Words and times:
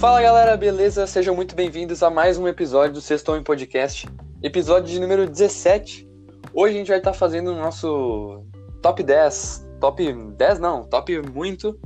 Fala 0.00 0.22
galera, 0.22 0.56
beleza? 0.56 1.06
Sejam 1.06 1.36
muito 1.36 1.54
bem-vindos 1.54 2.02
a 2.02 2.08
mais 2.08 2.38
um 2.38 2.48
episódio 2.48 2.94
do 2.94 3.02
Sextou 3.02 3.36
em 3.36 3.42
Podcast, 3.42 4.08
episódio 4.42 4.90
de 4.90 4.98
número 4.98 5.28
17. 5.28 6.08
Hoje 6.54 6.74
a 6.74 6.78
gente 6.78 6.88
vai 6.88 6.96
estar 6.96 7.12
fazendo 7.12 7.52
o 7.52 7.54
nosso 7.54 8.42
top 8.80 9.02
10, 9.02 9.68
top 9.78 10.10
10 10.10 10.58
não, 10.58 10.84
top 10.84 11.20
muito, 11.20 11.78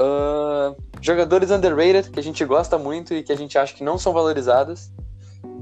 uh, 0.00 0.76
jogadores 1.00 1.52
underrated 1.52 2.10
que 2.10 2.18
a 2.18 2.22
gente 2.22 2.44
gosta 2.44 2.76
muito 2.76 3.14
e 3.14 3.22
que 3.22 3.32
a 3.32 3.36
gente 3.36 3.56
acha 3.56 3.74
que 3.74 3.84
não 3.84 3.96
são 3.96 4.12
valorizados. 4.12 4.90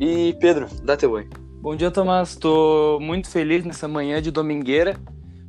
E 0.00 0.34
Pedro, 0.40 0.68
dá 0.82 0.96
teu 0.96 1.12
oi. 1.12 1.28
Bom 1.60 1.76
dia, 1.76 1.90
Tomás. 1.90 2.34
Tô 2.34 2.98
muito 2.98 3.28
feliz 3.28 3.62
nessa 3.66 3.86
manhã 3.86 4.22
de 4.22 4.30
domingueira, 4.30 4.98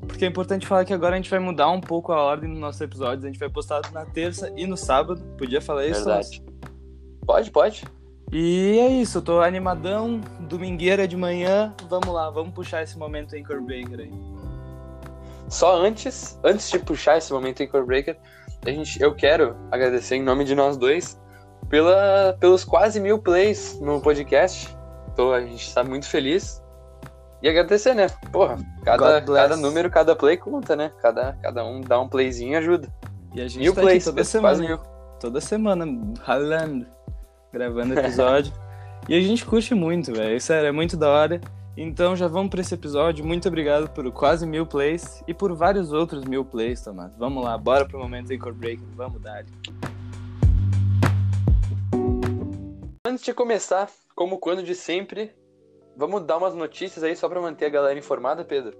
porque 0.09 0.25
é 0.25 0.27
importante 0.27 0.67
falar 0.67 0.83
que 0.83 0.93
agora 0.93 1.13
a 1.13 1.17
gente 1.17 1.29
vai 1.29 1.39
mudar 1.39 1.69
um 1.69 1.79
pouco 1.79 2.11
a 2.11 2.21
ordem 2.21 2.49
dos 2.49 2.59
nossos 2.59 2.81
episódios. 2.81 3.23
A 3.23 3.27
gente 3.27 3.39
vai 3.39 3.49
postar 3.49 3.81
na 3.93 4.05
terça 4.05 4.51
e 4.57 4.67
no 4.67 4.75
sábado. 4.75 5.21
Podia 5.37 5.61
falar 5.61 5.85
isso? 5.85 6.03
Verdade. 6.03 6.43
Pode, 7.25 7.51
pode. 7.51 7.83
E 8.31 8.77
é 8.79 8.87
isso, 8.87 9.17
eu 9.17 9.21
tô 9.23 9.41
animadão, 9.41 10.21
domingueira 10.41 11.07
de 11.07 11.17
manhã. 11.17 11.73
Vamos 11.89 12.09
lá, 12.09 12.29
vamos 12.29 12.53
puxar 12.53 12.83
esse 12.83 12.97
momento 12.97 13.35
Anchor 13.35 13.61
Breaker 13.61 13.99
aí. 13.99 14.11
Só 15.47 15.81
antes, 15.81 16.39
antes 16.43 16.69
de 16.69 16.77
puxar 16.79 17.17
esse 17.17 17.33
momento 17.33 17.63
Anchor 17.63 17.85
Breaker, 17.85 18.17
a 18.65 18.69
gente, 18.69 19.01
eu 19.01 19.15
quero 19.15 19.55
agradecer 19.71 20.15
em 20.15 20.23
nome 20.23 20.43
de 20.43 20.53
nós 20.53 20.77
dois 20.77 21.19
pela, 21.69 22.37
pelos 22.39 22.63
quase 22.63 22.99
mil 22.99 23.19
plays 23.19 23.79
no 23.79 23.99
podcast. 23.99 24.75
Tô, 25.15 25.33
a 25.33 25.41
gente 25.41 25.67
está 25.67 25.83
muito 25.83 26.07
feliz. 26.07 26.61
E 27.41 27.47
agradecer, 27.47 27.93
né? 27.93 28.07
Porra, 28.31 28.57
cada, 28.83 29.21
cada 29.21 29.55
número, 29.55 29.89
cada 29.89 30.15
play 30.15 30.35
conta, 30.35 30.75
né? 30.75 30.91
Cada, 31.01 31.33
cada 31.41 31.65
um 31.65 31.79
dá 31.79 31.99
um 31.99 32.09
playzinho 32.09 32.53
e 32.53 32.55
ajuda. 32.57 32.93
E 33.33 33.41
a 33.41 33.47
gente 33.47 33.59
Mil 33.59 33.73
tá 33.73 33.81
plays, 33.81 34.03
toda 34.03 34.15
quase 34.15 34.29
semana. 34.29 34.59
mil. 34.59 34.79
Toda 35.19 35.41
semana, 35.41 35.85
ralando, 36.21 36.85
gravando 37.51 37.97
episódio. 37.97 38.53
e 39.07 39.15
a 39.15 39.21
gente 39.21 39.45
curte 39.45 39.73
muito, 39.73 40.13
velho. 40.13 40.39
Sério, 40.41 40.67
é 40.67 40.71
muito 40.71 40.97
da 40.97 41.09
hora. 41.09 41.39
Então 41.77 42.13
já 42.13 42.27
vamos 42.27 42.49
pra 42.49 42.59
esse 42.59 42.73
episódio. 42.73 43.23
Muito 43.23 43.47
obrigado 43.47 43.89
por 43.89 44.11
quase 44.11 44.45
mil 44.45 44.65
plays 44.65 45.23
e 45.25 45.33
por 45.33 45.53
vários 45.53 45.93
outros 45.93 46.25
mil 46.25 46.43
plays, 46.43 46.81
Tomás. 46.81 47.15
Vamos 47.17 47.41
lá, 47.41 47.57
bora 47.57 47.85
pro 47.85 47.97
momento 47.99 48.33
Anchor 48.33 48.53
Breaker. 48.53 48.85
Vamos 48.95 49.21
dar. 49.21 49.45
Antes 53.07 53.23
de 53.23 53.33
começar, 53.33 53.89
como 54.13 54.39
quando 54.39 54.61
de 54.61 54.75
sempre, 54.75 55.33
vamos 55.99 56.23
dar 56.23 56.37
umas 56.37 56.55
notícias 56.55 57.03
aí 57.03 57.13
só 57.13 57.27
pra 57.27 57.41
manter 57.41 57.65
a 57.65 57.69
galera 57.69 57.99
informada, 57.99 58.45
Pedro? 58.45 58.77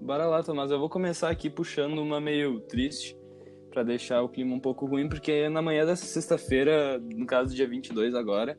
Bora 0.00 0.24
lá, 0.24 0.40
Tomás. 0.40 0.70
Eu 0.70 0.78
vou 0.78 0.88
começar 0.88 1.28
aqui 1.28 1.50
puxando 1.50 1.98
uma 1.98 2.20
meio 2.20 2.60
triste 2.60 3.18
pra 3.70 3.82
deixar 3.82 4.22
o 4.22 4.28
clima 4.28 4.54
um 4.54 4.60
pouco 4.60 4.86
ruim, 4.86 5.08
porque 5.08 5.48
na 5.48 5.60
manhã 5.60 5.84
dessa 5.84 6.06
sexta-feira, 6.06 7.00
no 7.00 7.26
caso 7.26 7.52
dia 7.52 7.66
22 7.66 8.14
agora, 8.14 8.56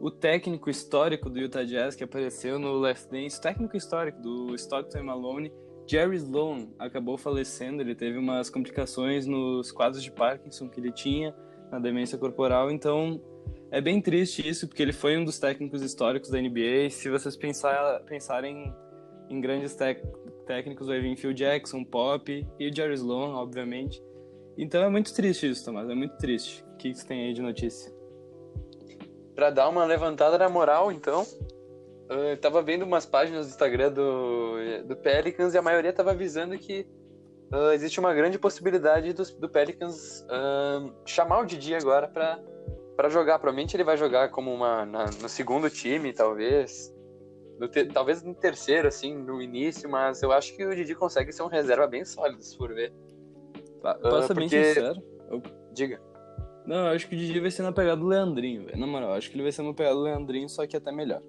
o 0.00 0.10
técnico 0.10 0.68
histórico 0.68 1.30
do 1.30 1.38
Utah 1.38 1.62
Jazz 1.62 1.94
que 1.94 2.02
apareceu 2.02 2.58
no 2.58 2.72
Last 2.72 3.08
Dance, 3.08 3.40
técnico 3.40 3.76
histórico 3.76 4.20
do 4.20 4.52
Stockton 4.56 5.04
Malone, 5.04 5.52
Jerry 5.86 6.16
Sloan, 6.16 6.66
acabou 6.80 7.16
falecendo. 7.16 7.80
Ele 7.80 7.94
teve 7.94 8.18
umas 8.18 8.50
complicações 8.50 9.24
nos 9.24 9.70
quadros 9.70 10.02
de 10.02 10.10
Parkinson 10.10 10.68
que 10.68 10.80
ele 10.80 10.90
tinha, 10.90 11.32
na 11.70 11.78
demência 11.78 12.18
corporal, 12.18 12.72
então 12.72 13.20
é 13.70 13.80
bem 13.80 14.00
triste 14.00 14.46
isso, 14.48 14.68
porque 14.68 14.82
ele 14.82 14.92
foi 14.92 15.16
um 15.16 15.24
dos 15.24 15.38
técnicos 15.38 15.82
históricos 15.82 16.30
da 16.30 16.40
NBA. 16.40 16.90
Se 16.90 17.08
vocês 17.10 17.36
pensar, 17.36 18.00
pensarem 18.04 18.74
em 19.28 19.40
grandes 19.40 19.74
tec- 19.74 20.02
técnicos, 20.46 20.86
vai 20.86 21.00
vir 21.00 21.16
Phil 21.16 21.32
Jackson, 21.32 21.84
Pop 21.84 22.46
e 22.58 22.74
Jerry 22.74 22.94
Sloan, 22.94 23.34
obviamente. 23.34 24.02
Então 24.56 24.82
é 24.82 24.88
muito 24.88 25.12
triste 25.12 25.50
isso, 25.50 25.64
Tomás, 25.64 25.88
é 25.90 25.94
muito 25.94 26.16
triste. 26.16 26.64
O 26.72 26.76
que 26.76 26.94
você 26.94 27.06
tem 27.06 27.26
aí 27.26 27.32
de 27.32 27.42
notícia? 27.42 27.92
Pra 29.34 29.50
dar 29.50 29.68
uma 29.68 29.84
levantada 29.84 30.38
na 30.38 30.48
moral, 30.48 30.90
então, 30.90 31.26
eh, 32.08 32.32
eu 32.32 32.36
tava 32.38 32.62
vendo 32.62 32.84
umas 32.84 33.04
páginas 33.04 33.46
do 33.46 33.50
Instagram 33.50 33.92
do, 33.92 34.54
do 34.86 34.96
Pelicans 34.96 35.52
e 35.52 35.58
a 35.58 35.62
maioria 35.62 35.92
tava 35.92 36.12
avisando 36.12 36.56
que 36.56 36.86
eh, 37.52 37.74
existe 37.74 38.00
uma 38.00 38.14
grande 38.14 38.38
possibilidade 38.38 39.12
do, 39.12 39.22
do 39.38 39.48
Pelicans 39.48 40.24
ahn, 40.30 40.90
chamar 41.04 41.40
o 41.40 41.44
Didi 41.44 41.74
agora 41.74 42.08
pra, 42.08 42.40
pra 42.96 43.08
jogar. 43.08 43.38
Provavelmente 43.38 43.76
ele 43.76 43.84
vai 43.84 43.96
jogar 43.96 44.30
como 44.30 44.52
uma 44.52 44.84
na- 44.86 45.06
no 45.20 45.28
segundo 45.28 45.68
time, 45.70 46.12
talvez. 46.12 46.92
No 47.58 47.68
te- 47.68 47.86
talvez 47.86 48.22
no 48.22 48.34
terceiro, 48.34 48.88
assim, 48.88 49.16
no 49.16 49.40
início, 49.40 49.88
mas 49.88 50.22
eu 50.22 50.30
acho 50.32 50.54
que 50.56 50.64
o 50.64 50.74
Didi 50.74 50.94
consegue 50.94 51.32
ser 51.32 51.42
um 51.42 51.46
reserva 51.48 51.86
bem 51.86 52.04
sólido, 52.04 52.42
se 52.42 52.56
for 52.56 52.74
ver. 52.74 52.92
Pa- 53.82 53.94
Posso 53.94 54.26
ser 54.28 54.34
bem 54.34 54.48
sincero? 54.48 55.02
Diga. 55.72 56.00
Não, 56.66 56.88
eu 56.88 56.94
acho 56.96 57.08
que 57.08 57.14
o 57.14 57.18
Didi 57.18 57.38
vai 57.40 57.50
ser 57.50 57.62
na 57.62 57.72
pegada 57.72 57.96
do 58.00 58.06
Leandrinho, 58.06 58.66
velho. 58.66 58.78
Na 58.78 58.86
moral, 58.86 59.10
eu 59.10 59.14
acho 59.14 59.30
que 59.30 59.36
ele 59.36 59.42
vai 59.42 59.52
ser 59.52 59.62
na 59.62 59.72
pegada 59.72 59.94
do 59.94 60.02
Leandrinho, 60.02 60.48
só 60.48 60.66
que 60.66 60.76
até 60.76 60.90
melhor. 60.92 61.22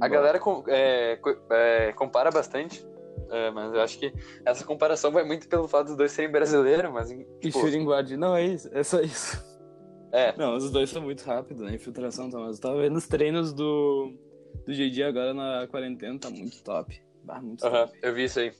A 0.00 0.08
galera 0.08 0.38
com- 0.38 0.62
é, 0.68 1.18
é, 1.50 1.92
compara 1.92 2.30
bastante, 2.30 2.84
é, 3.30 3.50
mas 3.50 3.72
eu 3.72 3.80
acho 3.80 3.98
que 3.98 4.12
essa 4.44 4.64
comparação 4.64 5.10
vai 5.10 5.24
muito 5.24 5.48
pelo 5.48 5.66
fato 5.66 5.86
dos 5.88 5.96
dois 5.96 6.12
serem 6.12 6.30
brasileiros, 6.30 6.92
mas 6.92 7.10
E 7.10 7.24
tipo, 7.40 7.58
shooting 7.60 7.84
guard, 7.84 8.10
não, 8.12 8.36
é 8.36 8.44
isso, 8.44 8.68
é 8.72 8.82
só 8.82 9.00
isso. 9.00 9.42
É, 10.12 10.34
Não, 10.36 10.56
os 10.56 10.70
dois 10.70 10.90
são 10.90 11.02
muito 11.02 11.22
rápidos, 11.24 11.62
né? 11.62 11.74
Infiltração, 11.74 12.30
Tomás. 12.30 12.56
Eu 12.56 12.62
tava 12.62 12.80
vendo 12.80 12.96
os 12.96 13.06
treinos 13.06 13.52
do, 13.52 14.12
do 14.66 14.72
GD 14.72 15.02
agora 15.02 15.32
na 15.34 15.66
quarentena, 15.68 16.18
tá 16.18 16.30
muito 16.30 16.62
top. 16.62 17.00
Bah, 17.22 17.40
muito 17.40 17.64
aham, 17.64 17.86
top. 17.86 17.98
eu 18.02 18.14
vi 18.14 18.24
isso 18.24 18.40
aí, 18.40 18.52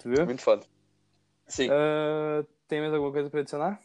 Tu 0.00 0.08
viu? 0.08 0.26
muito 0.26 0.42
foda. 0.42 0.66
Sim, 1.46 1.68
Ah, 1.70 2.44
tem 2.68 2.80
mais 2.80 2.92
alguma 2.94 3.12
coisa 3.12 3.28
pra 3.30 3.40
adicionar? 3.40 3.80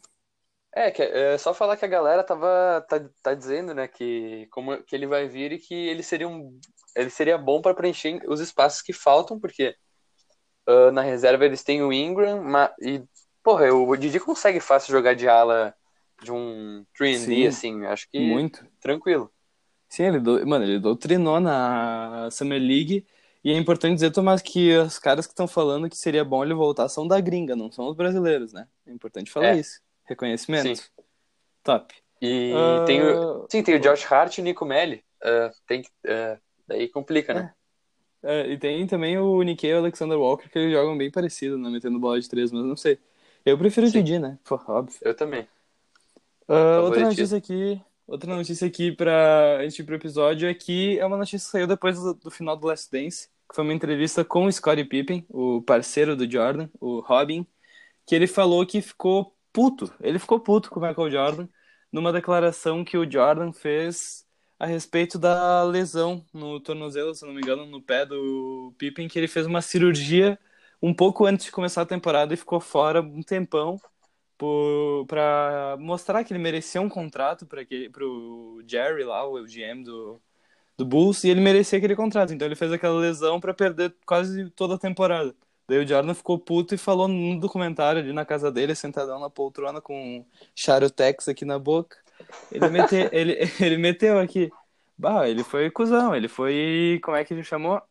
é, 0.76 0.92
que, 0.92 1.02
é 1.02 1.38
só 1.38 1.54
falar 1.54 1.76
que 1.78 1.86
a 1.86 1.88
galera 1.88 2.24
tava 2.24 2.86
tá, 2.88 3.00
tá 3.24 3.34
dizendo, 3.34 3.74
né, 3.74 3.88
que 3.88 4.48
como 4.52 4.82
que 4.84 4.96
ele 4.96 5.08
vai 5.08 5.28
vir 5.28 5.52
e 5.54 5.60
que 5.60 5.74
ele 5.74 6.04
seria 6.04 6.28
um 6.28 6.60
ele 6.96 7.10
seria 7.10 7.38
bom 7.38 7.62
pra 7.62 7.74
preencher 7.76 8.20
os 8.28 8.40
espaços 8.40 8.82
que 8.82 8.94
faltam, 8.94 9.40
porque 9.40 9.76
ah, 10.68 10.92
na 10.92 11.02
reserva 11.02 11.46
eles 11.46 11.64
têm 11.64 11.82
o 11.84 11.94
Ingram, 11.94 12.44
ma- 12.44 12.74
e 12.82 13.04
porra, 13.44 13.74
o 13.74 13.96
Didi 13.98 14.20
consegue 14.20 14.60
fácil 14.60 14.92
jogar 14.92 15.16
de 15.16 15.28
ala 15.28 15.74
de 16.24 16.32
um 16.32 16.86
3D 16.98 17.18
Sim, 17.18 17.48
assim, 17.48 17.86
acho 17.86 18.10
que 18.10 18.20
Muito. 18.20 18.66
tranquilo. 18.80 19.32
Sim, 19.90 20.04
ele, 20.04 20.20
do... 20.20 20.46
mano, 20.46 20.66
ele 20.66 20.80
doutrinou 20.80 21.40
na 21.40 22.30
Summer 22.32 22.62
League. 22.62 23.06
E 23.44 23.52
é 23.52 23.58
importante 23.58 23.94
dizer, 23.94 24.12
Tomás, 24.12 24.42
que 24.42 24.76
os 24.76 25.00
caras 25.00 25.26
que 25.26 25.32
estão 25.32 25.48
falando 25.48 25.90
que 25.90 25.96
seria 25.96 26.26
bom 26.26 26.44
ele 26.44 26.54
voltar 26.54 26.90
são 26.90 27.08
da 27.08 27.20
gringa, 27.22 27.56
não 27.56 27.72
são 27.72 27.88
os 27.88 27.96
brasileiros, 27.96 28.52
né? 28.52 28.68
É 28.86 28.92
importante 28.92 29.32
falar 29.32 29.56
É. 29.56 29.60
isso. 29.60 29.80
Reconhecimento. 30.06 30.76
Sim. 30.76 30.84
Top. 31.64 31.94
E 32.22 32.52
Ah, 32.54 32.84
tem 32.86 33.02
o, 33.02 33.48
sim, 33.50 33.64
tem 33.64 33.76
o 33.76 33.80
Josh 33.80 34.12
Hart 34.12 34.38
e 34.38 34.42
o 34.42 34.44
Nico 34.44 34.66
Melli. 34.66 35.04
Ah, 35.24 35.52
tem 35.66 35.82
que, 35.82 35.90
ah, 36.08 36.38
daí 36.68 36.90
complica, 36.90 37.34
né? 37.34 37.54
é, 38.24 38.48
e 38.50 38.58
tem 38.58 38.86
também 38.88 39.18
o 39.18 39.42
Nikkei 39.44 39.72
e 39.72 39.74
o 39.76 39.78
Alexander 39.78 40.18
Walker, 40.18 40.50
que 40.50 40.58
eles 40.60 40.74
jogam 40.74 40.98
bem 40.98 41.12
parecido, 41.12 41.58
né? 41.58 41.70
Metendo 41.70 42.00
bola 42.00 42.20
de 42.20 42.28
três, 42.28 42.52
mas 42.52 42.66
não 42.66 42.76
sei. 42.76 42.98
Eu 43.46 43.58
prefiro 43.58 43.88
o. 43.88 43.90
Didi, 43.90 44.20
né? 44.20 44.38
Pô, 44.44 44.60
óbvio. 44.68 44.98
Eu 45.02 45.16
também. 45.16 45.48
Ah, 46.48 46.80
outra 46.82 47.02
Favoritismo. 47.02 47.08
notícia 47.08 47.38
aqui, 47.38 47.82
outra 48.06 48.36
notícia 48.36 48.68
aqui 48.68 48.92
para 48.92 49.60
ir 49.66 49.84
pro 49.84 49.96
episódio 49.96 50.48
é 50.48 50.54
que 50.54 50.98
é 51.00 51.06
uma 51.06 51.18
notícia 51.18 51.40
que 51.46 51.52
saiu 51.52 51.68
depois 51.68 52.00
do, 52.00 52.14
do 52.14 52.32
final 52.32 52.56
do 52.56 52.68
Last 52.68 52.90
Dance, 52.92 53.28
que 53.50 53.56
foi 53.56 53.64
uma 53.64 53.74
entrevista 53.74 54.24
com 54.24 54.46
o 54.46 54.52
Scottie 54.52 54.86
Pippen, 54.86 55.26
o 55.30 55.62
parceiro 55.62 56.16
do 56.16 56.30
Jordan, 56.30 56.70
o 56.80 57.02
Robin, 57.02 57.46
que 58.06 58.16
ele 58.16 58.28
falou 58.28 58.66
que 58.66 58.82
ficou 58.82 59.36
puto. 59.54 59.94
Ele 60.02 60.20
ficou 60.20 60.40
puto 60.40 60.70
com 60.70 60.80
o 60.80 60.88
Michael 60.88 61.12
Jordan 61.12 61.50
numa 61.92 62.14
declaração 62.14 62.84
que 62.86 62.98
o 62.98 63.10
Jordan 63.10 63.52
fez 63.54 64.26
a 64.60 64.66
respeito 64.66 65.20
da 65.20 65.64
lesão 65.64 66.26
no 66.34 66.60
tornozelo, 66.60 67.14
se 67.16 67.26
não 67.26 67.34
me 67.34 67.42
engano, 67.42 67.66
no 67.66 67.82
pé 67.82 68.06
do 68.06 68.74
Pippen, 68.78 69.08
que 69.08 69.20
ele 69.20 69.28
fez 69.28 69.46
uma 69.46 69.62
cirurgia 69.62 70.40
um 70.82 70.94
pouco 70.94 71.26
antes 71.26 71.46
de 71.46 71.52
começar 71.52 71.82
a 71.84 71.86
temporada 71.86 72.34
e 72.34 72.38
ficou 72.38 72.60
fora 72.60 73.02
um 73.02 73.22
tempão 73.24 73.80
para 75.08 75.78
mostrar 75.80 76.24
que 76.24 76.32
ele 76.34 76.42
merecia 76.42 76.82
um 76.82 76.90
contrato 76.90 77.46
para 77.46 77.62
pro 77.92 78.62
Jerry 78.68 79.04
lá, 79.04 79.28
o 79.28 79.44
GM 79.46 79.84
do, 79.84 80.22
do 80.78 80.86
Bulls, 80.86 81.24
e 81.24 81.30
ele 81.30 81.42
merecia 81.42 81.78
aquele 81.78 81.96
contrato. 81.96 82.34
Então 82.34 82.48
ele 82.48 82.56
fez 82.56 82.72
aquela 82.72 83.00
lesão 83.00 83.40
para 83.40 83.54
perder 83.54 83.96
quase 84.06 84.50
toda 84.52 84.76
a 84.76 84.80
temporada. 84.80 85.36
Daí 85.68 85.84
o 85.84 85.88
Jordan 85.88 86.14
ficou 86.14 86.40
puto 86.40 86.74
e 86.74 86.78
falou 86.78 87.08
no 87.08 87.40
documentário 87.40 88.02
ali 88.02 88.14
na 88.14 88.24
casa 88.26 88.50
dele, 88.50 88.74
sentadão 88.74 89.20
na 89.20 89.30
poltrona 89.30 89.82
com 89.82 90.20
um 90.20 90.26
charutex 90.56 91.28
aqui 91.28 91.44
na 91.44 91.60
boca. 91.60 91.98
Ele, 92.52 92.70
mete, 92.70 92.96
ele, 93.12 93.38
ele 93.60 93.78
meteu 93.78 94.18
aqui. 94.20 94.50
Bah, 94.98 95.28
ele 95.28 95.44
foi 95.44 95.70
cuzão, 95.70 96.16
ele 96.16 96.28
foi. 96.28 97.00
Como 97.04 97.18
é 97.18 97.24
que 97.26 97.34
ele 97.34 97.44
chamou? 97.44 97.82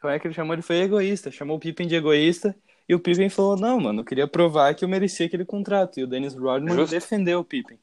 Como 0.00 0.12
é 0.12 0.18
que 0.18 0.26
ele 0.26 0.34
chamou? 0.34 0.54
Ele 0.54 0.62
foi 0.62 0.76
egoísta, 0.76 1.30
chamou 1.30 1.56
o 1.56 1.60
Pippen 1.60 1.86
de 1.86 1.94
egoísta. 1.94 2.56
E 2.88 2.94
o 2.94 3.00
Pippen 3.00 3.28
falou: 3.28 3.56
Não, 3.56 3.80
mano, 3.80 4.00
eu 4.00 4.04
queria 4.04 4.28
provar 4.28 4.74
que 4.74 4.84
eu 4.84 4.88
merecia 4.88 5.26
aquele 5.26 5.44
contrato. 5.44 5.98
E 5.98 6.04
o 6.04 6.06
Dennis 6.06 6.34
Rodman 6.34 6.74
Justo. 6.74 6.94
defendeu 6.94 7.40
o 7.40 7.44
Pippen. 7.44 7.78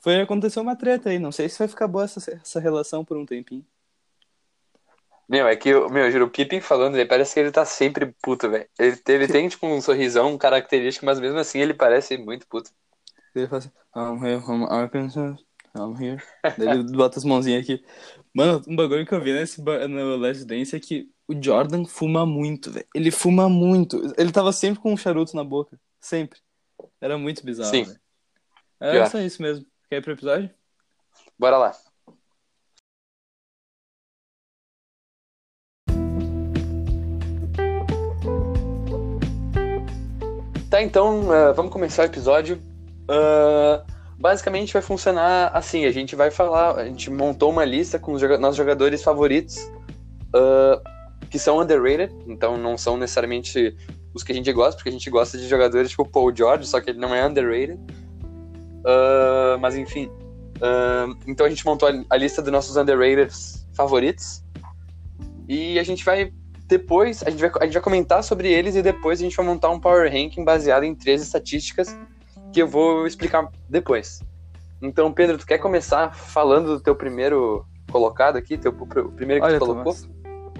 Foi, 0.00 0.20
aconteceu 0.20 0.62
uma 0.62 0.76
treta 0.76 1.10
aí. 1.10 1.18
Não 1.18 1.32
sei 1.32 1.48
se 1.48 1.58
vai 1.58 1.68
ficar 1.68 1.88
boa 1.88 2.04
essa, 2.04 2.32
essa 2.32 2.60
relação 2.60 3.04
por 3.04 3.16
um 3.16 3.26
tempinho. 3.26 3.64
Meu, 5.28 5.46
é 5.46 5.54
que, 5.56 5.70
meu, 5.72 6.06
eu 6.06 6.10
juro, 6.10 6.24
o 6.26 6.30
Pippen 6.30 6.60
falando, 6.60 6.94
ele 6.94 7.04
parece 7.04 7.34
que 7.34 7.40
ele 7.40 7.50
tá 7.50 7.64
sempre 7.64 8.14
puto, 8.22 8.48
velho. 8.48 8.66
Ele, 8.78 8.98
ele 9.08 9.28
tem, 9.28 9.46
tipo, 9.48 9.66
um 9.66 9.80
sorrisão 9.80 10.38
característico, 10.38 11.04
mas 11.04 11.20
mesmo 11.20 11.38
assim 11.38 11.58
ele 11.58 11.74
parece 11.74 12.16
muito 12.16 12.46
puto. 12.46 12.70
Ele 13.34 13.46
fala 13.46 13.58
assim: 13.58 13.70
I'm 13.94 14.24
here 14.24 14.40
from 14.40 14.64
Arkansas. 14.64 15.38
I'm 15.76 15.94
here. 16.02 16.22
Daí 16.56 16.78
ele 16.78 16.96
bota 16.96 17.18
as 17.18 17.24
mãozinhas 17.24 17.62
aqui. 17.62 17.84
Mano, 18.32 18.62
um 18.66 18.74
bagulho 18.74 19.04
que 19.04 19.14
eu 19.14 19.20
vi 19.20 19.32
nesse, 19.32 19.60
no 19.60 20.16
Last 20.16 20.44
Dance 20.46 20.74
é 20.74 20.80
que 20.80 21.10
o 21.28 21.34
Jordan 21.40 21.84
fuma 21.84 22.24
muito, 22.24 22.70
velho. 22.70 22.86
Ele 22.94 23.10
fuma 23.10 23.48
muito. 23.50 24.14
Ele 24.16 24.32
tava 24.32 24.50
sempre 24.50 24.80
com 24.80 24.94
um 24.94 24.96
charuto 24.96 25.36
na 25.36 25.44
boca. 25.44 25.78
Sempre. 26.00 26.40
Era 27.00 27.18
muito 27.18 27.44
bizarro, 27.44 27.70
Sim. 27.70 27.84
velho. 27.84 28.00
Era 28.80 29.10
só 29.10 29.20
isso 29.20 29.42
mesmo. 29.42 29.66
Quer 29.90 29.96
ir 29.96 30.02
pro 30.02 30.12
episódio? 30.12 30.50
Bora 31.38 31.58
lá. 31.58 31.76
Tá, 40.70 40.82
então, 40.82 41.28
uh, 41.28 41.54
vamos 41.54 41.72
começar 41.72 42.02
o 42.02 42.06
episódio. 42.06 42.56
Uh, 43.04 43.84
basicamente 44.18 44.72
vai 44.72 44.82
funcionar 44.82 45.50
assim, 45.54 45.86
a 45.86 45.90
gente 45.90 46.14
vai 46.14 46.30
falar, 46.30 46.76
a 46.76 46.84
gente 46.84 47.10
montou 47.10 47.50
uma 47.50 47.64
lista 47.64 47.98
com 47.98 48.12
os 48.12 48.20
joga 48.20 48.36
nossos 48.36 48.56
jogadores 48.56 49.02
favoritos 49.02 49.56
uh, 50.34 50.97
que 51.30 51.38
são 51.38 51.58
underrated, 51.58 52.14
então 52.26 52.56
não 52.56 52.78
são 52.78 52.96
necessariamente 52.96 53.76
os 54.14 54.22
que 54.22 54.32
a 54.32 54.34
gente 54.34 54.52
gosta, 54.52 54.76
porque 54.76 54.88
a 54.88 54.92
gente 54.92 55.08
gosta 55.10 55.38
de 55.38 55.46
jogadores 55.46 55.90
tipo 55.90 56.08
Paul 56.08 56.34
George, 56.34 56.66
só 56.66 56.80
que 56.80 56.90
ele 56.90 56.98
não 56.98 57.14
é 57.14 57.26
underrated. 57.26 57.78
Uh, 58.78 59.58
mas 59.60 59.76
enfim, 59.76 60.06
uh, 60.06 61.16
então 61.26 61.44
a 61.44 61.48
gente 61.48 61.64
montou 61.64 61.88
a, 62.08 62.16
lista 62.16 62.40
dos 62.40 62.52
nossos 62.52 62.76
underrated 62.76 63.32
favoritos 63.74 64.42
e 65.48 65.78
a 65.78 65.82
gente 65.82 66.04
vai 66.04 66.32
depois 66.66 67.22
a 67.22 67.30
gente 67.30 67.40
vai, 67.40 67.50
a 67.60 67.64
gente 67.64 67.74
vai 67.74 67.82
comentar 67.82 68.22
sobre 68.22 68.52
eles 68.52 68.76
e 68.76 68.82
depois 68.82 69.20
a 69.20 69.22
gente 69.22 69.36
vai 69.36 69.44
montar 69.44 69.70
um 69.70 69.80
power 69.80 70.10
ranking 70.10 70.44
baseado 70.44 70.84
em 70.84 70.94
três 70.94 71.22
estatísticas 71.22 71.96
que 72.52 72.60
eu 72.62 72.68
vou 72.68 73.06
explicar 73.06 73.50
depois. 73.68 74.20
Então, 74.80 75.12
Pedro, 75.12 75.38
tu 75.38 75.46
quer 75.46 75.58
começar 75.58 76.14
falando 76.14 76.76
do 76.76 76.80
teu 76.80 76.94
primeiro 76.94 77.66
colocado 77.90 78.36
aqui, 78.36 78.56
teu 78.56 78.70
o 78.70 79.12
primeiro 79.12 79.40
que 79.40 79.48
Olha, 79.48 79.58
tu 79.58 79.66
colocou? 79.66 79.94
Thomas, 79.94 80.08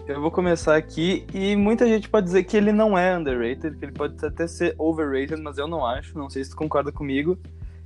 eu 0.08 0.22
vou 0.22 0.30
começar 0.30 0.74
aqui 0.74 1.26
e 1.34 1.54
muita 1.54 1.86
gente 1.86 2.08
pode 2.08 2.24
dizer 2.24 2.42
que 2.44 2.56
ele 2.56 2.72
não 2.72 2.96
é 2.96 3.16
underrated, 3.16 3.76
que 3.76 3.84
ele 3.84 3.92
pode 3.92 4.24
até 4.24 4.46
ser 4.46 4.74
overrated, 4.78 5.40
mas 5.42 5.58
eu 5.58 5.68
não 5.68 5.84
acho, 5.84 6.18
não 6.18 6.30
sei 6.30 6.42
se 6.42 6.50
tu 6.50 6.56
concorda 6.56 6.90
comigo. 6.90 7.38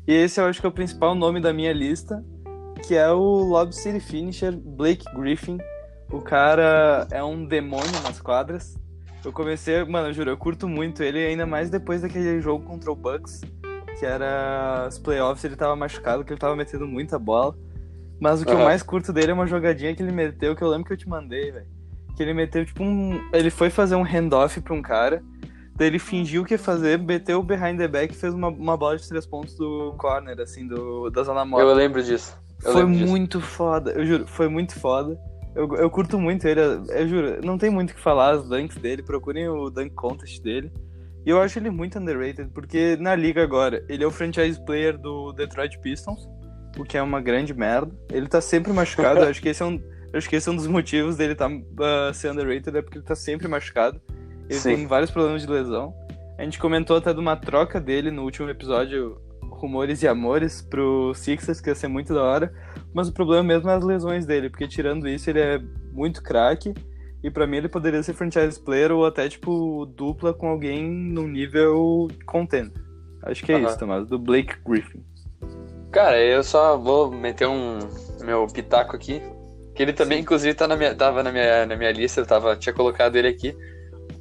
E 0.06 0.12
esse 0.12 0.40
eu 0.40 0.46
acho 0.46 0.60
que 0.60 0.66
é 0.66 0.69
o 0.69 0.72
principal 0.72 1.16
nome 1.16 1.40
da 1.40 1.52
minha 1.52 1.72
lista, 1.72 2.24
que 2.86 2.94
é 2.94 3.10
o 3.10 3.20
Lob 3.20 3.74
City 3.74 3.98
Finisher 3.98 4.56
Blake 4.56 5.04
Griffin. 5.16 5.58
O 6.12 6.20
cara 6.20 7.08
é 7.10 7.22
um 7.24 7.44
demônio 7.44 8.00
nas 8.04 8.20
quadras. 8.20 8.78
Eu 9.24 9.32
comecei, 9.32 9.82
mano, 9.84 10.08
eu 10.08 10.12
juro, 10.12 10.30
eu 10.30 10.36
curto 10.36 10.69
muito 10.69 11.02
ele, 11.02 11.19
ainda 11.19 11.44
mais 11.46 11.70
depois 11.70 12.02
daquele 12.02 12.40
jogo 12.40 12.64
contra 12.64 12.90
o 12.90 12.96
Bucks, 12.96 13.40
que 13.98 14.06
era 14.06 14.86
os 14.88 14.98
playoffs, 14.98 15.44
ele 15.44 15.56
tava 15.56 15.74
machucado, 15.74 16.24
que 16.24 16.32
ele 16.32 16.40
tava 16.40 16.54
metendo 16.54 16.86
muita 16.86 17.19
bola. 17.19 17.56
Mas 18.20 18.40
o 18.40 18.44
que 18.44 18.52
Aham. 18.52 18.60
eu 18.60 18.64
mais 18.64 18.82
curto 18.82 19.12
dele 19.12 19.32
é 19.32 19.34
uma 19.34 19.46
jogadinha 19.46 19.94
que 19.94 20.02
ele 20.02 20.12
meteu, 20.12 20.54
que 20.54 20.62
eu 20.62 20.69
lembro 20.69 20.86
que 20.86 20.92
eu 20.92 20.96
te 20.96 21.08
mandei, 21.08 21.50
velho. 21.50 21.81
Que 22.17 22.23
ele 22.23 22.35
meteu, 22.35 22.64
tipo, 22.64 22.82
um. 22.82 23.20
Ele 23.32 23.50
foi 23.50 23.70
fazer 23.70 23.97
um 23.97 24.03
handoff 24.03 24.61
pra 24.61 24.75
um 24.75 24.82
cara. 24.82 25.23
Daí 25.75 25.88
ele 25.88 25.99
fingiu 25.99 26.44
que 26.44 26.55
ia 26.55 26.59
fazer, 26.59 26.99
meteu 26.99 27.41
o 27.41 27.43
behind 27.43 27.79
the 27.79 27.88
back 27.88 28.12
e 28.12 28.17
fez 28.17 28.35
uma, 28.35 28.49
uma 28.49 28.76
bola 28.76 28.97
de 28.97 29.09
três 29.09 29.25
pontos 29.25 29.55
do 29.55 29.94
corner, 29.97 30.38
assim, 30.41 30.67
do, 30.67 31.09
da 31.11 31.23
zona 31.23 31.44
morta. 31.44 31.67
Eu 31.67 31.75
lembro 31.75 32.03
disso. 32.03 32.37
Eu 32.64 32.73
Foi 32.73 32.82
lembro 32.82 32.99
disso. 32.99 33.11
muito 33.11 33.41
foda, 33.41 33.91
eu 33.93 34.06
juro, 34.06 34.26
foi 34.26 34.49
muito 34.49 34.79
foda. 34.79 35.19
Eu, 35.55 35.75
eu 35.76 35.91
curto 35.91 36.19
muito 36.19 36.47
ele, 36.47 36.61
eu 36.61 37.09
juro, 37.09 37.41
não 37.44 37.59
tem 37.59 37.69
muito 37.69 37.91
o 37.91 37.94
que 37.94 38.00
falar 38.00 38.31
as 38.31 38.49
dunks 38.49 38.76
dele, 38.76 39.03
procurem 39.03 39.49
o 39.49 39.69
dunk 39.69 39.91
contest 39.94 40.41
dele. 40.41 40.73
E 41.26 41.31
eu 41.31 41.41
acho 41.41 41.58
ele 41.58 41.70
muito 41.70 41.99
underrated, 41.99 42.50
porque 42.53 42.97
na 42.97 43.15
liga 43.15 43.43
agora, 43.43 43.85
ele 43.88 44.03
é 44.03 44.06
o 44.06 44.11
franchise 44.11 44.61
player 44.65 44.97
do 44.97 45.32
Detroit 45.32 45.79
Pistons, 45.81 46.29
o 46.79 46.85
que 46.85 46.97
é 46.97 47.03
uma 47.03 47.20
grande 47.20 47.53
merda. 47.53 47.93
Ele 48.11 48.29
tá 48.29 48.41
sempre 48.41 48.73
machucado, 48.73 49.20
eu 49.20 49.29
acho 49.29 49.43
que 49.43 49.49
esse 49.49 49.62
é 49.62 49.67
um, 49.67 49.81
eu 50.12 50.19
acho 50.19 50.29
que 50.29 50.37
esse 50.37 50.49
é 50.49 50.53
um 50.53 50.56
dos 50.56 50.67
motivos 50.67 51.17
dele 51.17 51.35
tá, 51.35 51.49
uh, 51.49 52.12
ser 52.12 52.31
underrated, 52.31 52.76
é 52.76 52.82
porque 52.82 52.99
ele 52.99 53.05
tá 53.05 53.14
sempre 53.14 53.49
machucado. 53.49 54.00
Ele 54.49 54.59
Sim. 54.59 54.76
tem 54.76 54.87
vários 54.87 55.11
problemas 55.11 55.43
de 55.43 55.49
lesão. 55.49 55.94
A 56.38 56.44
gente 56.44 56.59
comentou 56.59 56.97
até 56.97 57.14
de 57.14 57.20
uma 57.20 57.37
troca 57.37 57.81
dele 57.81 58.11
no 58.11 58.23
último 58.23 58.50
episódio, 58.50 59.19
Rumores 59.43 60.03
e 60.03 60.09
Amores, 60.09 60.61
pro 60.61 61.14
Sixers, 61.14 61.61
que 61.61 61.70
ia 61.70 61.75
ser 61.75 61.88
muito 61.88 62.12
da 62.12 62.23
hora. 62.23 62.53
Mas 62.93 63.09
o 63.09 63.12
problema 63.12 63.43
mesmo 63.43 63.70
é 63.70 63.75
as 63.75 63.85
lesões 63.85 64.26
dele, 64.26 64.50
porque 64.50 64.69
tirando 64.69 65.09
isso, 65.09 65.31
ele 65.31 65.41
é 65.41 65.59
muito 65.93 66.23
craque. 66.23 66.75
E 67.23 67.31
pra 67.31 67.47
mim 67.47 67.58
ele 67.58 67.69
poderia 67.69 68.03
ser 68.03 68.12
franchise 68.15 68.61
player 68.61 68.93
ou 68.93 69.06
até, 69.06 69.29
tipo, 69.29 69.87
dupla 69.87 70.35
com 70.35 70.49
alguém 70.49 70.91
num 70.91 71.29
nível 71.29 72.08
contender. 72.26 72.82
Acho 73.23 73.44
que 73.44 73.53
é 73.53 73.61
isso, 73.61 73.79
Tomás, 73.79 74.08
do 74.08 74.19
Blake 74.19 74.56
Griffin. 74.67 75.03
Cara, 75.93 76.20
eu 76.20 76.43
só 76.43 76.76
vou 76.76 77.11
meter 77.12 77.47
um 77.47 77.79
meu 78.25 78.47
pitaco 78.49 78.97
aqui. 78.97 79.23
Que 79.74 79.82
ele 79.82 79.92
também, 79.92 80.20
inclusive, 80.20 80.54
tá 80.54 80.69
na 80.69 80.76
minha, 80.76 80.94
tava 80.94 81.22
na 81.22 81.32
minha, 81.32 81.66
na 81.66 81.76
minha 81.76 81.92
lista, 81.92 82.20
eu 82.20 82.26
tava, 82.26 82.56
tinha 82.56 82.72
colocado 82.72 83.16
ele 83.16 83.28
aqui. 83.28 83.56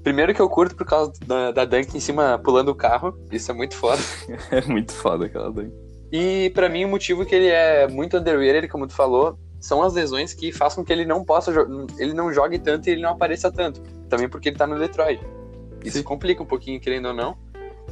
Primeiro 0.03 0.33
que 0.33 0.41
eu 0.41 0.49
curto 0.49 0.75
por 0.75 0.85
causa 0.85 1.11
da, 1.25 1.51
da 1.51 1.65
Dunk 1.65 1.95
em 1.95 1.99
cima 1.99 2.39
pulando 2.43 2.69
o 2.69 2.75
carro. 2.75 3.17
Isso 3.31 3.51
é 3.51 3.53
muito 3.53 3.75
foda. 3.75 4.01
É 4.51 4.61
muito 4.61 4.93
foda 4.93 5.25
aquela 5.25 5.51
dunk. 5.51 5.71
E 6.11 6.49
pra 6.53 6.67
mim 6.67 6.85
o 6.85 6.89
motivo 6.89 7.25
que 7.25 7.35
ele 7.35 7.47
é 7.47 7.87
muito 7.87 8.17
underrated, 8.17 8.67
como 8.67 8.87
tu 8.87 8.93
falou, 8.93 9.37
são 9.59 9.81
as 9.83 9.93
lesões 9.93 10.33
que 10.33 10.51
fazem 10.51 10.77
com 10.77 10.83
que 10.83 10.91
ele 10.91 11.05
não 11.05 11.23
possa 11.23 11.51
ele 11.99 12.13
não 12.13 12.33
jogue 12.33 12.57
tanto 12.57 12.87
e 12.87 12.93
ele 12.93 13.01
não 13.01 13.11
apareça 13.11 13.51
tanto. 13.51 13.81
Também 14.09 14.27
porque 14.27 14.49
ele 14.49 14.57
tá 14.57 14.65
no 14.65 14.79
Detroit. 14.79 15.21
Isso 15.85 15.99
Sim. 15.99 16.03
complica 16.03 16.41
um 16.41 16.45
pouquinho, 16.45 16.79
querendo 16.79 17.09
ou 17.09 17.13
não. 17.13 17.37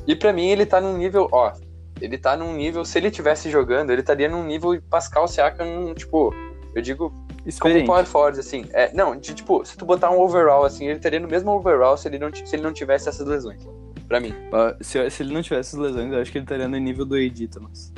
E 0.07 0.15
pra 0.15 0.33
mim 0.33 0.47
ele 0.47 0.65
tá 0.65 0.81
num 0.81 0.97
nível, 0.97 1.27
ó, 1.31 1.53
ele 2.01 2.17
tá 2.17 2.35
num 2.35 2.53
nível, 2.53 2.83
se 2.83 2.97
ele 2.97 3.11
tivesse 3.11 3.49
jogando, 3.49 3.91
ele 3.91 4.01
estaria 4.01 4.27
num 4.27 4.43
nível 4.43 4.81
Pascal 4.89 5.27
Siakam, 5.27 5.93
tipo, 5.93 6.33
eu 6.73 6.81
digo 6.81 7.13
como 7.39 7.49
Experiente. 7.49 7.85
power 7.87 8.05
forward, 8.05 8.39
assim. 8.39 8.65
É, 8.73 8.93
não, 8.93 9.15
de, 9.15 9.33
tipo, 9.33 9.63
se 9.65 9.77
tu 9.77 9.85
botar 9.85 10.11
um 10.11 10.19
overall, 10.19 10.63
assim, 10.65 10.85
ele 10.87 10.97
estaria 10.97 11.19
no 11.19 11.27
mesmo 11.27 11.51
overall 11.51 11.97
se 11.97 12.07
ele 12.07 12.19
não, 12.19 12.33
se 12.33 12.55
ele 12.55 12.63
não 12.63 12.73
tivesse 12.73 13.07
essas 13.09 13.25
lesões. 13.27 13.65
Pra 14.07 14.19
mim. 14.19 14.33
Ah, 14.51 14.75
Se, 14.81 15.09
se 15.09 15.23
ele 15.23 15.33
não 15.33 15.41
tivesse 15.41 15.69
essas 15.75 15.79
lesões, 15.79 16.11
eu 16.11 16.19
acho 16.19 16.31
que 16.31 16.37
ele 16.39 16.45
estaria 16.45 16.67
no 16.67 16.77
nível 16.77 17.05
do 17.05 17.15
AD, 17.15 17.47
Thomas. 17.47 17.93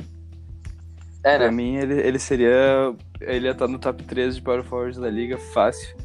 É, 1.24 1.36
Pra 1.38 1.46
né? 1.46 1.50
mim, 1.50 1.76
ele, 1.76 2.00
ele 2.00 2.18
seria. 2.18 2.94
Ele 3.20 3.46
ia 3.46 3.52
estar 3.52 3.68
no 3.68 3.78
top 3.78 4.02
3 4.02 4.34
de 4.36 4.42
Power 4.42 4.62
Forwards 4.64 4.98
da 4.98 5.08
liga 5.08 5.38
fácil. 5.38 5.96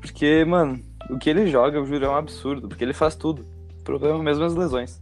Porque, 0.00 0.44
mano, 0.44 0.78
o 1.08 1.18
que 1.18 1.28
ele 1.30 1.46
joga, 1.46 1.78
eu 1.78 1.86
juro, 1.86 2.04
é 2.04 2.08
um 2.08 2.14
absurdo. 2.14 2.68
Porque 2.68 2.84
ele 2.84 2.92
faz 2.92 3.14
tudo. 3.16 3.44
O 3.80 3.82
problema 3.84 4.22
mesmo 4.22 4.44
é 4.44 4.46
as 4.46 4.54
lesões. 4.54 5.00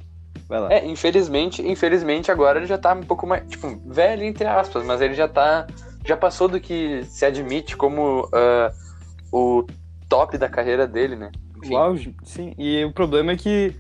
Vai 0.49 0.61
lá. 0.61 0.73
É, 0.73 0.87
infelizmente, 0.87 1.61
infelizmente 1.61 2.31
agora 2.31 2.59
ele 2.59 2.67
já 2.67 2.79
tá 2.79 2.95
um 2.95 3.03
pouco 3.03 3.27
mais, 3.27 3.45
tipo, 3.49 3.69
velho 3.85 4.23
entre 4.23 4.47
aspas, 4.47 4.83
mas 4.85 5.01
ele 5.03 5.13
já 5.13 5.29
tá, 5.29 5.67
já 6.09 6.17
passou 6.17 6.49
do 6.49 6.59
que 6.59 7.05
se 7.05 7.27
admite 7.27 7.77
como 7.77 8.27
ah, 8.33 8.73
o 9.31 9.67
top 10.09 10.39
da 10.39 10.49
carreira 10.49 10.87
dele, 10.87 11.15
né? 11.15 11.31
Enfim, 11.59 11.75
auge, 11.75 12.17
sim. 12.25 12.55
E 12.57 12.83
o 12.83 12.93
problema 12.93 13.33
é 13.33 13.37
que 13.37 13.75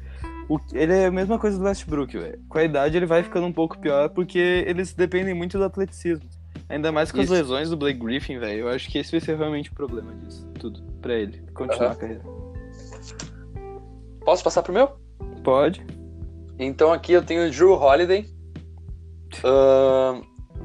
o, 0.46 0.58
ele 0.74 0.92
é 0.92 1.06
a 1.06 1.10
mesma 1.10 1.38
coisa 1.38 1.56
do 1.58 1.64
Westbrook, 1.64 2.18
velho. 2.18 2.38
Com 2.46 2.58
a 2.58 2.64
idade 2.64 2.98
ele 2.98 3.06
vai 3.06 3.22
ficando 3.22 3.46
um 3.46 3.52
pouco 3.52 3.78
pior 3.78 4.10
porque 4.10 4.62
eles 4.66 4.92
dependem 4.92 5.32
muito 5.32 5.56
do 5.56 5.64
atleticismo. 5.64 6.28
Ainda 6.68 6.92
mais 6.92 7.10
com 7.10 7.22
Isso. 7.22 7.32
as 7.32 7.38
lesões 7.40 7.70
do 7.70 7.78
Blake 7.78 7.98
Griffin, 7.98 8.38
velho. 8.38 8.60
Eu 8.60 8.68
acho 8.68 8.90
que 8.90 8.98
esse 8.98 9.10
vai 9.10 9.20
ser 9.20 9.38
realmente 9.38 9.70
o 9.70 9.74
problema 9.74 10.14
disso. 10.16 10.46
Tudo. 10.60 10.82
Pra 11.00 11.14
ele. 11.14 11.42
Continuar 11.54 11.86
Aham. 11.86 11.92
a 11.92 11.96
carreira. 11.96 12.22
Posso 14.22 14.44
passar 14.44 14.62
pro 14.62 14.74
meu? 14.74 14.88
Pode. 15.42 15.82
Então 16.58 16.92
aqui 16.92 17.12
eu 17.12 17.24
tenho 17.24 17.46
o 17.46 17.50
Drew 17.50 17.72
Holiday, 17.72 18.26
ahn, 19.42 20.20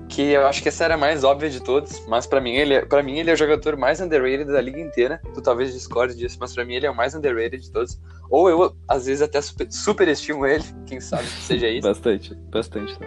que 0.09 0.21
eu 0.21 0.45
acho 0.45 0.61
que 0.61 0.69
essa 0.69 0.83
era 0.83 0.93
a 0.93 0.97
mais 0.97 1.23
óbvia 1.23 1.49
de 1.49 1.59
todos, 1.59 2.05
mas 2.07 2.27
pra 2.27 2.39
mim 2.39 2.53
ele, 2.53 2.75
é- 2.75 2.85
para 2.85 3.01
mim 3.01 3.17
ele 3.19 3.31
é 3.31 3.33
o 3.33 3.37
jogador 3.37 3.75
mais 3.77 3.99
underrated 3.99 4.45
da 4.45 4.61
liga 4.61 4.79
inteira. 4.79 5.19
Tu 5.33 5.41
talvez 5.41 5.73
discorde 5.73 6.15
disso, 6.15 6.37
mas 6.39 6.53
pra 6.53 6.63
mim 6.63 6.75
ele 6.75 6.85
é 6.85 6.91
o 6.91 6.95
mais 6.95 7.15
underrated 7.15 7.59
de 7.63 7.71
todos. 7.71 7.99
Ou 8.29 8.49
eu 8.49 8.75
às 8.87 9.05
vezes 9.05 9.21
até 9.21 9.41
super, 9.41 9.71
superestimo 9.71 10.45
ele, 10.45 10.63
quem 10.85 10.99
sabe 10.99 11.23
que 11.23 11.41
seja 11.41 11.67
isso. 11.67 11.87
Bastante. 11.87 12.35
Bastante. 12.51 12.97
Tá? 12.99 13.05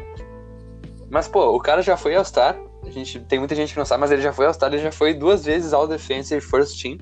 Mas, 1.08 1.28
pô, 1.28 1.54
o 1.54 1.60
cara 1.60 1.82
já 1.82 1.96
foi 1.96 2.16
All-Star. 2.16 2.58
A 2.84 2.90
gente, 2.90 3.20
tem 3.20 3.38
muita 3.38 3.54
gente 3.54 3.72
que 3.72 3.78
não 3.78 3.86
sabe, 3.86 4.00
mas 4.00 4.10
ele 4.10 4.22
já 4.22 4.32
foi 4.32 4.46
All-Star, 4.46 4.72
ele 4.72 4.82
já 4.82 4.90
foi 4.92 5.14
duas 5.14 5.44
vezes 5.44 5.72
All-Defensive 5.72 6.40
First 6.40 6.80
Team. 6.82 6.98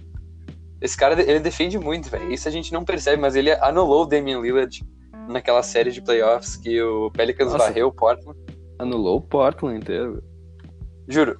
Esse 0.81 0.97
cara, 0.97 1.21
ele 1.23 1.41
defende 1.41 1.79
muito, 1.79 2.11
velho. 2.11 2.31
Isso 2.31 2.47
a 2.47 2.51
gente 2.51 2.71
não 2.73 2.85
percebe, 2.85 3.21
mas 3.21 3.35
ele 3.35 3.51
anulou 3.53 4.03
o 4.03 4.07
Damian 4.07 4.41
Lillard 4.41 4.83
naquela 5.29 5.63
série 5.63 5.91
de 5.91 6.03
playoffs 6.03 6.57
que 6.57 6.83
o 6.83 7.11
Pelicans 7.11 7.53
Nossa. 7.53 7.65
varreu 7.67 7.89
o 7.89 7.93
Portland. 7.93 8.39
Anulou 8.79 9.19
o 9.19 9.21
Portland 9.21 9.79
inteiro. 9.79 10.23
Juro, 11.09 11.39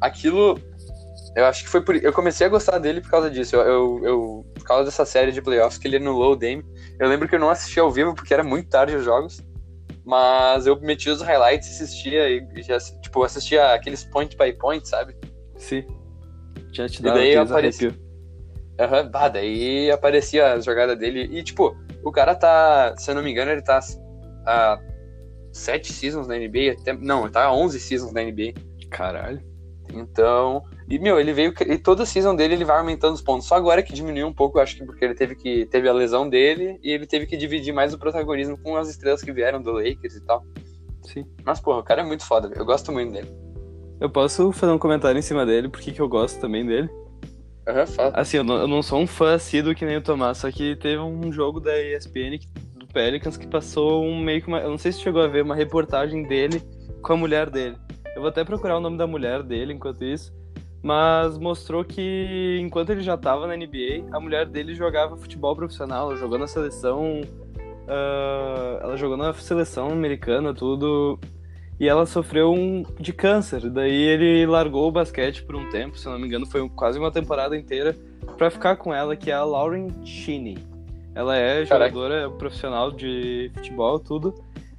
aquilo... 0.00 0.58
Eu 1.34 1.46
acho 1.46 1.64
que 1.64 1.70
foi 1.70 1.80
por... 1.80 1.96
Eu 1.96 2.12
comecei 2.12 2.46
a 2.46 2.50
gostar 2.50 2.78
dele 2.78 3.00
por 3.00 3.10
causa 3.10 3.30
disso. 3.30 3.56
Eu, 3.56 3.62
eu, 3.62 4.00
eu- 4.04 4.46
por 4.54 4.64
causa 4.64 4.84
dessa 4.84 5.06
série 5.06 5.32
de 5.32 5.40
playoffs 5.40 5.78
que 5.78 5.88
ele 5.88 5.96
anulou 5.96 6.32
o 6.32 6.36
Dame. 6.36 6.62
Eu 7.00 7.08
lembro 7.08 7.26
que 7.26 7.34
eu 7.34 7.38
não 7.40 7.48
assisti 7.48 7.80
ao 7.80 7.90
vivo 7.90 8.14
porque 8.14 8.34
era 8.34 8.44
muito 8.44 8.68
tarde 8.68 8.94
os 8.96 9.04
jogos. 9.04 9.42
Mas 10.04 10.66
eu 10.66 10.78
meti 10.80 11.08
os 11.08 11.22
highlights 11.22 11.68
e 11.68 11.84
assistia 11.84 12.28
e 12.28 12.62
já, 12.62 12.76
tipo, 13.00 13.22
assistia 13.22 13.72
aqueles 13.72 14.04
point 14.04 14.36
by 14.36 14.52
point, 14.52 14.86
sabe? 14.86 15.16
Sim. 15.56 15.84
Já 16.72 16.88
te 16.88 17.00
E 17.00 17.04
dá 17.04 17.14
daí 17.14 17.36
arrepios. 17.36 17.94
Aham, 18.80 19.08
bah, 19.10 19.28
daí 19.28 19.90
aparecia 19.90 20.54
as 20.54 20.64
jogadas 20.64 20.98
dele. 20.98 21.28
E, 21.30 21.42
tipo, 21.42 21.76
o 22.02 22.10
cara 22.10 22.34
tá, 22.34 22.94
se 22.98 23.10
eu 23.10 23.14
não 23.14 23.22
me 23.22 23.30
engano, 23.30 23.52
ele 23.52 23.62
tá 23.62 23.78
há 24.44 24.78
sete 25.52 25.92
seasons 25.92 26.26
na 26.26 26.36
NBA. 26.36 26.72
Até, 26.80 26.92
não, 26.92 27.22
ele 27.22 27.32
tá 27.32 27.44
há 27.44 27.54
11 27.54 27.78
seasons 27.78 28.12
na 28.12 28.22
NBA. 28.22 28.54
Caralho. 28.90 29.40
Então, 29.92 30.62
e 30.88 30.98
meu, 30.98 31.20
ele 31.20 31.32
veio 31.32 31.52
e 31.66 31.76
toda 31.76 32.04
a 32.04 32.06
season 32.06 32.34
dele 32.34 32.54
ele 32.54 32.64
vai 32.64 32.78
aumentando 32.78 33.14
os 33.14 33.20
pontos. 33.20 33.46
Só 33.46 33.56
agora 33.56 33.82
que 33.82 33.92
diminuiu 33.92 34.26
um 34.26 34.32
pouco, 34.32 34.58
acho 34.58 34.76
que 34.76 34.84
porque 34.84 35.04
ele 35.04 35.14
teve 35.14 35.34
que 35.34 35.66
teve 35.66 35.88
a 35.88 35.92
lesão 35.92 36.28
dele 36.28 36.78
e 36.82 36.90
ele 36.90 37.06
teve 37.06 37.26
que 37.26 37.36
dividir 37.36 37.72
mais 37.74 37.92
o 37.92 37.98
protagonismo 37.98 38.56
com 38.58 38.76
as 38.76 38.88
estrelas 38.88 39.22
que 39.22 39.32
vieram 39.32 39.60
do 39.60 39.72
Lakers 39.72 40.16
e 40.16 40.24
tal. 40.24 40.44
Sim. 41.02 41.26
Mas 41.44 41.60
porra, 41.60 41.78
o 41.80 41.82
cara 41.82 42.00
é 42.00 42.04
muito 42.04 42.24
foda, 42.24 42.50
eu 42.54 42.64
gosto 42.64 42.90
muito 42.90 43.12
dele. 43.12 43.28
Eu 44.00 44.08
posso 44.08 44.50
fazer 44.52 44.72
um 44.72 44.78
comentário 44.78 45.18
em 45.18 45.22
cima 45.22 45.44
dele, 45.44 45.68
porque 45.68 45.92
que 45.92 46.00
eu 46.00 46.08
gosto 46.08 46.40
também 46.40 46.64
dele? 46.64 46.88
Aham, 47.68 47.86
fala. 47.86 48.12
Assim, 48.14 48.38
eu 48.38 48.44
não, 48.44 48.56
eu 48.56 48.66
não 48.66 48.82
sou 48.82 48.98
um 48.98 49.06
fã 49.06 49.34
assíduo 49.34 49.74
que 49.74 49.84
nem 49.84 49.96
o 49.96 50.02
Tomás, 50.02 50.38
só 50.38 50.50
que 50.50 50.74
teve 50.76 50.98
um 50.98 51.30
jogo 51.32 51.60
da 51.60 51.78
ESPN 51.80 52.38
que- 52.38 52.48
Pelicans 52.92 53.36
que 53.36 53.46
passou 53.46 54.04
um 54.04 54.20
meio 54.20 54.42
que 54.42 54.48
uma. 54.48 54.60
Eu 54.60 54.70
não 54.70 54.78
sei 54.78 54.92
se 54.92 55.00
chegou 55.00 55.22
a 55.22 55.26
ver 55.26 55.42
uma 55.42 55.54
reportagem 55.54 56.22
dele 56.22 56.62
com 57.02 57.12
a 57.12 57.16
mulher 57.16 57.50
dele. 57.50 57.76
Eu 58.14 58.20
vou 58.20 58.28
até 58.28 58.44
procurar 58.44 58.76
o 58.76 58.80
nome 58.80 58.96
da 58.96 59.06
mulher 59.06 59.42
dele 59.42 59.72
enquanto 59.72 60.04
isso. 60.04 60.32
Mas 60.82 61.38
mostrou 61.38 61.84
que 61.84 62.58
enquanto 62.60 62.90
ele 62.90 63.02
já 63.02 63.16
tava 63.16 63.46
na 63.46 63.56
NBA, 63.56 64.08
a 64.10 64.18
mulher 64.18 64.46
dele 64.46 64.74
jogava 64.74 65.16
futebol 65.16 65.54
profissional, 65.54 66.10
ela 66.10 66.16
jogou 66.16 66.38
na 66.38 66.46
seleção. 66.46 67.20
ah, 67.88 68.80
ela 68.82 68.96
jogou 68.96 69.16
na 69.16 69.32
seleção 69.32 69.88
americana, 69.88 70.52
tudo. 70.52 71.18
E 71.80 71.88
ela 71.88 72.04
sofreu 72.04 72.52
um 72.52 72.84
de 72.98 73.12
câncer. 73.12 73.70
Daí 73.70 73.92
ele 73.92 74.46
largou 74.46 74.88
o 74.88 74.92
basquete 74.92 75.42
por 75.44 75.56
um 75.56 75.68
tempo, 75.70 75.98
se 75.98 76.06
não 76.06 76.18
me 76.18 76.26
engano, 76.26 76.46
foi 76.46 76.68
quase 76.70 76.98
uma 76.98 77.10
temporada 77.10 77.56
inteira 77.56 77.96
pra 78.36 78.50
ficar 78.50 78.76
com 78.76 78.92
ela, 78.92 79.16
que 79.16 79.30
é 79.30 79.34
a 79.34 79.44
Lauren 79.44 79.88
Cheney. 80.04 80.71
Ela 81.14 81.36
é 81.36 81.66
Caraca. 81.66 81.90
jogadora 81.90 82.30
profissional 82.30 82.90
de 82.90 83.50
futebol, 83.54 83.98
tudo. 83.98 84.34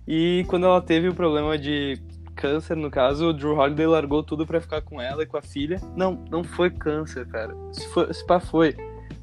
E 0.07 0.43
quando 0.47 0.65
ela 0.65 0.81
teve 0.81 1.07
o 1.07 1.13
problema 1.13 1.57
de 1.57 1.97
câncer, 2.35 2.75
no 2.75 2.89
caso, 2.89 3.27
o 3.27 3.33
Drew 3.33 3.55
Holiday 3.55 3.85
largou 3.85 4.23
tudo 4.23 4.45
pra 4.45 4.59
ficar 4.59 4.81
com 4.81 4.99
ela 4.99 5.23
e 5.23 5.25
com 5.25 5.37
a 5.37 5.41
filha. 5.41 5.79
Não, 5.95 6.19
não 6.29 6.43
foi 6.43 6.69
câncer, 6.69 7.25
cara. 7.27 7.55
Se, 7.71 7.87
foi, 7.89 8.13
se 8.13 8.25
pá, 8.25 8.39
foi. 8.39 8.75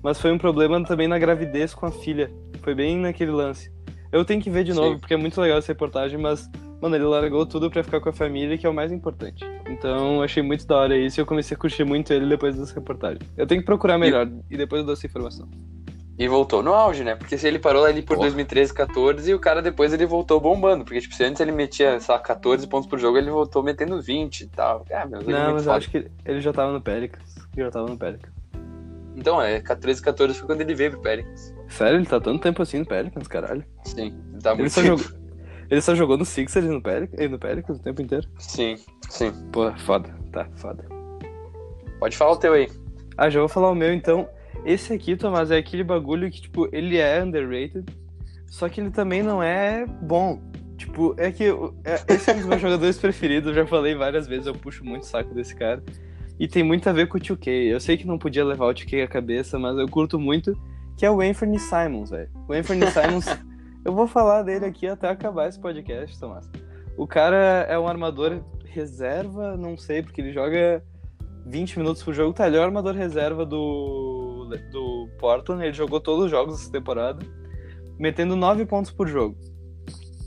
Mas 0.03 0.21
foi 0.21 0.33
um 0.33 0.39
problema 0.39 0.83
também 0.85 1.09
na 1.09 1.19
gravidez 1.19 1.75
com 1.75 1.87
a 1.87 1.91
filha. 1.91 2.31
Foi 2.63 2.75
bem 2.75 2.97
naquele 2.97 3.31
lance. 3.31 3.71
Eu 4.13 4.25
tenho 4.25 4.41
que 4.41 4.51
ver 4.51 4.65
de 4.65 4.73
Sim. 4.73 4.81
novo, 4.81 4.99
porque 4.99 5.15
é 5.15 5.17
muito 5.17 5.41
legal 5.41 5.59
essa 5.59 5.69
reportagem, 5.73 6.19
mas, 6.19 6.49
mano, 6.81 6.97
ele 6.97 7.05
largou 7.05 7.47
tudo 7.47 7.71
pra 7.71 7.85
ficar 7.85 8.01
com 8.01 8.09
a 8.09 8.13
família, 8.13 8.57
que 8.57 8.67
é 8.67 8.69
o 8.71 8.75
mais 8.75 8.91
importante. 8.91 9.45
Então, 9.69 10.17
eu 10.17 10.23
achei 10.23 10.43
muito 10.43 10.67
da 10.67 10.77
hora 10.77 10.97
isso 10.97 11.21
e 11.21 11.23
eu 11.23 11.27
comecei 11.27 11.57
a 11.57 11.61
curtir 11.61 11.85
muito 11.85 12.13
ele 12.13 12.27
depois 12.27 12.57
dessa 12.57 12.75
reportagem. 12.75 13.21
Eu 13.37 13.47
tenho 13.47 13.61
que 13.61 13.67
procurar 13.67 13.99
melhor 13.99 14.29
e 14.51 14.57
depois 14.57 14.81
eu 14.81 14.87
dou 14.87 14.95
essa 14.95 15.07
informação. 15.07 15.49
E 16.23 16.29
voltou 16.29 16.63
no 16.63 16.75
auge, 16.75 17.03
né? 17.03 17.15
Porque 17.15 17.39
se 17.39 17.49
ele 17.49 17.59
parou 17.59 17.83
ali 17.87 18.03
por 18.03 18.17
Porra. 18.17 18.27
2013, 18.29 18.75
14, 18.75 19.31
e 19.31 19.35
o 19.35 19.39
cara 19.39 19.63
depois 19.63 19.91
ele 19.95 20.05
voltou 20.05 20.39
bombando. 20.39 20.85
Porque, 20.85 21.01
tipo, 21.01 21.15
se 21.15 21.25
antes 21.25 21.41
ele 21.41 21.51
metia, 21.51 21.99
sei 21.99 22.15
lá, 22.15 22.21
14 22.21 22.67
pontos 22.67 22.87
por 22.91 22.99
jogo, 22.99 23.17
ele 23.17 23.31
voltou 23.31 23.63
metendo 23.63 24.03
20 24.03 24.43
e 24.43 24.47
tal. 24.49 24.85
Ah, 24.93 25.07
meu, 25.07 25.21
ele 25.23 25.31
é 25.33 25.33
Não, 25.33 25.53
mas 25.55 25.63
eu 25.63 25.73
foda. 25.73 25.77
acho 25.79 25.91
que 25.91 26.11
ele 26.27 26.41
já 26.43 26.53
tava 26.53 26.73
no 26.73 26.81
Pelicans. 26.83 27.37
Ele 27.57 27.65
já 27.65 27.71
tava 27.71 27.89
no 27.89 27.97
Pelicans. 27.97 28.35
Então, 29.17 29.41
é, 29.41 29.61
13, 29.61 30.03
14 30.03 30.39
foi 30.39 30.47
quando 30.47 30.61
ele 30.61 30.75
veio 30.75 30.91
pro 30.91 31.01
Pelicans. 31.01 31.55
Sério, 31.69 31.97
ele 31.97 32.05
tá 32.07 32.21
tanto 32.21 32.43
tempo 32.43 32.61
assim 32.61 32.81
no 32.81 32.87
Pelicans, 32.87 33.27
caralho. 33.27 33.65
Sim, 33.87 34.15
ele 34.33 34.43
tá 34.43 34.51
Ele 34.51 34.59
muito 34.61 34.73
só, 34.75 34.83
tempo. 34.83 34.99
jogou, 34.99 35.19
ele 35.71 35.81
só 35.81 35.95
jogou 35.95 36.19
no 36.19 36.27
Sixers 36.27 36.67
e 36.67 36.69
no 36.69 36.83
Pelicans, 36.83 37.19
e 37.19 37.29
no 37.29 37.39
Pelicans 37.39 37.79
o 37.79 37.83
tempo 37.83 38.03
inteiro. 38.03 38.29
Sim, 38.39 38.77
sim. 39.09 39.33
Pô, 39.51 39.73
foda. 39.73 40.11
Tá, 40.31 40.47
foda. 40.57 40.85
Pode 41.99 42.15
falar 42.15 42.33
o 42.33 42.37
teu 42.37 42.53
aí. 42.53 42.69
Ah, 43.17 43.31
já 43.31 43.41
vou 43.41 43.49
falar 43.49 43.71
o 43.71 43.75
meu 43.75 43.93
então. 43.95 44.29
Esse 44.65 44.93
aqui, 44.93 45.17
Tomás, 45.17 45.51
é 45.51 45.57
aquele 45.57 45.83
bagulho 45.83 46.31
que, 46.31 46.43
tipo, 46.43 46.69
ele 46.73 46.99
é 46.99 47.23
underrated, 47.23 47.85
só 48.47 48.69
que 48.69 48.81
ele 48.81 48.91
também 48.91 49.23
não 49.23 49.43
é 49.43 49.87
bom. 49.87 50.41
Tipo, 50.77 51.15
é 51.19 51.31
que 51.31 51.45
é- 51.85 52.15
esse 52.15 52.31
é 52.31 52.35
um 52.35 52.39
dos 52.39 52.47
meus 52.47 52.61
jogadores 52.63 52.99
preferidos, 52.99 53.49
eu 53.49 53.55
já 53.55 53.67
falei 53.67 53.95
várias 53.95 54.27
vezes, 54.27 54.47
eu 54.47 54.55
puxo 54.55 54.85
muito 54.85 55.03
o 55.03 55.07
saco 55.07 55.35
desse 55.35 55.55
cara. 55.55 55.83
E 56.39 56.49
tem 56.49 56.63
muito 56.63 56.89
a 56.89 56.93
ver 56.93 57.07
com 57.07 57.19
o 57.19 57.21
2K. 57.21 57.51
Eu 57.71 57.79
sei 57.81 57.99
que 57.99 58.07
não 58.07 58.17
podia 58.17 58.43
levar 58.45 58.67
o 58.67 58.73
2K 58.75 59.05
à 59.05 59.07
cabeça, 59.07 59.59
mas 59.59 59.77
eu 59.77 59.87
curto 59.87 60.19
muito, 60.19 60.59
que 60.97 61.05
é 61.05 61.11
o 61.11 61.21
Anthony 61.21 61.59
Simons, 61.59 62.11
velho. 62.11 62.31
O 62.49 62.53
Anthony 62.55 62.87
Simons, 62.91 63.27
eu 63.85 63.93
vou 63.93 64.07
falar 64.07 64.43
dele 64.43 64.65
aqui 64.65 64.87
até 64.87 65.09
acabar 65.09 65.49
esse 65.49 65.61
podcast, 65.61 66.19
Tomás. 66.19 66.49
O 66.97 67.07
cara 67.07 67.67
é 67.69 67.79
um 67.79 67.87
armador 67.87 68.43
reserva, 68.65 69.57
não 69.57 69.77
sei, 69.77 70.03
porque 70.03 70.21
ele 70.21 70.33
joga 70.33 70.83
20 71.47 71.79
minutos 71.79 72.03
por 72.03 72.15
jogo. 72.15 72.33
Tá, 72.33 72.47
ele 72.47 72.57
é 72.57 72.61
o 72.61 72.65
armador 72.65 72.95
reserva 72.95 73.45
do, 73.45 74.30
do 74.59 75.09
Portland. 75.19 75.65
Ele 75.65 75.73
jogou 75.73 76.01
todos 76.01 76.27
os 76.27 76.31
jogos 76.31 76.57
dessa 76.57 76.73
temporada, 76.73 77.25
metendo 77.99 78.37
9 78.37 78.67
pontos 78.67 78.91
por 78.91 79.09
jogo. 79.09 79.37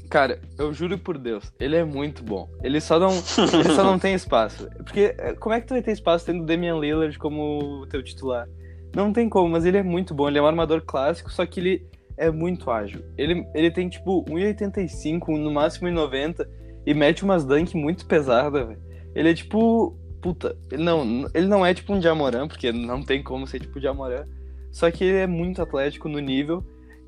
Cara, 0.09 0.39
eu 0.59 0.71
juro 0.71 0.97
por 0.97 1.17
Deus, 1.17 1.51
ele 1.59 1.75
é 1.75 1.83
muito 1.83 2.23
bom. 2.23 2.47
Ele 2.61 2.79
só 2.79 2.99
não, 2.99 3.11
ele 3.11 3.73
só 3.73 3.83
não 3.83 3.97
tem 3.99 4.13
espaço. 4.13 4.69
Porque 4.77 5.15
eh, 5.17 5.33
como 5.39 5.55
é 5.55 5.59
que 5.59 5.65
tu 5.65 5.73
vai 5.73 5.81
ter 5.81 5.91
espaço 5.91 6.27
tendo 6.27 6.43
o 6.43 6.45
Damian 6.45 6.77
Lillard 6.77 7.17
como 7.17 7.87
teu 7.89 8.03
titular? 8.03 8.47
Não 8.95 9.11
tem 9.11 9.27
como, 9.27 9.49
mas 9.49 9.65
ele 9.65 9.77
é 9.77 9.83
muito 9.83 10.13
bom. 10.13 10.27
Ele 10.27 10.37
é 10.37 10.41
um 10.41 10.45
armador 10.45 10.83
clássico, 10.85 11.31
só 11.31 11.43
que 11.47 11.59
ele 11.59 11.87
é 12.15 12.29
muito 12.29 12.69
ágil. 12.69 13.03
Ele, 13.17 13.43
ele 13.55 13.71
tem 13.71 13.89
tipo 13.89 14.23
1,85, 14.25 15.29
no 15.29 15.51
máximo 15.51 15.87
1,90 15.89 16.47
e 16.85 16.93
mete 16.93 17.23
umas 17.23 17.43
dunk 17.43 17.75
muito 17.75 18.05
pesadas, 18.05 18.67
velho. 18.67 18.81
Ele 19.15 19.31
é 19.31 19.33
tipo. 19.33 19.97
Puta, 20.23 20.55
ele 20.71 20.81
não, 20.81 21.29
ele 21.33 21.47
não 21.47 21.65
é 21.65 21.73
tipo 21.73 21.93
um 21.93 22.01
Jamoran, 22.01 22.47
porque 22.47 22.71
não 22.71 23.03
tem 23.03 23.21
como 23.21 23.45
ser 23.45 23.59
tipo 23.59 23.77
Jamoran. 23.77 24.25
Só 24.71 24.89
que 24.89 25.03
ele 25.03 25.17
é 25.17 25.27
muito 25.27 25.61
atlético 25.61 26.07
no 26.07 26.17
nível 26.17 26.63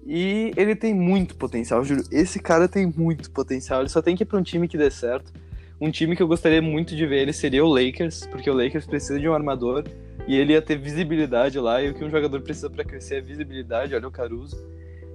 e 0.06 0.52
ele 0.58 0.76
tem 0.76 0.94
muito 0.94 1.38
potencial, 1.38 1.82
juro. 1.86 2.04
Esse 2.12 2.42
cara 2.42 2.68
tem 2.68 2.86
muito 2.86 3.32
potencial. 3.32 3.80
Ele 3.80 3.88
só 3.88 4.02
tem 4.02 4.18
que 4.18 4.24
ir 4.24 4.26
pra 4.26 4.38
um 4.38 4.44
time 4.44 4.68
que 4.68 4.78
dê 4.78 4.92
certo. 4.92 5.32
Um 5.80 5.90
time 5.90 6.14
que 6.14 6.22
eu 6.22 6.28
gostaria 6.28 6.62
muito 6.62 6.94
de 6.94 7.08
ver 7.08 7.22
ele 7.22 7.32
seria 7.32 7.64
o 7.64 7.70
Lakers, 7.70 8.28
porque 8.28 8.50
o 8.50 8.54
Lakers 8.54 8.86
precisa 8.86 9.18
de 9.18 9.30
um 9.30 9.34
armador 9.34 9.86
e 10.28 10.36
ele 10.36 10.52
ia 10.52 10.62
ter 10.62 10.78
visibilidade 10.78 11.58
lá. 11.58 11.82
E 11.82 11.92
o 11.92 11.94
que 11.94 12.04
um 12.04 12.10
jogador 12.10 12.42
precisa 12.42 12.70
pra 12.70 12.84
crescer 12.84 13.16
é 13.16 13.22
visibilidade. 13.22 13.96
Olha 13.96 14.10
o 14.10 14.12
Caruso. 14.12 14.58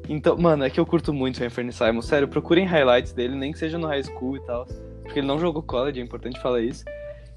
Então, 0.09 0.39
mano, 0.39 0.65
é 0.65 0.71
que 0.71 0.81
eu 0.81 0.87
curto 0.87 1.13
muito 1.13 1.39
o 1.39 1.45
Anthony 1.45 1.71
Simon. 1.71 2.01
Sério, 2.01 2.27
procurem 2.27 2.65
highlights 2.65 3.13
dele, 3.13 3.37
nem 3.37 3.53
que 3.53 3.59
seja 3.59 3.77
no 3.77 3.87
high 3.87 4.03
school 4.03 4.39
e 4.39 4.41
tal. 4.41 4.67
Porque 5.03 5.19
ele 5.19 5.27
não 5.27 5.39
jogou 5.39 5.63
college, 5.63 6.01
é 6.01 6.03
importante 6.03 6.41
falar 6.41 6.63
isso. 6.63 6.83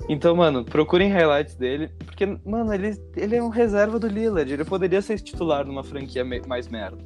Então, 0.10 0.36
mano, 0.36 0.66
procurem 0.66 1.10
highlights 1.10 1.56
dele. 1.56 1.90
Porque, 2.06 2.26
mano, 2.46 2.74
ele, 2.74 2.98
ele 3.16 3.36
é 3.36 3.44
um 3.44 3.50
reserva 3.50 4.00
do 4.00 4.08
Lillard. 4.08 4.52
Ele 4.52 4.66
poderia 4.66 5.02
ser 5.02 5.20
titular 5.20 5.66
numa 5.66 5.84
franquia 5.84 6.26
mais 6.48 6.68
merda. 6.68 6.98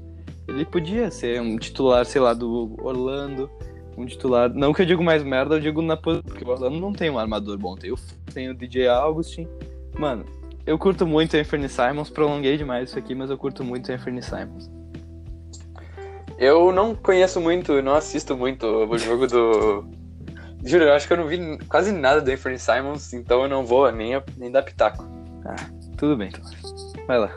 Ele 0.47 0.65
podia 0.65 1.11
ser 1.11 1.41
um 1.41 1.57
titular, 1.57 2.05
sei 2.05 2.21
lá, 2.21 2.33
do 2.33 2.75
Orlando. 2.81 3.49
Um 3.97 4.05
titular. 4.05 4.51
Não 4.53 4.73
que 4.73 4.81
eu 4.81 4.85
digo 4.85 5.03
mais 5.03 5.23
merda, 5.23 5.55
eu 5.55 5.59
digo 5.59 5.81
na 5.81 5.97
posição. 5.97 6.23
Porque 6.23 6.43
o 6.43 6.49
Orlando 6.49 6.79
não 6.79 6.93
tem 6.93 7.09
um 7.09 7.19
armador 7.19 7.57
bom. 7.57 7.75
Tem 7.75 7.91
o, 7.91 7.95
tem 8.33 8.49
o 8.49 8.53
DJ 8.55 8.87
Augustin. 8.87 9.47
Mano, 9.97 10.25
eu 10.65 10.77
curto 10.77 11.05
muito 11.05 11.35
o 11.35 11.39
Anthony 11.39 11.69
Simons. 11.69 12.09
Prolonguei 12.09 12.57
demais 12.57 12.89
isso 12.89 12.99
aqui, 12.99 13.13
mas 13.13 13.29
eu 13.29 13.37
curto 13.37 13.63
muito 13.63 13.91
o 13.91 13.93
Anthony 13.93 14.21
Simons. 14.21 14.69
Eu 16.37 16.71
não 16.71 16.93
conheço 16.93 17.41
muito, 17.41 17.81
não 17.81 17.95
assisto 17.95 18.37
muito 18.37 18.65
o 18.65 18.97
jogo 18.97 19.25
do. 19.25 19.96
Juro, 20.67 20.83
eu 20.83 20.93
acho 20.93 21.07
que 21.07 21.13
eu 21.13 21.17
não 21.17 21.27
vi 21.27 21.57
quase 21.69 21.91
nada 21.91 22.21
do 22.21 22.29
Anthony 22.29 22.59
Simons, 22.59 23.13
então 23.13 23.43
eu 23.43 23.49
não 23.49 23.65
vou 23.65 23.89
nem, 23.91 24.21
nem 24.37 24.51
dar 24.51 24.63
pitaco. 24.63 25.07
Tudo 25.97 26.17
bem, 26.17 26.29
Tomás. 26.29 26.55
Vai 27.07 27.19
lá. 27.19 27.31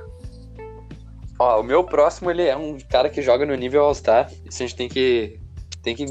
Ó, 1.38 1.60
o 1.60 1.62
meu 1.62 1.84
próximo, 1.84 2.30
ele 2.30 2.42
é 2.42 2.56
um 2.56 2.76
cara 2.78 3.08
que 3.08 3.22
joga 3.22 3.46
no 3.46 3.54
nível 3.54 3.82
All-Star. 3.84 4.30
Isso 4.44 4.62
a 4.62 4.66
gente 4.66 4.76
tem 4.76 4.88
que, 4.88 5.38
tem 5.82 5.94
que 5.94 6.06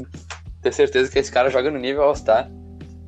ter 0.62 0.72
certeza 0.72 1.10
que 1.10 1.18
esse 1.18 1.30
cara 1.30 1.50
joga 1.50 1.70
no 1.70 1.78
nível 1.78 2.02
All-Star. 2.02 2.50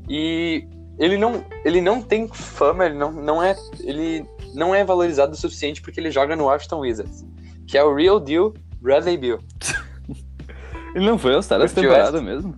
E 0.08 0.68
ele 0.98 1.16
não, 1.16 1.44
ele 1.64 1.80
não 1.80 2.02
tem 2.02 2.28
fama, 2.28 2.86
ele 2.86 2.94
não, 2.94 3.10
não, 3.10 3.42
é, 3.42 3.56
ele 3.80 4.24
não 4.54 4.74
é 4.74 4.84
valorizado 4.84 5.32
o 5.32 5.36
suficiente 5.36 5.80
porque 5.80 5.98
ele 5.98 6.10
joga 6.10 6.36
no 6.36 6.44
Washington 6.44 6.80
Wizards. 6.80 7.24
Que 7.66 7.78
é 7.78 7.82
o 7.82 7.94
Real 7.94 8.20
Deal 8.20 8.52
Bradley 8.80 9.16
Beal. 9.16 9.38
Ele 10.94 11.06
não 11.06 11.16
foi 11.16 11.32
All-Star 11.32 11.58
essa 11.62 11.80
temporada 11.80 12.20
mesmo? 12.20 12.54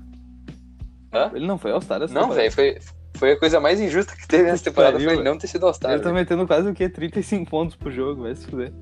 Hã? 1.14 1.30
Ele 1.34 1.46
não 1.46 1.56
foi 1.56 1.70
All-Star 1.70 2.02
essa 2.02 2.12
Não, 2.12 2.30
velho, 2.32 2.50
foi, 2.50 2.78
foi 3.16 3.32
a 3.32 3.38
coisa 3.38 3.60
mais 3.60 3.80
injusta 3.80 4.14
que 4.16 4.26
teve 4.26 4.44
nessa 4.50 4.64
Que 4.64 4.70
temporada, 4.70 4.94
pariu, 4.94 5.08
foi 5.08 5.18
ele 5.18 5.24
não 5.28 5.38
ter 5.38 5.46
sido 5.46 5.64
All-Star. 5.66 5.92
Ele 5.92 6.00
tá 6.00 6.08
velho. 6.08 6.16
metendo 6.16 6.46
quase 6.46 6.68
o 6.68 6.74
quê? 6.74 6.88
35 6.88 7.50
pontos 7.50 7.76
por 7.76 7.92
jogo, 7.92 8.22
vai 8.22 8.34
se 8.34 8.46
fuder. 8.46 8.72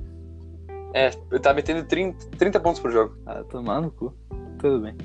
É, 0.95 1.11
ele 1.31 1.41
tá 1.41 1.55
metendo 1.55 1.85
30, 1.85 2.31
30 2.37 2.61
pontos 2.61 2.81
por 2.81 2.91
jogo. 2.91 3.17
Ah, 3.27 3.43
tomar 3.45 3.81
no 3.81 3.91
cu. 3.91 4.15
Tudo 4.59 4.81
bem. 4.81 4.97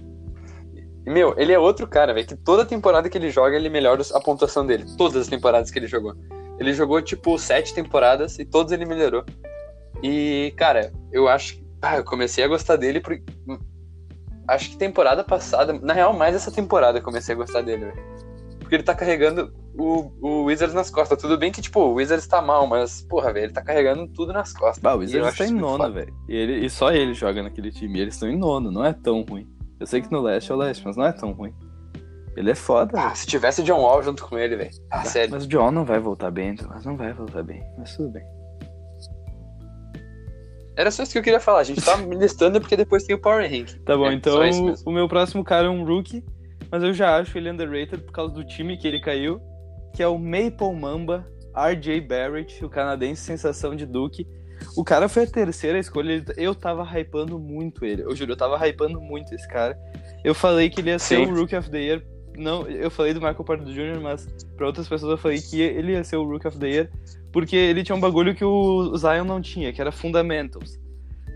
E, 1.06 1.10
meu, 1.10 1.34
ele 1.38 1.54
é 1.54 1.60
outro 1.60 1.88
cara, 1.88 2.14
velho, 2.14 2.28
que 2.28 2.36
toda 2.36 2.66
temporada 2.66 3.10
que 3.10 3.18
ele 3.18 3.30
joga, 3.30 3.56
ele 3.56 3.70
melhora 3.70 4.02
a 4.14 4.20
pontuação 4.20 4.66
dele. 4.66 4.86
Todas 4.98 5.22
as 5.22 5.28
temporadas 5.28 5.72
que 5.72 5.80
ele 5.80 5.88
jogou. 5.88 6.14
Ele 6.60 6.74
jogou, 6.74 7.02
tipo, 7.02 7.38
sete 7.38 7.74
temporadas 7.74 8.38
e 8.40 8.46
todas 8.46 8.74
ele 8.74 8.86
melhorou. 8.86 9.24
E, 10.04 10.54
cara, 10.58 10.92
eu 11.12 11.28
acho. 11.28 11.66
Ah, 11.82 11.98
eu 11.98 12.04
comecei 12.04 12.44
a 12.44 12.48
gostar 12.48 12.76
dele 12.76 13.00
por. 13.00 13.18
Acho 14.48 14.70
que 14.72 14.78
temporada 14.78 15.24
passada. 15.24 15.74
Na 15.74 15.94
real, 15.94 16.14
mais 16.14 16.36
essa 16.36 16.52
temporada 16.52 17.00
eu 17.00 17.04
comecei 17.04 17.36
a 17.36 17.38
gostar 17.38 17.62
dele, 17.62 17.86
velho. 17.86 18.18
Porque 18.60 18.76
ele 18.76 18.84
tá 18.84 18.94
carregando 18.96 19.54
o, 19.78 20.12
o 20.22 20.44
Wizards 20.46 20.74
nas 20.76 20.90
costas. 20.90 21.22
Tudo 21.22 21.38
bem 21.38 21.52
que, 21.52 21.62
tipo, 21.62 21.80
o 21.80 21.94
Wizards 21.94 22.28
tá 22.28 22.42
mal, 22.42 22.68
mas, 22.68 23.02
porra, 23.04 23.32
velho, 23.32 23.46
ele 23.46 23.54
tá 23.54 23.62
carregando 23.62 24.08
tudo 24.08 24.34
nas 24.34 24.52
costas. 24.54 24.80
Bah, 24.80 24.94
o 24.96 25.00
Wizards 25.00 25.38
tá 25.38 25.46
em 25.46 25.52
nono, 25.52 25.92
velho. 25.94 26.14
E, 26.28 26.36
ele- 26.36 26.66
e 26.66 26.70
só 26.70 26.92
ele 26.92 27.14
joga 27.14 27.42
naquele 27.44 27.72
time. 27.72 27.98
E 27.98 28.02
eles 28.02 28.14
estão 28.16 28.28
em 28.30 28.38
nono, 28.38 28.72
não 28.72 28.84
é 28.84 28.94
tão 28.94 29.22
ruim. 29.22 29.48
Eu 29.80 29.86
sei 29.88 30.02
que 30.02 30.12
no 30.12 30.22
leste 30.22 30.52
é 30.52 30.56
o 30.56 30.58
leste, 30.58 30.84
mas 30.86 30.98
não 30.98 31.06
é 31.06 31.12
tão 31.12 31.32
ruim. 31.32 31.54
Ele 32.36 32.52
é 32.52 32.56
foda, 32.56 32.92
Ah, 33.00 33.04
velho. 33.06 33.16
se 33.16 33.26
tivesse 33.28 33.64
John 33.64 33.80
Wall 33.82 34.04
junto 34.04 34.26
com 34.26 34.38
ele, 34.38 34.56
velho. 34.56 34.72
Ah, 34.92 35.04
sério. 35.04 35.32
Mas 35.32 35.46
o 35.46 35.48
John 35.48 35.72
não 35.72 35.84
vai 35.86 36.00
voltar 36.00 36.30
bem, 36.30 36.56
mas 36.70 36.86
não 36.86 36.96
vai 36.98 37.12
voltar 37.14 37.42
bem. 37.44 37.64
Mas 37.78 37.96
tudo 37.96 38.10
bem. 38.10 38.24
Era 40.78 40.92
só 40.92 41.02
isso 41.02 41.12
que 41.12 41.18
eu 41.18 41.24
queria 41.24 41.40
falar. 41.40 41.60
A 41.60 41.64
gente 41.64 41.82
tá 41.82 41.96
listando 42.14 42.62
porque 42.62 42.78
depois 42.78 43.04
tem 43.04 43.16
o 43.16 43.20
Power 43.20 43.50
Rank. 43.50 43.74
Tá 43.84 43.98
bom, 43.98 44.06
É, 44.06 44.14
então 44.14 44.40
o 44.86 44.92
meu 44.92 45.08
próximo 45.10 45.44
cara 45.44 45.66
é 45.66 45.70
um 45.70 45.84
rookie, 45.84 46.24
mas 46.72 46.84
eu 46.84 46.94
já 46.94 47.18
acho 47.18 47.36
ele 47.38 47.50
underrated 47.50 48.04
por 48.04 48.12
causa 48.12 48.34
do 48.34 48.46
time 48.46 48.78
que 48.78 48.88
ele 48.88 49.02
caiu, 49.02 49.42
que 49.96 50.04
é 50.04 50.08
o 50.08 50.20
Maple 50.20 50.74
Mamba 50.80 51.26
RJ 51.58 52.02
Barrett, 52.02 52.64
o 52.64 52.70
canadense 52.70 53.24
sensação 53.24 53.76
de 53.76 53.86
Duke. 53.88 54.28
O 54.76 54.84
cara 54.84 55.10
foi 55.10 55.24
a 55.24 55.28
terceira 55.28 55.80
escolha, 55.80 56.24
eu 56.36 56.54
tava 56.54 56.84
hypando 56.84 57.40
muito 57.40 57.84
ele. 57.84 58.04
Eu 58.04 58.16
juro, 58.16 58.34
eu 58.34 58.38
tava 58.38 58.58
hypando 58.68 59.02
muito 59.02 59.34
esse 59.34 59.48
cara. 59.48 59.78
Eu 60.24 60.36
falei 60.36 60.70
que 60.70 60.82
ele 60.82 60.92
ia 60.92 61.00
ser 61.00 61.18
Sim. 61.18 61.32
o 61.32 61.36
Rookie 61.36 61.56
of 61.56 61.70
the 61.72 61.80
Year. 61.80 62.04
Não, 62.38 62.68
eu 62.68 62.92
falei 62.92 63.14
do 63.14 63.20
Michael 63.20 63.44
Porter 63.44 63.66
Jr., 63.66 64.00
mas 64.00 64.28
pra 64.56 64.68
outras 64.68 64.88
pessoas 64.88 65.12
eu 65.12 65.18
falei 65.18 65.42
que 65.42 65.60
ele 65.60 65.94
ia 65.94 66.04
ser 66.04 66.18
o 66.18 66.24
Rookie 66.24 66.48
of 66.48 66.58
the 66.58 66.68
Year, 66.68 66.90
porque 67.32 67.56
ele 67.56 67.84
tinha 67.84 67.96
um 67.96 68.00
bagulho 68.00 68.36
que 68.36 68.46
o 68.46 68.96
Zion 68.96 69.24
não 69.24 69.42
tinha, 69.42 69.74
que 69.74 69.82
era 69.82 69.92
Fundamentals. 69.92 70.80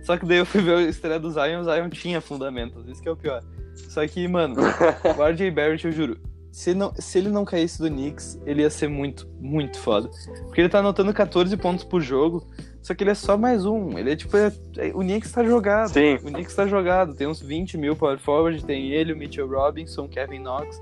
Só 0.03 0.17
que 0.17 0.25
daí 0.25 0.37
eu 0.37 0.45
fui 0.45 0.61
ver 0.61 0.77
a 0.77 0.81
estreia 0.81 1.19
do 1.19 1.31
Zion, 1.31 1.61
o 1.61 1.63
Zion 1.63 1.89
tinha 1.89 2.21
Fundamentals, 2.21 2.87
isso 2.87 3.01
que 3.01 3.09
é 3.09 3.11
o 3.11 3.15
pior. 3.15 3.43
Só 3.75 4.05
que, 4.07 4.27
mano, 4.27 4.55
o 5.17 5.23
RJ 5.23 5.51
Barrett, 5.51 5.85
eu 5.85 5.91
juro, 5.91 6.17
se, 6.51 6.73
não, 6.73 6.93
se 6.95 7.17
ele 7.17 7.29
não 7.29 7.45
caísse 7.45 7.79
do 7.81 7.89
Knicks, 7.89 8.39
ele 8.45 8.61
ia 8.61 8.69
ser 8.69 8.87
muito, 8.87 9.27
muito 9.39 9.79
foda. 9.79 10.09
Porque 10.45 10.61
ele 10.61 10.69
tá 10.69 10.79
anotando 10.79 11.13
14 11.13 11.55
pontos 11.57 11.83
por 11.83 12.01
jogo, 12.01 12.45
só 12.81 12.93
que 12.95 13.03
ele 13.03 13.11
é 13.11 13.15
só 13.15 13.37
mais 13.37 13.65
um. 13.65 13.97
Ele 13.97 14.11
é 14.11 14.15
tipo. 14.15 14.35
é- 14.37 14.51
é- 14.77 14.91
o 14.93 14.99
Knicks 14.99 15.31
tá 15.31 15.43
jogado. 15.43 15.89
Sim. 15.89 16.15
O 16.15 16.31
Knicks 16.31 16.55
tá 16.55 16.65
jogado. 16.67 17.13
Tem 17.13 17.27
uns 17.27 17.41
20 17.41 17.77
mil 17.77 17.95
power 17.95 18.17
forward, 18.17 18.63
tem 18.65 18.91
ele, 18.91 19.13
o 19.13 19.17
Mitchell 19.17 19.47
Robinson, 19.47 20.07
Kevin 20.07 20.39
Knox. 20.39 20.81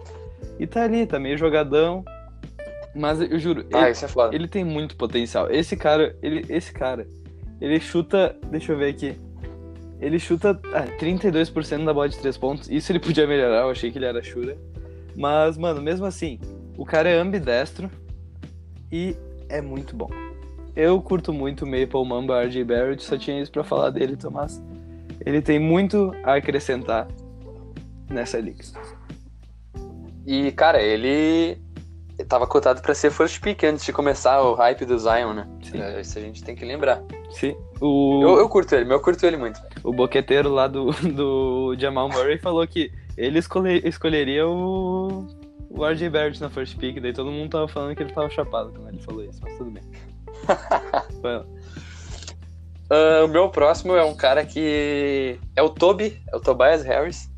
E 0.57 0.65
tá 0.65 0.83
ali, 0.83 1.05
tá 1.05 1.19
meio 1.19 1.37
jogadão. 1.37 2.03
Mas 2.95 3.21
eu 3.21 3.37
juro, 3.37 3.65
Ah, 3.73 3.83
ele, 3.83 3.91
isso 3.91 4.05
é 4.05 4.07
foda. 4.07 4.35
ele 4.35 4.47
tem 4.47 4.63
muito 4.63 4.95
potencial. 4.95 5.49
Esse 5.51 5.75
cara, 5.77 6.15
ele, 6.23 6.43
esse 6.49 6.71
cara, 6.73 7.05
ele 7.61 7.79
chuta. 7.79 8.35
Deixa 8.49 8.71
eu 8.71 8.77
ver 8.77 8.89
aqui. 8.89 9.15
Ele 10.01 10.17
chuta 10.17 10.59
ah, 10.73 10.85
32% 10.97 11.83
da 11.85 11.93
bola 11.93 12.07
de 12.09 12.17
3 12.17 12.37
pontos. 12.37 12.69
Isso 12.69 12.91
ele 12.91 12.99
podia 12.99 13.27
melhorar, 13.27 13.63
eu 13.63 13.69
achei 13.69 13.91
que 13.91 13.97
ele 13.97 14.05
era 14.05 14.23
shooter. 14.23 14.57
Mas, 15.15 15.57
mano, 15.57 15.81
mesmo 15.81 16.05
assim, 16.05 16.39
o 16.77 16.85
cara 16.85 17.09
é 17.09 17.17
ambidestro 17.19 17.91
e 18.91 19.15
é 19.49 19.61
muito 19.61 19.95
bom. 19.95 20.09
Eu 20.81 21.01
curto 21.01 21.33
muito 21.33 21.65
o 21.65 21.67
Maple 21.67 22.05
Mamba 22.07 22.43
RJ 22.45 22.63
Barrett, 22.63 23.03
só 23.03 23.17
tinha 23.17 23.41
isso 23.41 23.51
pra 23.51 23.63
falar 23.63 23.89
dele, 23.89 24.15
Tomás. 24.15 24.61
Ele 25.25 25.41
tem 25.41 25.59
muito 25.59 26.13
a 26.23 26.35
acrescentar 26.35 27.07
nessa 28.09 28.39
liga. 28.39 28.63
E, 30.25 30.51
cara, 30.51 30.81
ele 30.81 31.57
tava 32.27 32.45
cotado 32.45 32.81
pra 32.81 32.93
ser 32.93 33.11
first 33.11 33.41
pick 33.41 33.63
antes 33.63 33.83
de 33.85 33.91
começar 33.93 34.41
o 34.41 34.53
hype 34.53 34.85
do 34.85 34.97
Zion, 34.97 35.33
né? 35.33 35.47
Sim. 35.63 35.81
É, 35.81 36.01
Isso 36.01 36.17
a 36.17 36.21
gente 36.21 36.43
tem 36.43 36.55
que 36.55 36.63
lembrar. 36.65 37.01
Sim. 37.31 37.55
O, 37.81 38.21
Eu, 38.21 38.37
eu 38.39 38.49
curto 38.49 38.73
ele, 38.75 38.85
mas 38.85 38.93
eu 38.93 39.01
curto 39.01 39.25
ele 39.25 39.37
muito. 39.37 39.59
o 39.83 39.91
boqueteiro 39.93 40.49
lá 40.49 40.67
do, 40.67 40.91
do 41.13 41.75
Jamal 41.77 42.09
Murray 42.09 42.37
falou 42.37 42.65
que 42.67 42.91
ele 43.17 43.39
escolhe- 43.39 43.81
escolheria 43.85 44.47
o, 44.47 45.25
o 45.69 45.85
RJ 45.85 46.09
Barrett 46.09 46.41
na 46.41 46.49
first 46.49 46.77
pick, 46.77 46.99
daí 47.01 47.13
todo 47.13 47.31
mundo 47.31 47.49
tava 47.51 47.67
falando 47.67 47.95
que 47.95 48.03
ele 48.03 48.13
tava 48.13 48.29
chapado 48.29 48.71
quando 48.71 48.89
ele 48.89 48.99
falou 49.01 49.23
isso, 49.23 49.39
mas 49.41 49.57
tudo 49.57 49.71
bem. 49.71 49.83
Ah, 52.91 53.23
o 53.23 53.27
meu 53.27 53.49
próximo 53.49 53.95
é 53.95 54.03
um 54.03 54.15
cara 54.15 54.43
que 54.45 55.39
é 55.55 55.61
o 55.61 55.69
Toby, 55.69 56.19
é 56.31 56.35
o 56.35 56.39
Tobias 56.39 56.83
Harris. 56.83 57.29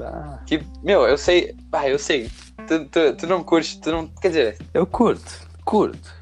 Ah, 0.00 0.40
Que, 0.46 0.60
meu, 0.82 1.06
eu 1.06 1.16
sei. 1.16 1.54
Ah, 1.72 1.88
eu 1.88 1.98
sei. 1.98 2.28
Tu, 2.66 2.84
tu, 2.86 3.14
tu 3.16 3.26
não 3.26 3.42
curte, 3.44 3.80
tu 3.80 3.92
não. 3.92 4.08
Quer 4.08 4.28
dizer, 4.28 4.58
eu 4.74 4.84
curto, 4.84 5.46
curto, 5.64 6.12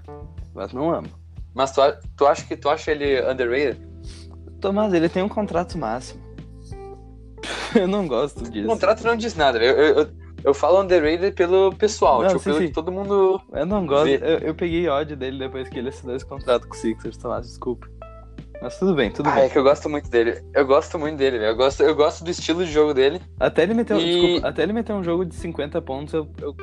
mas 0.54 0.72
não 0.72 0.92
amo. 0.92 1.08
mas 1.54 1.72
tu, 1.72 1.80
tu 2.16 2.26
acha 2.26 2.44
que 2.44 2.56
tu 2.56 2.68
acha 2.68 2.90
ele 2.90 3.22
underrated? 3.22 3.80
Tomás, 4.60 4.92
ele 4.92 5.08
tem 5.08 5.22
um 5.22 5.28
contrato 5.30 5.78
máximo. 5.78 6.22
eu 7.74 7.88
não 7.88 8.06
gosto 8.06 8.44
O 8.44 8.50
disso. 8.50 8.66
contrato 8.66 9.02
não 9.02 9.16
diz 9.16 9.34
nada, 9.34 9.58
velho. 9.58 9.78
Eu, 9.78 9.96
eu, 10.00 10.10
eu 10.44 10.54
falo 10.54 10.80
underrated 10.82 11.32
pelo 11.32 11.74
pessoal, 11.74 12.20
Não, 12.22 12.28
tipo, 12.28 12.40
sim, 12.40 12.44
pelo 12.50 12.58
sim. 12.58 12.66
que 12.68 12.72
todo 12.72 12.92
mundo. 12.92 13.40
Eu 13.52 13.66
não 13.66 13.86
gosto. 13.86 14.08
Eu, 14.08 14.38
eu 14.38 14.54
peguei 14.54 14.86
ódio 14.88 15.16
dele 15.16 15.38
depois 15.38 15.68
que 15.68 15.78
ele 15.78 15.88
assinou 15.88 16.14
esse 16.14 16.26
contrato 16.26 16.68
com 16.68 16.74
o 16.74 16.76
Sixers, 16.76 17.16
Tomás, 17.16 17.46
desculpa. 17.46 17.88
Mas 18.62 18.78
tudo 18.78 18.94
bem, 18.94 19.10
tudo 19.10 19.28
Ah, 19.28 19.32
bem. 19.34 19.44
é 19.44 19.48
que 19.48 19.58
eu 19.58 19.62
gosto 19.62 19.88
muito 19.90 20.08
dele. 20.08 20.42
Eu 20.54 20.64
gosto 20.66 20.98
muito 20.98 21.16
dele. 21.18 21.44
Eu 21.46 21.54
gosto, 21.56 21.82
eu 21.82 21.94
gosto 21.94 22.24
do 22.24 22.30
estilo 22.30 22.64
de 22.64 22.70
jogo 22.72 22.94
dele. 22.94 23.20
Até 23.38 23.62
ele 23.64 23.74
meter, 23.74 23.94
um- 23.94 23.98
E- 24.00 24.20
desculpa, 24.20 24.48
até 24.48 24.62
ele 24.62 24.72
meter 24.72 24.92
um 24.92 25.02
jogo 25.04 25.24
de 25.24 25.34
50 25.34 25.82
pontos, 25.82 26.14
eu, 26.14 26.26
eu 26.40 26.54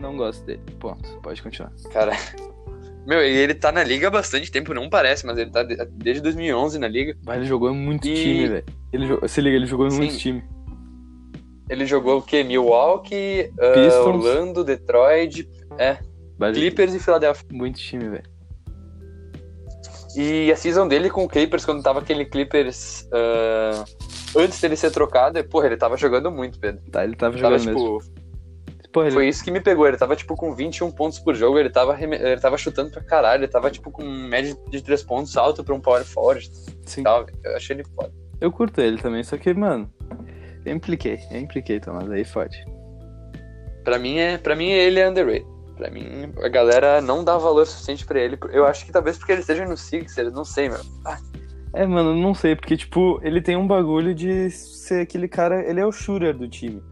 não 0.00 0.16
gosto 0.16 0.44
dele. 0.46 0.62
Ponto. 0.78 1.20
Pode 1.22 1.42
continuar. 1.42 1.72
Cara. 1.92 2.12
Meu, 3.06 3.20
e 3.22 3.30
ele 3.30 3.54
tá 3.54 3.72
na 3.72 3.82
liga 3.82 4.08
há 4.08 4.10
bastante 4.10 4.50
tempo, 4.50 4.72
não 4.74 4.88
parece, 4.88 5.26
mas 5.26 5.36
ele 5.38 5.50
tá 5.50 5.62
de- 5.62 5.76
desde 5.86 6.22
2011 6.22 6.78
na 6.78 6.86
liga. 6.86 7.16
Mas 7.26 7.38
ele 7.38 7.46
jogou 7.46 7.70
em 7.70 7.74
muito 7.76 8.06
E- 8.06 8.14
time, 8.14 8.46
velho. 8.48 9.28
Se 9.28 9.40
liga, 9.40 9.56
ele 9.56 9.66
jogou 9.66 9.86
em 9.86 9.90
Sim. 9.90 9.96
muitos 9.98 10.18
times. 10.18 10.44
Ele 11.70 11.86
jogou 11.86 12.18
o 12.18 12.22
quê? 12.22 12.42
Milwaukee, 12.42 13.50
Pistons. 13.74 14.06
Orlando, 14.06 14.64
Detroit, 14.64 15.48
Mas 16.36 16.56
Clippers 16.56 16.92
e 16.94 16.98
Philadelphia. 16.98 17.46
Muito 17.52 17.78
time, 17.78 18.08
velho. 18.08 18.24
E 20.16 20.50
a 20.50 20.56
season 20.56 20.88
dele 20.88 21.08
com 21.08 21.24
o 21.24 21.28
Clippers, 21.28 21.64
quando 21.64 21.82
tava 21.82 22.00
aquele 22.00 22.24
Clippers 22.24 23.08
ah, 23.12 23.84
antes 24.36 24.60
dele 24.60 24.74
ser 24.76 24.90
trocado, 24.90 25.42
porra, 25.44 25.66
ele 25.66 25.76
tava 25.76 25.96
jogando 25.96 26.30
muito, 26.32 26.58
Pedro. 26.58 26.82
Tá, 26.90 27.04
ele 27.04 27.14
tava 27.14 27.38
Tava, 27.38 27.56
jogando 27.58 27.66
mesmo. 27.76 28.00
tipo, 28.00 28.20
Porra, 28.92 29.06
ele... 29.06 29.14
foi 29.14 29.28
isso 29.28 29.44
que 29.44 29.52
me 29.52 29.60
pegou. 29.60 29.86
Ele 29.86 29.96
tava, 29.96 30.16
tipo, 30.16 30.34
com 30.34 30.52
21 30.52 30.90
pontos 30.90 31.20
por 31.20 31.36
jogo, 31.36 31.56
ele 31.60 31.70
tava, 31.70 31.94
reme- 31.94 32.16
ele 32.16 32.40
tava 32.40 32.58
chutando 32.58 32.90
pra 32.90 33.04
caralho, 33.04 33.44
ele 33.44 33.52
tava, 33.52 33.70
tipo, 33.70 33.88
com 33.92 34.02
média 34.02 34.56
de 34.68 34.82
3 34.82 35.04
pontos 35.04 35.36
alto 35.36 35.62
pra 35.62 35.72
um 35.76 35.80
power 35.80 36.04
forward 36.04 36.50
Sim. 36.84 37.04
tal. 37.04 37.24
Eu 37.44 37.54
achei 37.56 37.76
ele 37.76 37.84
foda. 37.94 38.12
Eu 38.40 38.50
curto 38.50 38.80
ele 38.80 38.98
também, 38.98 39.22
só 39.22 39.36
que, 39.36 39.54
mano, 39.54 39.88
eu 40.64 40.74
impliquei. 40.74 41.18
Eu 41.30 41.40
impliquei, 41.40 41.80
Tomás. 41.80 42.10
Aí 42.10 42.24
fode. 42.24 42.64
Pra 43.84 43.98
mim, 43.98 44.18
é, 44.18 44.38
pra 44.38 44.54
mim 44.54 44.68
ele 44.68 45.00
é 45.00 45.08
underrated. 45.08 45.46
Pra 45.76 45.90
mim, 45.90 46.30
a 46.42 46.48
galera 46.48 47.00
não 47.00 47.24
dá 47.24 47.38
valor 47.38 47.66
suficiente 47.66 48.04
pra 48.04 48.20
ele. 48.20 48.38
Eu 48.52 48.66
acho 48.66 48.84
que 48.84 48.92
talvez 48.92 49.16
porque 49.16 49.32
ele 49.32 49.40
esteja 49.40 49.64
no 49.64 49.76
Sixers, 49.76 50.32
não 50.32 50.44
sei, 50.44 50.68
meu. 50.68 50.80
É, 51.72 51.86
mano, 51.86 52.14
não 52.14 52.34
sei, 52.34 52.56
porque, 52.56 52.76
tipo, 52.76 53.20
ele 53.22 53.40
tem 53.40 53.56
um 53.56 53.66
bagulho 53.66 54.14
de 54.14 54.50
ser 54.50 55.02
aquele 55.02 55.28
cara. 55.28 55.64
Ele 55.66 55.80
é 55.80 55.86
o 55.86 55.92
shooter 55.92 56.36
do 56.36 56.48
time. 56.48 56.82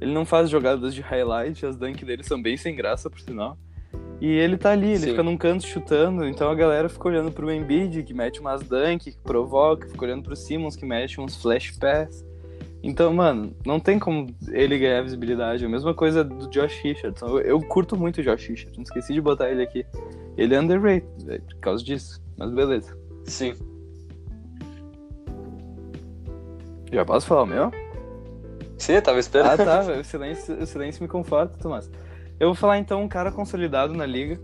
Ele 0.00 0.12
não 0.12 0.24
faz 0.24 0.48
jogadas 0.48 0.94
de 0.94 1.02
highlight, 1.02 1.66
as 1.66 1.76
dunk 1.76 2.04
dele 2.04 2.22
são 2.22 2.40
bem 2.40 2.56
sem 2.56 2.74
graça, 2.74 3.10
por 3.10 3.20
sinal. 3.20 3.58
E 4.20 4.26
ele 4.26 4.56
tá 4.56 4.70
ali, 4.70 4.90
ele 4.90 4.98
Sim. 4.98 5.10
fica 5.10 5.22
num 5.22 5.36
canto 5.36 5.66
chutando, 5.66 6.26
então 6.26 6.50
a 6.50 6.54
galera 6.54 6.88
fica 6.88 7.08
olhando 7.08 7.32
pro 7.32 7.50
Embiid, 7.50 8.02
que 8.02 8.14
mete 8.14 8.40
umas 8.40 8.62
dunk, 8.62 9.12
que 9.12 9.18
provoca, 9.22 9.88
fica 9.88 10.04
olhando 10.04 10.22
pro 10.22 10.36
Simmons, 10.36 10.76
que 10.76 10.86
mete 10.86 11.20
uns 11.20 11.36
flash 11.36 11.72
pass. 11.78 12.24
Então, 12.82 13.12
mano, 13.12 13.54
não 13.66 13.78
tem 13.78 13.98
como 13.98 14.26
ele 14.48 14.78
ganhar 14.78 15.02
visibilidade. 15.02 15.64
A 15.64 15.68
mesma 15.68 15.92
coisa 15.92 16.24
do 16.24 16.48
Josh 16.48 16.80
Richardson. 16.82 17.26
Eu, 17.26 17.40
eu 17.40 17.60
curto 17.60 17.96
muito 17.96 18.18
o 18.20 18.22
Josh 18.22 18.46
Richardson, 18.46 18.82
esqueci 18.82 19.12
de 19.12 19.20
botar 19.20 19.50
ele 19.50 19.62
aqui. 19.62 19.84
Ele 20.36 20.54
é 20.54 20.60
underrated, 20.60 21.42
por 21.48 21.60
causa 21.60 21.84
disso. 21.84 22.22
Mas 22.38 22.50
beleza. 22.50 22.96
Sim. 23.24 23.54
Já 26.90 27.04
posso 27.04 27.26
falar 27.26 27.42
o 27.42 27.46
meu? 27.46 27.70
Sim, 28.78 29.00
tava 29.00 29.18
esperando. 29.18 29.60
Ah, 29.60 29.64
tá. 29.64 29.80
O 30.00 30.04
silêncio, 30.04 30.54
o 30.54 30.66
silêncio 30.66 31.02
me 31.02 31.08
conforta, 31.08 31.56
Tomás. 31.58 31.90
Eu 32.38 32.48
vou 32.48 32.54
falar 32.54 32.78
então 32.78 33.02
um 33.02 33.08
cara 33.08 33.30
consolidado 33.30 33.92
na 33.94 34.06
liga. 34.06 34.40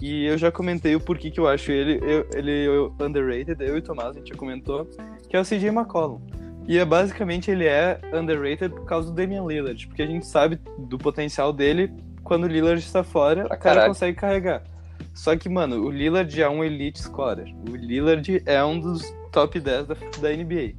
E 0.00 0.26
eu 0.26 0.36
já 0.36 0.50
comentei 0.52 0.94
o 0.94 1.00
porquê 1.00 1.30
que 1.30 1.40
eu 1.40 1.48
acho 1.48 1.72
ele, 1.72 1.98
eu, 2.02 2.26
ele 2.34 2.66
eu- 2.66 2.94
underrated. 3.00 3.56
Eu 3.60 3.76
e 3.76 3.78
o 3.78 3.82
Tomás, 3.82 4.10
a 4.10 4.18
gente 4.18 4.28
já 4.28 4.34
comentou. 4.34 4.86
Que 5.28 5.36
é 5.36 5.40
o 5.40 5.44
CJ 5.44 5.68
McCollum. 5.68 6.20
E 6.68 6.78
é 6.78 6.84
basicamente 6.84 7.50
ele 7.50 7.64
é 7.66 8.00
underrated 8.12 8.70
por 8.74 8.84
causa 8.84 9.10
do 9.10 9.14
Damian 9.14 9.44
Lillard. 9.44 9.86
Porque 9.86 10.02
a 10.02 10.06
gente 10.06 10.26
sabe 10.26 10.58
do 10.78 10.98
potencial 10.98 11.52
dele 11.52 11.92
quando 12.24 12.44
o 12.44 12.48
Lillard 12.48 12.80
está 12.80 13.04
fora, 13.04 13.44
Pra 13.46 13.56
o 13.56 13.60
cara 13.60 13.86
consegue 13.86 14.16
carregar. 14.16 14.62
Só 15.14 15.36
que, 15.36 15.48
mano, 15.48 15.84
o 15.84 15.90
Lillard 15.90 16.42
é 16.42 16.48
um 16.48 16.62
elite 16.64 17.00
scorer. 17.02 17.54
O 17.70 17.76
Lillard 17.76 18.42
é 18.44 18.62
um 18.64 18.78
dos 18.80 19.02
top 19.32 19.58
10 19.60 19.86
da, 19.86 19.94
da 20.20 20.30
NBA. 20.32 20.74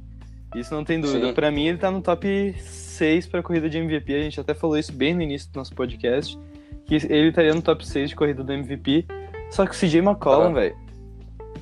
Isso 0.54 0.72
não 0.74 0.84
tem 0.84 1.00
dúvida. 1.00 1.32
Pra 1.32 1.50
mim, 1.50 1.66
ele 1.66 1.78
tá 1.78 1.90
no 1.90 2.00
top 2.00 2.54
6 2.58 3.26
pra 3.26 3.42
corrida 3.42 3.68
de 3.68 3.78
MVP. 3.78 4.14
A 4.14 4.20
gente 4.22 4.40
até 4.40 4.54
falou 4.54 4.76
isso 4.78 4.92
bem 4.92 5.14
no 5.14 5.22
início 5.22 5.50
do 5.52 5.56
nosso 5.56 5.74
podcast. 5.74 6.38
Que 6.86 6.94
ele 6.94 7.28
estaria 7.28 7.52
no 7.54 7.60
top 7.62 7.86
6 7.86 8.10
de 8.10 8.16
corrida 8.16 8.42
do 8.44 8.52
MVP. 8.52 9.06
Só 9.50 9.66
que 9.66 9.72
o 9.72 9.74
CJ 9.78 9.98
McCollum, 10.00 10.50
Ah. 10.50 10.52
velho, 10.60 10.76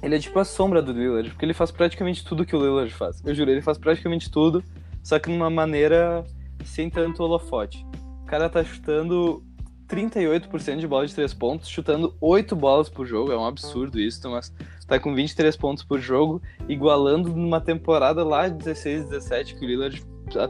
ele 0.03 0.17
é 0.17 0.19
tipo 0.19 0.39
a 0.39 0.45
sombra 0.45 0.83
do 0.83 0.93
Lillard. 0.93 1.31
Porque 1.31 1.45
ele 1.45 1.55
faz 1.55 1.71
praticamente 1.71 2.25
tudo 2.25 2.45
que 2.45 2.55
o 2.55 2.59
Lillard 2.59 2.93
faz. 2.93 3.23
Eu 3.25 3.35
juro, 3.35 3.51
ele 3.51 3.63
faz 3.63 3.79
praticamente 3.79 4.31
tudo. 4.31 4.63
Só 5.03 5.19
que 5.19 5.31
de 5.31 5.37
uma 5.37 5.51
maneira 5.51 6.25
sem 6.65 6.91
tanto 6.91 7.23
holofote. 7.23 7.87
O 8.23 8.27
cara 8.27 8.49
tá 8.49 8.65
chutando 8.65 9.43
38% 9.89 10.79
de 10.79 10.87
bola 10.87 11.07
de 11.07 11.15
3 11.15 11.33
pontos, 11.35 11.69
chutando 11.69 12.15
8 12.21 12.57
bolas 12.57 12.89
por 12.89 13.07
jogo. 13.07 13.33
É 13.33 13.37
um 13.37 13.47
absurdo 13.47 14.01
isso, 14.01 14.29
mas 14.29 14.53
tá 14.87 14.99
com 14.99 15.15
23 15.15 15.57
pontos 15.57 15.85
por 15.85 16.01
jogo, 16.01 16.43
igualando 16.69 17.29
numa 17.31 17.61
temporada 17.61 18.25
lá 18.25 18.49
de 18.49 18.57
16, 18.59 19.09
17 19.09 19.55
que 19.55 19.65
o 19.65 19.69
Lillard 19.69 20.05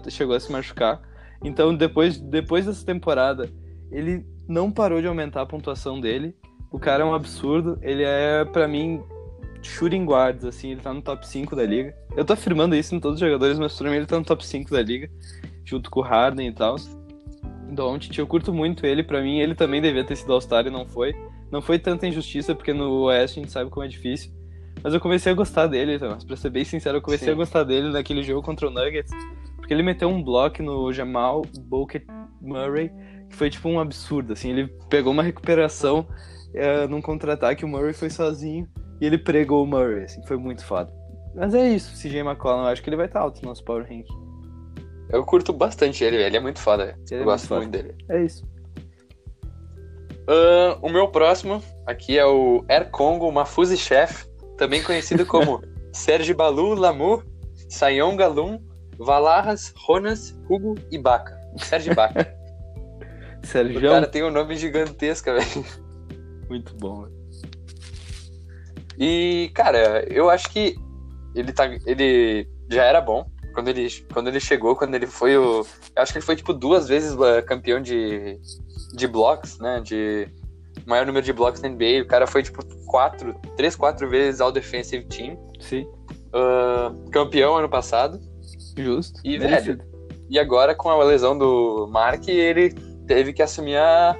chegou 0.09 0.35
a 0.35 0.41
se 0.41 0.51
machucar. 0.51 1.01
Então, 1.45 1.75
depois, 1.75 2.19
depois 2.19 2.65
dessa 2.65 2.85
temporada, 2.85 3.51
ele 3.91 4.25
não 4.49 4.71
parou 4.71 5.01
de 5.01 5.07
aumentar 5.07 5.43
a 5.43 5.47
pontuação 5.47 6.01
dele. 6.01 6.35
O 6.71 6.79
cara 6.79 7.03
é 7.03 7.07
um 7.07 7.15
absurdo. 7.15 7.79
Ele 7.83 8.03
é, 8.03 8.45
para 8.45 8.67
mim, 8.67 9.03
shooting 9.67 10.05
guards, 10.05 10.45
assim, 10.45 10.73
ele 10.73 10.81
tá 10.81 10.93
no 10.93 11.03
top 11.03 11.27
5 11.27 11.55
da 11.55 11.65
liga. 11.65 11.95
Eu 12.17 12.25
tô 12.25 12.33
afirmando 12.33 12.75
isso 12.75 12.95
em 12.95 13.01
todos 13.01 13.17
os 13.17 13.21
jogadores, 13.21 13.59
mas 13.59 13.77
pra 13.77 13.91
mim 13.91 13.97
ele 13.97 14.07
tá 14.07 14.19
no 14.19 14.25
top 14.25 14.45
5 14.47 14.71
da 14.71 14.83
liga, 14.83 15.11
junto 15.65 15.91
com 15.91 16.01
o 16.01 16.03
Harden 16.03 16.49
e 16.49 16.53
tal. 16.53 16.77
Doncic, 17.71 18.17
eu 18.19 18.27
curto 18.27 18.53
muito 18.55 18.87
ele, 18.87 19.03
para 19.03 19.21
mim 19.21 19.41
ele 19.41 19.55
também 19.55 19.83
devia 19.83 20.05
ter 20.05 20.17
sido 20.17 20.33
All-Star 20.33 20.67
e 20.67 20.71
não 20.71 20.87
foi. 20.87 21.15
Não 21.51 21.61
foi 21.61 21.79
tanta 21.79 22.07
injustiça, 22.07 22.55
porque 22.55 22.73
no 22.73 23.05
Oeste 23.05 23.39
a 23.39 23.43
gente 23.43 23.53
sabe 23.53 23.71
como 23.71 23.85
é 23.85 23.89
difícil. 23.89 24.33
Mas 24.83 24.95
eu 24.95 25.01
comecei 25.01 25.33
a 25.33 25.35
gostar 25.35 25.67
dele, 25.67 25.95
então, 25.97 26.17
pra 26.19 26.37
ser 26.37 26.51
bem 26.51 26.65
sincero, 26.65 26.99
eu 26.99 27.03
comecei 27.03 27.27
Sim. 27.27 27.33
a 27.33 27.37
gostar 27.37 27.65
dele 27.65 27.91
naquele 27.91 28.23
jogo 28.23 28.43
contra 28.43 28.69
o 28.69 28.71
Nuggets, 28.71 29.11
porque 29.57 29.73
ele 29.73 29.83
meteu 29.83 30.09
um 30.09 30.23
bloco 30.23 30.63
no 30.63 30.93
Jamal 30.93 31.43
Bucket 31.61 32.05
Murray, 32.41 32.91
que 33.29 33.35
foi 33.35 33.51
tipo 33.51 33.69
um 33.69 33.81
absurdo, 33.81 34.33
assim, 34.33 34.51
ele 34.51 34.69
pegou 34.89 35.13
uma 35.13 35.23
recuperação 35.23 36.07
uh, 36.55 36.89
num 36.89 37.01
contra-ataque, 37.01 37.65
o 37.65 37.69
Murray 37.69 37.93
foi 37.93 38.11
sozinho, 38.11 38.69
e 39.01 39.07
ele 39.07 39.19
pregou 39.19 39.63
o 39.63 39.67
Murray, 39.67 40.05
assim, 40.05 40.23
foi 40.27 40.37
muito 40.37 40.65
foda. 40.65 40.93
Mas 41.35 41.55
é 41.55 41.69
isso, 41.69 41.95
CJ 41.95 42.21
McCollum, 42.21 42.63
eu 42.63 42.69
acho 42.69 42.83
que 42.83 42.89
ele 42.89 42.97
vai 42.97 43.07
estar 43.07 43.21
alto 43.21 43.43
no 43.43 43.49
nosso 43.49 43.65
Power 43.65 43.87
Rank. 43.89 44.07
Eu 45.11 45.25
curto 45.25 45.53
bastante 45.53 46.03
ele, 46.03 46.17
ele 46.17 46.37
é 46.37 46.41
muito 46.41 46.59
foda. 46.59 46.99
Ele 47.11 47.21
eu 47.21 47.23
é 47.23 47.25
gosto 47.25 47.55
muito, 47.55 47.63
muito 47.63 47.73
dele. 47.73 47.95
É 48.09 48.25
isso. 48.25 48.45
Uh, 50.29 50.77
o 50.83 50.89
meu 50.89 51.09
próximo 51.09 51.63
aqui 51.87 52.19
é 52.19 52.27
o 52.27 52.65
Air 52.69 52.91
Congo 52.91 53.31
Mafuzi 53.31 53.77
Chef, 53.77 54.27
também 54.57 54.83
conhecido 54.83 55.25
como 55.25 55.63
Serge 55.93 56.35
Balu 56.35 56.75
Lamu, 56.75 57.23
Sayon 57.69 58.17
Galum, 58.17 58.59
Valarras, 58.99 59.73
Ronas, 59.77 60.37
Hugo 60.49 60.75
e 60.91 60.99
Baca. 60.99 61.39
Serge 61.59 61.95
Baca. 61.95 62.35
Sérgio. 63.47 63.79
O 63.79 63.83
cara 63.83 64.07
tem 64.07 64.25
um 64.25 64.31
nome 64.31 64.57
gigantesco, 64.57 65.33
velho. 65.33 65.67
Muito 66.49 66.75
bom, 66.77 67.03
velho. 67.03 67.16
E, 68.99 69.51
cara, 69.55 70.05
eu 70.09 70.31
acho 70.31 70.51
que 70.51 70.77
ele, 71.35 71.53
tá, 71.53 71.67
ele 71.87 72.49
já 72.71 72.85
era 72.85 73.01
bom 73.01 73.27
quando 73.53 73.69
ele, 73.69 73.89
quando 74.13 74.29
ele 74.29 74.41
chegou, 74.41 74.77
quando 74.77 74.95
ele 74.95 75.07
foi 75.07 75.37
o. 75.37 75.67
Eu 75.95 76.03
acho 76.03 76.13
que 76.13 76.19
ele 76.19 76.27
foi, 76.27 76.37
tipo, 76.37 76.53
duas 76.53 76.89
vezes 76.89 77.15
uh, 77.15 77.45
campeão 77.47 77.81
de, 77.81 78.39
de 78.95 79.07
blocos, 79.07 79.59
né? 79.59 79.81
De 79.81 80.29
maior 80.87 81.07
número 81.07 81.25
de 81.25 81.33
blocos 81.33 81.63
na 81.63 81.69
NBA. 81.69 82.03
O 82.03 82.07
cara 82.07 82.27
foi, 82.27 82.43
tipo, 82.43 82.63
quatro, 82.87 83.35
três, 83.57 83.75
quatro 83.75 84.09
vezes 84.11 84.41
ao 84.41 84.53
defensive 84.53 85.05
team. 85.07 85.39
Sim. 85.59 85.87
Uh, 86.35 87.11
campeão 87.11 87.57
ano 87.57 87.69
passado. 87.69 88.21
Justo. 88.77 89.19
E, 89.25 89.39
velho, 89.39 89.81
e 90.29 90.39
agora 90.39 90.75
com 90.75 90.91
a 90.91 91.05
lesão 91.05 91.37
do 91.37 91.87
Mark, 91.91 92.29
ele 92.29 92.75
teve 93.07 93.33
que 93.33 93.43
assumir 93.43 93.77
a, 93.77 94.17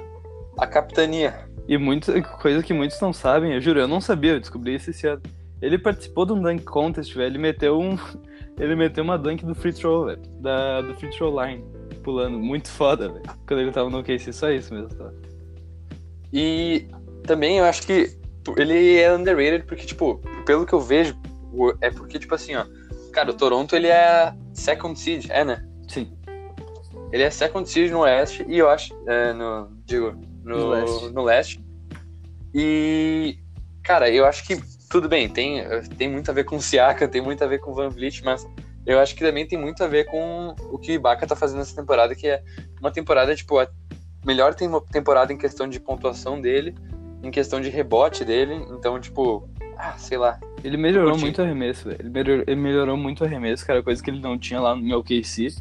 a 0.57 0.65
capitania. 0.65 1.46
E 1.67 1.77
muita 1.77 2.21
coisa 2.21 2.63
que 2.63 2.73
muitos 2.73 2.99
não 3.01 3.11
sabem, 3.11 3.53
eu 3.53 3.61
juro, 3.61 3.79
eu 3.79 3.87
não 3.87 3.99
sabia, 3.99 4.33
eu 4.33 4.39
descobri 4.39 4.75
isso 4.75 4.89
esse 4.89 5.05
ano. 5.05 5.21
Ele 5.61 5.77
participou 5.77 6.25
de 6.25 6.33
um 6.33 6.41
dunk 6.41 6.63
contest, 6.63 7.13
velho. 7.13 7.27
Ele 7.27 7.37
meteu 7.37 7.79
um. 7.79 7.97
Ele 8.59 8.75
meteu 8.75 9.03
uma 9.03 9.19
dunk 9.19 9.45
do 9.45 9.53
free 9.53 9.73
throw, 9.73 10.05
velho. 10.05 10.21
Da, 10.39 10.81
do 10.81 10.95
free 10.95 11.11
throw 11.11 11.43
line. 11.43 11.63
Pulando. 12.03 12.39
Muito 12.39 12.69
foda, 12.69 13.07
velho. 13.09 13.23
Quando 13.47 13.59
ele 13.59 13.71
tava 13.71 13.89
no 13.89 14.03
KC, 14.03 14.33
só 14.33 14.49
isso 14.49 14.73
mesmo, 14.73 14.89
tá? 14.89 15.11
E 16.33 16.87
também 17.23 17.59
eu 17.59 17.65
acho 17.65 17.85
que 17.85 18.17
ele 18.57 18.97
é 18.97 19.13
underrated 19.13 19.63
porque, 19.65 19.85
tipo, 19.85 20.19
pelo 20.45 20.65
que 20.65 20.73
eu 20.73 20.79
vejo, 20.79 21.15
é 21.81 21.91
porque, 21.91 22.17
tipo 22.17 22.33
assim, 22.33 22.55
ó. 22.55 22.65
Cara, 23.11 23.29
o 23.29 23.33
Toronto 23.33 23.75
ele 23.75 23.87
é 23.87 24.33
second 24.53 24.97
seed, 24.97 25.27
é, 25.29 25.43
né? 25.43 25.63
Sim. 25.87 26.11
Ele 27.11 27.23
é 27.23 27.29
second 27.29 27.67
seed 27.69 27.91
no 27.91 27.99
Oeste 27.99 28.43
e 28.47 28.57
eu 28.57 28.69
acho. 28.69 28.95
É, 29.07 29.33
no, 29.33 29.69
digo, 29.85 30.19
no, 30.47 30.57
no, 30.57 30.69
leste. 30.69 31.09
no 31.09 31.23
leste. 31.23 31.65
E. 32.53 33.37
Cara, 33.83 34.09
eu 34.09 34.25
acho 34.25 34.45
que 34.45 34.59
tudo 34.89 35.07
bem, 35.09 35.29
tem, 35.29 35.63
tem 35.97 36.09
muito 36.09 36.29
a 36.31 36.33
ver 36.33 36.45
com 36.45 36.57
o 36.57 36.61
Siaka, 36.61 37.07
tem 37.07 37.21
muito 37.21 37.43
a 37.43 37.47
ver 37.47 37.59
com 37.59 37.71
o 37.71 37.73
Van 37.73 37.89
Vliet, 37.89 38.21
mas 38.23 38.47
eu 38.85 38.99
acho 38.99 39.15
que 39.15 39.23
também 39.23 39.45
tem 39.45 39.59
muito 39.59 39.83
a 39.83 39.87
ver 39.87 40.05
com 40.05 40.55
o 40.71 40.77
que 40.77 40.91
o 40.91 40.95
Ibaka 40.95 41.27
tá 41.27 41.35
fazendo 41.35 41.59
nessa 41.59 41.75
temporada, 41.75 42.15
que 42.15 42.27
é 42.27 42.41
uma 42.79 42.91
temporada, 42.91 43.35
tipo, 43.35 43.59
a 43.59 43.67
melhor 44.25 44.55
temporada 44.55 45.31
em 45.31 45.37
questão 45.37 45.67
de 45.67 45.79
pontuação 45.79 46.39
dele, 46.39 46.73
em 47.21 47.29
questão 47.29 47.59
de 47.59 47.69
rebote 47.69 48.23
dele, 48.23 48.53
então, 48.71 48.99
tipo, 48.99 49.49
ah, 49.77 49.97
sei 49.97 50.17
lá. 50.17 50.39
Ele 50.63 50.77
melhorou 50.77 51.17
muito 51.17 51.39
o 51.39 51.43
arremesso, 51.43 51.89
velho. 51.89 51.97
Ele 51.99 52.09
melhorou, 52.09 52.43
ele 52.47 52.61
melhorou 52.61 52.97
muito 52.97 53.21
o 53.21 53.23
arremesso, 53.25 53.65
cara, 53.65 53.83
coisa 53.83 54.01
que 54.01 54.09
ele 54.09 54.21
não 54.21 54.37
tinha 54.37 54.59
lá 54.59 54.73
no 54.75 54.81
meu 54.81 55.03
KC. 55.03 55.55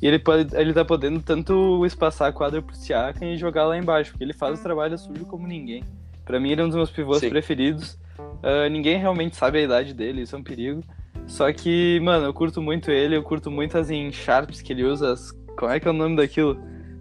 E 0.00 0.06
ele, 0.06 0.18
pode, 0.18 0.54
ele 0.56 0.72
tá 0.72 0.84
podendo 0.84 1.20
tanto 1.20 1.84
espaçar 1.84 2.28
a 2.28 2.32
quadra 2.32 2.62
pro 2.62 2.74
Siakam 2.74 3.26
e 3.26 3.36
jogar 3.36 3.66
lá 3.66 3.76
embaixo, 3.76 4.12
porque 4.12 4.24
ele 4.24 4.32
faz 4.32 4.60
o 4.60 4.62
trabalho 4.62 4.96
sujo 4.96 5.24
como 5.26 5.46
ninguém. 5.46 5.82
Para 6.24 6.38
mim, 6.38 6.52
ele 6.52 6.60
é 6.60 6.64
um 6.64 6.68
dos 6.68 6.76
meus 6.76 6.90
pivôs 6.90 7.20
Sim. 7.20 7.30
preferidos. 7.30 7.98
Uh, 8.18 8.68
ninguém 8.70 8.98
realmente 8.98 9.34
sabe 9.34 9.58
a 9.58 9.62
idade 9.62 9.92
dele, 9.92 10.22
isso 10.22 10.36
é 10.36 10.38
um 10.38 10.42
perigo. 10.42 10.82
Só 11.26 11.52
que, 11.52 12.00
mano, 12.00 12.26
eu 12.26 12.34
curto 12.34 12.62
muito 12.62 12.90
ele, 12.90 13.16
eu 13.16 13.22
curto 13.22 13.50
muito 13.50 13.76
as 13.76 13.88
sharps 14.14 14.62
que 14.62 14.72
ele 14.72 14.84
usa. 14.84 15.12
As... 15.12 15.32
Como 15.56 15.70
é 15.72 15.80
que 15.80 15.88
é 15.88 15.90
o 15.90 15.94
nome 15.94 16.16
daquilo? 16.16 16.58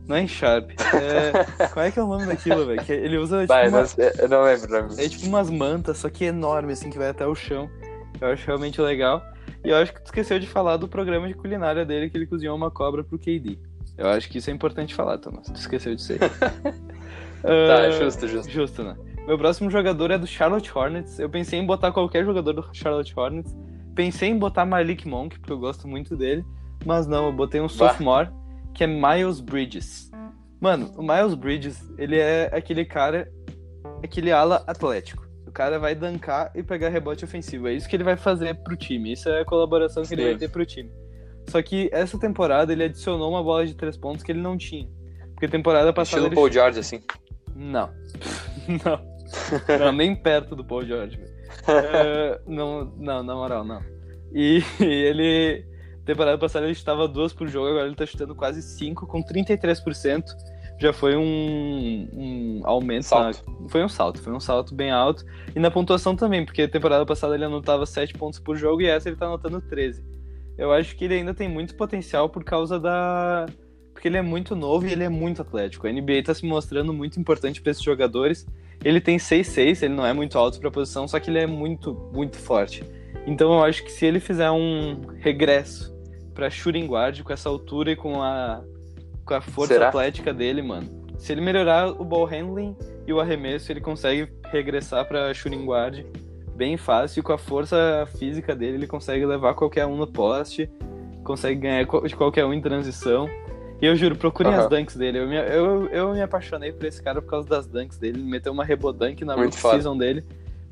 Não 0.08 0.16
é 0.16 0.26
sharp. 0.26 0.72
É... 0.72 1.68
Como 1.70 1.86
é 1.86 1.92
que 1.92 2.00
é 2.00 2.04
o 2.04 2.08
nome 2.08 2.26
daquilo, 2.26 2.66
velho? 2.66 2.82
Ele 2.90 3.18
usa 3.18 3.42
tipo. 3.42 3.54
Vai, 3.54 3.68
uma... 3.70 3.84
Eu 4.20 4.30
não 4.30 4.44
lembro. 4.44 5.02
É 5.02 5.10
tipo 5.10 5.28
umas 5.28 5.50
mantas, 5.50 5.98
só 5.98 6.10
que 6.10 6.26
enorme, 6.26 6.74
assim, 6.74 6.90
que 6.90 6.98
vai 6.98 7.10
até 7.10 7.28
o 7.28 7.36
chão. 7.36 7.70
Eu 8.20 8.30
acho 8.30 8.48
realmente 8.48 8.82
legal. 8.82 9.22
E 9.64 9.70
eu 9.70 9.78
acho 9.78 9.94
que 9.94 10.02
tu 10.02 10.06
esqueceu 10.06 10.40
de 10.40 10.48
falar 10.48 10.78
do 10.78 10.88
programa 10.88 11.28
de 11.28 11.34
culinária 11.34 11.86
dele, 11.86 12.10
que 12.10 12.18
ele 12.18 12.28
cozinhou 12.28 12.56
uma 12.56 12.72
cobra 12.72 13.04
pro 13.04 13.18
KD. 13.18 13.58
Eu 13.98 14.08
acho 14.10 14.30
que 14.30 14.38
isso 14.38 14.50
é 14.50 14.54
importante 14.54 14.94
falar, 14.94 15.18
Thomas. 15.18 15.48
Tu 15.48 15.56
esqueceu 15.56 15.96
de 15.96 16.02
ser. 16.02 16.20
uh... 16.22 16.88
Tá, 17.44 17.90
justo, 17.92 18.28
justo. 18.28 18.52
Justo, 18.52 18.84
né? 18.84 18.98
Meu 19.28 19.38
próximo 19.38 19.70
jogador 19.70 20.10
é 20.10 20.18
do 20.18 20.26
Charlotte 20.26 20.76
Hornets. 20.76 21.20
Eu 21.20 21.30
pensei 21.30 21.60
em 21.60 21.66
botar 21.66 21.92
qualquer 21.92 22.26
jogador 22.26 22.54
do 22.54 22.70
Charlotte 22.74 23.14
Hornets. 23.18 23.56
Pensei 23.94 24.30
em 24.30 24.38
botar 24.38 24.66
Malik 24.66 25.08
Monk, 25.08 25.38
porque 25.40 25.52
eu 25.52 25.60
gosto 25.60 25.88
muito 25.88 26.16
dele. 26.16 26.46
Mas 26.86 27.08
não, 27.08 27.28
eu 27.28 27.34
botei 27.34 27.60
um 27.60 27.70
sophomore, 27.70 28.30
que 28.74 28.84
é 28.84 28.88
Miles 28.88 29.40
Bridges. 29.40 30.10
Mano, 30.60 30.92
o 30.98 31.02
Miles 31.02 31.36
Bridges, 31.36 31.88
ele 31.98 32.18
é 32.18 32.50
aquele 32.54 32.86
cara, 32.86 33.32
aquele 34.04 34.32
ala 34.32 34.64
atlético. 34.66 35.27
Cara 35.58 35.80
vai 35.80 35.96
dancar 35.96 36.52
e 36.54 36.62
pegar 36.62 36.90
rebote 36.90 37.26
ofensivo. 37.26 37.68
É 37.68 37.74
isso 37.74 37.90
que 37.90 37.96
ele 37.96 38.04
vai 38.04 38.16
fazer 38.16 38.54
pro 38.58 38.78
time. 38.78 39.14
Isso 39.14 39.28
é 39.28 39.42
a 39.42 39.44
colaboração 39.44 40.04
que 40.04 40.10
Sim. 40.10 40.14
ele 40.14 40.24
vai 40.26 40.36
ter 40.36 40.50
pro 40.50 40.64
time. 40.64 40.92
Só 41.50 41.60
que 41.64 41.90
essa 41.92 42.20
temporada 42.20 42.72
ele 42.72 42.84
adicionou 42.84 43.28
uma 43.28 43.42
bola 43.42 43.66
de 43.66 43.74
três 43.74 43.98
pontos 43.98 44.22
que 44.22 44.32
ele 44.32 44.40
não 44.40 44.56
tinha. 44.56 44.88
Porque 45.34 45.48
temporada 45.48 45.92
passada. 45.92 46.18
Estilo 46.18 46.28
ele... 46.28 46.36
Paul 46.36 46.52
George, 46.52 46.80
assim. 46.80 47.02
Não. 47.56 47.90
não. 48.86 49.02
não, 49.80 49.92
nem 49.92 50.16
perto 50.16 50.56
do 50.56 50.64
Paul 50.64 50.86
George. 50.86 51.20
uh, 51.20 52.40
não, 52.46 52.86
não, 52.96 53.24
na 53.24 53.34
moral, 53.34 53.66
não. 53.66 53.82
E, 54.32 54.62
e 54.80 54.86
ele. 54.86 55.66
Temporada 56.06 56.38
passada 56.38 56.68
ele 56.68 56.74
estava 56.74 57.08
duas 57.08 57.34
por 57.34 57.48
jogo, 57.48 57.70
agora 57.70 57.86
ele 57.86 57.94
está 57.94 58.06
chutando 58.06 58.36
quase 58.36 58.62
5 58.62 59.08
com 59.08 59.24
33%. 59.24 60.24
Já 60.80 60.94
foi 60.94 61.16
um, 61.16 62.10
um 62.14 62.62
aumento. 62.64 63.06
Salto. 63.06 63.44
Na, 63.48 63.57
foi 63.68 63.84
um 63.84 63.90
salto, 63.90 64.22
foi 64.22 64.34
um 64.34 64.40
salto 64.40 64.74
bem 64.74 64.92
alto. 64.92 65.26
E 65.56 65.60
na 65.60 65.70
pontuação 65.70 66.16
também, 66.16 66.46
porque 66.46 66.68
temporada 66.68 67.06
passada 67.06 67.36
ele 67.36 67.46
anotava 67.46 67.86
7 67.86 68.14
pontos 68.14 68.40
por 68.40 68.56
jogo 68.56 68.82
e 68.82 68.88
essa 68.88 69.08
ele 69.08 69.16
está 69.16 69.26
anotando 69.26 69.62
13. 69.62 70.04
Eu 70.58 70.72
acho 70.72 70.96
que 70.96 71.06
ele 71.06 71.16
ainda 71.16 71.34
tem 71.34 71.48
muito 71.48 71.76
potencial 71.76 72.30
por 72.30 72.44
causa 72.44 72.80
da. 72.80 73.46
Porque 73.94 74.08
ele 74.08 74.18
é 74.18 74.22
muito 74.22 74.56
novo 74.56 74.86
e 74.88 74.92
ele 74.92 75.04
é 75.04 75.10
muito 75.10 75.42
atlético. 75.42 75.88
A 75.88 75.92
NBA 75.92 76.14
está 76.14 76.34
se 76.34 76.46
mostrando 76.46 76.94
muito 76.94 77.20
importante 77.20 77.62
para 77.62 77.72
esses 77.72 77.84
jogadores. 77.84 78.46
Ele 78.84 79.02
tem 79.02 79.18
6'6, 79.18 79.84
ele 79.84 79.94
não 79.94 80.06
é 80.06 80.14
muito 80.14 80.38
alto 80.38 80.60
para 80.60 80.70
a 80.70 80.72
posição, 80.72 81.08
só 81.08 81.20
que 81.20 81.30
ele 81.32 81.40
é 81.40 81.48
muito, 81.48 81.94
muito 82.14 82.38
forte. 82.38 82.84
Então 83.26 83.54
eu 83.54 83.64
acho 83.64 83.84
que 83.84 83.92
se 83.92 84.06
ele 84.06 84.20
fizer 84.20 84.50
um 84.52 85.02
regresso 85.20 85.96
para 86.34 86.50
shooting 86.50 86.86
guard 86.86 87.24
com 87.24 87.34
essa 87.34 87.50
altura 87.50 87.92
e 87.92 87.96
com 87.96 88.22
a, 88.22 88.64
com 89.26 89.34
a 89.34 89.42
força 89.42 89.74
Será? 89.74 89.88
atlética 89.90 90.32
dele, 90.32 90.62
mano. 90.62 90.88
Se 91.18 91.32
ele 91.32 91.42
melhorar 91.42 91.90
o 91.90 92.06
ball 92.06 92.26
handling 92.26 92.76
e 93.08 93.14
o 93.14 93.22
arremesso, 93.22 93.72
ele 93.72 93.80
consegue 93.80 94.30
regressar 94.52 95.08
para 95.08 95.34
shooting 95.34 95.66
guard 95.66 96.06
bem 96.56 96.76
fácil. 96.76 97.22
E 97.22 97.24
com 97.24 97.32
a 97.32 97.38
força 97.38 98.08
física 98.18 98.54
dele, 98.54 98.76
ele 98.78 98.88
consegue 98.88 99.26
levar 99.26 99.54
qualquer 99.54 99.86
um 99.86 99.96
no 99.96 100.06
poste, 100.06 100.70
consegue 101.24 101.62
ganhar 101.62 101.86
de 101.86 102.16
qualquer 102.16 102.46
um 102.46 102.54
em 102.54 102.60
transição. 102.60 103.30
E 103.82 103.86
eu 103.86 103.96
juro, 103.96 104.16
procurem 104.16 104.52
uhum. 104.52 104.60
as 104.60 104.68
dunks 104.68 104.96
dele. 104.96 105.20
Eu 105.20 105.28
me, 105.28 105.36
eu, 105.36 105.88
eu 105.88 106.14
me 106.14 106.22
apaixonei 106.22 106.72
por 106.72 106.86
esse 106.86 107.02
cara 107.02 107.22
por 107.22 107.30
causa 107.30 107.48
das 107.48 107.66
dunks 107.66 107.98
dele. 107.98 108.20
Ele 108.20 108.30
meteu 108.30 108.52
uma 108.52 108.66
rebodunk 108.66 109.24
na 109.24 109.38
muito 109.38 109.56
season 109.56 109.96
dele. 109.96 110.24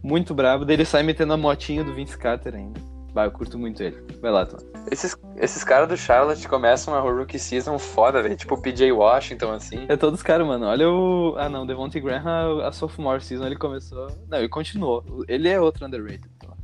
Muito 0.04 0.34
bravo. 0.34 0.66
Dele 0.66 0.84
sai 0.84 1.04
metendo 1.04 1.34
a 1.34 1.38
motinha 1.38 1.84
do 1.84 1.94
Vince 1.94 2.18
Carter 2.18 2.56
ainda. 2.56 2.95
Vai, 3.16 3.28
eu 3.28 3.32
curto 3.32 3.58
muito 3.58 3.82
ele. 3.82 3.98
Vai 4.22 4.30
lá, 4.30 4.46
Tom. 4.46 4.58
Esses, 4.92 5.18
esses 5.38 5.64
caras 5.64 5.88
do 5.88 5.96
Charlotte 5.96 6.46
começam 6.50 6.94
a 6.94 7.00
rookie 7.00 7.40
season 7.40 7.80
foda, 7.80 8.22
velho. 8.22 8.36
Tipo 8.36 8.56
o 8.56 8.62
PJ 8.62 8.92
Washington, 8.92 9.54
assim. 9.54 9.86
É 9.88 9.96
todos 9.96 10.20
os 10.20 10.24
caras, 10.24 10.46
mano. 10.46 10.66
Olha 10.66 10.90
o. 10.90 11.34
Ah, 11.38 11.48
não. 11.48 11.66
Devontae 11.66 12.02
Graham, 12.02 12.60
a 12.60 12.74
sophomore 12.74 13.24
season, 13.24 13.46
ele 13.46 13.56
começou. 13.56 14.12
Não, 14.28 14.38
ele 14.38 14.50
continuou. 14.50 15.02
Ele 15.30 15.48
é 15.48 15.62
outro 15.62 15.86
underrated. 15.86 16.30
Então. 16.36 16.58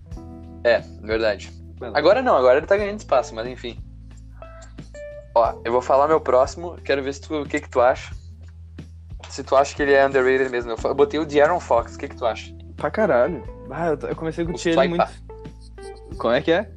É, 0.66 0.82
verdade. 1.02 1.54
Agora 1.94 2.22
não, 2.22 2.36
agora 2.36 2.58
ele 2.58 2.68
tá 2.68 2.76
ganhando 2.76 3.00
espaço, 3.00 3.34
mas 3.34 3.48
enfim. 3.48 3.82
Ó, 5.34 5.54
eu 5.64 5.72
vou 5.72 5.82
falar 5.82 6.10
meu 6.10 6.20
próximo, 6.20 6.76
quero 6.84 7.02
ver 7.02 7.14
se 7.14 7.22
tu, 7.22 7.44
o 7.44 7.46
que 7.46 7.62
que 7.62 7.70
tu 7.70 7.80
acha. 7.80 8.14
se 9.30 9.42
tu 9.42 9.56
acha 9.56 9.74
que 9.74 9.82
ele 9.82 9.94
é 9.94 10.06
underrated 10.06 10.50
mesmo. 10.50 10.76
Eu 10.84 10.94
botei 10.94 11.18
o 11.18 11.26
de 11.26 11.40
Aaron 11.40 11.62
Fox, 11.62 11.96
o 11.96 11.98
que, 11.98 12.10
que 12.10 12.16
tu 12.18 12.26
acha? 12.26 12.54
Pra 12.76 12.92
caralho. 12.92 13.42
Ah, 13.72 13.98
eu 14.02 14.16
comecei 14.18 14.44
a 14.44 14.48
curtir 14.48 14.72
ele 14.72 14.90
muito. 14.90 15.31
Como 16.22 16.36
é 16.36 16.40
que 16.40 16.52
é? 16.52 16.70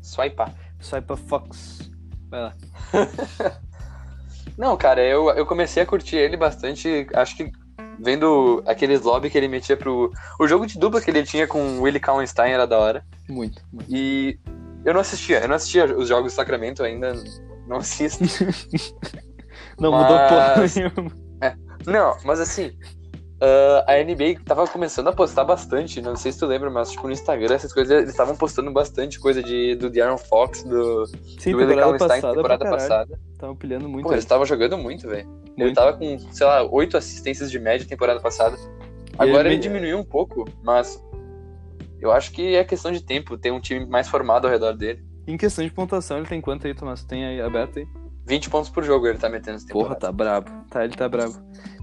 Swipe. 0.00 0.42
Swipe 0.80 1.14
Fox. 1.28 1.90
Vai 2.30 2.40
lá. 2.40 2.54
Não, 4.56 4.74
cara, 4.78 5.04
eu, 5.04 5.28
eu 5.32 5.44
comecei 5.44 5.82
a 5.82 5.86
curtir 5.86 6.16
ele 6.16 6.38
bastante. 6.38 7.06
Acho 7.12 7.36
que 7.36 7.52
vendo 8.00 8.62
aqueles 8.66 9.02
lobby 9.02 9.28
que 9.28 9.36
ele 9.36 9.46
metia 9.46 9.76
pro. 9.76 10.10
O 10.40 10.48
jogo 10.48 10.66
de 10.66 10.78
dupla 10.78 11.02
que 11.02 11.10
ele 11.10 11.22
tinha 11.22 11.46
com 11.46 11.60
o 11.60 11.82
Willie 11.82 12.00
Kallenstein 12.00 12.52
era 12.52 12.66
da 12.66 12.78
hora. 12.78 13.04
Muito, 13.28 13.62
muito. 13.70 13.94
E 13.94 14.40
eu 14.86 14.94
não 14.94 15.02
assistia, 15.02 15.40
eu 15.40 15.48
não 15.48 15.56
assistia 15.56 15.84
os 15.94 16.08
jogos 16.08 16.32
do 16.32 16.36
Sacramento 16.36 16.82
ainda. 16.82 17.12
Não 17.66 17.76
assisto. 17.76 18.24
não 19.78 19.90
mas... 19.90 20.02
mudou 20.02 20.18
porra 20.28 20.64
nenhuma. 20.74 21.12
É. 21.42 21.54
Não, 21.84 22.16
mas 22.24 22.40
assim, 22.40 22.72
Uh, 23.36 23.84
a 23.86 24.02
NBA 24.02 24.40
tava 24.46 24.66
começando 24.66 25.08
a 25.08 25.12
postar 25.12 25.44
bastante, 25.44 26.00
não 26.00 26.16
sei 26.16 26.32
se 26.32 26.38
tu 26.38 26.46
lembra, 26.46 26.70
mas 26.70 26.92
tipo, 26.92 27.06
no 27.06 27.12
Instagram 27.12 27.54
essas 27.54 27.70
coisas, 27.70 27.94
eles 27.94 28.10
estavam 28.10 28.34
postando 28.34 28.70
bastante 28.72 29.20
coisa 29.20 29.42
de, 29.42 29.74
do 29.74 29.90
De'Aaron 29.90 30.16
Fox, 30.16 30.62
do, 30.64 31.06
Sim, 31.38 31.52
do 31.52 31.58
Willie 31.58 31.76
Kallenstein, 31.76 32.22
temporada 32.22 32.64
passada. 32.64 33.20
Tava 33.38 33.54
pilhando 33.54 33.90
muito. 33.90 34.06
Pô, 34.06 34.14
ele 34.14 34.22
tava 34.22 34.46
jogando 34.46 34.78
muito, 34.78 35.06
velho. 35.06 35.28
Ele 35.54 35.74
tava 35.74 35.92
com, 35.98 36.18
sei 36.18 36.46
lá, 36.46 36.62
oito 36.62 36.96
assistências 36.96 37.50
de 37.50 37.58
média 37.58 37.86
temporada 37.86 38.20
passada. 38.20 38.56
Agora 39.18 39.48
ele, 39.48 39.56
ele 39.56 39.62
diminuiu 39.62 39.98
um 39.98 40.04
pouco, 40.04 40.46
mas 40.62 41.02
eu 42.00 42.12
acho 42.12 42.32
que 42.32 42.54
é 42.54 42.64
questão 42.64 42.90
de 42.90 43.02
tempo, 43.02 43.36
ter 43.36 43.50
um 43.50 43.60
time 43.60 43.84
mais 43.84 44.08
formado 44.08 44.46
ao 44.46 44.50
redor 44.50 44.72
dele. 44.72 45.04
Em 45.26 45.36
questão 45.36 45.62
de 45.62 45.70
pontuação, 45.70 46.18
ele 46.18 46.26
tem 46.26 46.40
quanto 46.40 46.66
aí, 46.66 46.74
Tomás? 46.74 47.04
Tem 47.04 47.26
aí 47.26 47.40
aberto 47.40 47.80
aí? 47.80 47.86
20 48.26 48.50
pontos 48.50 48.70
por 48.70 48.82
jogo 48.82 49.06
ele 49.06 49.18
tá 49.18 49.28
metendo 49.28 49.56
essa 49.56 49.66
temporada. 49.66 49.94
Porra, 49.94 50.00
tá 50.00 50.12
brabo. 50.12 50.50
Tá, 50.68 50.84
ele 50.84 50.94
tá 50.94 51.08
brabo. 51.08 51.34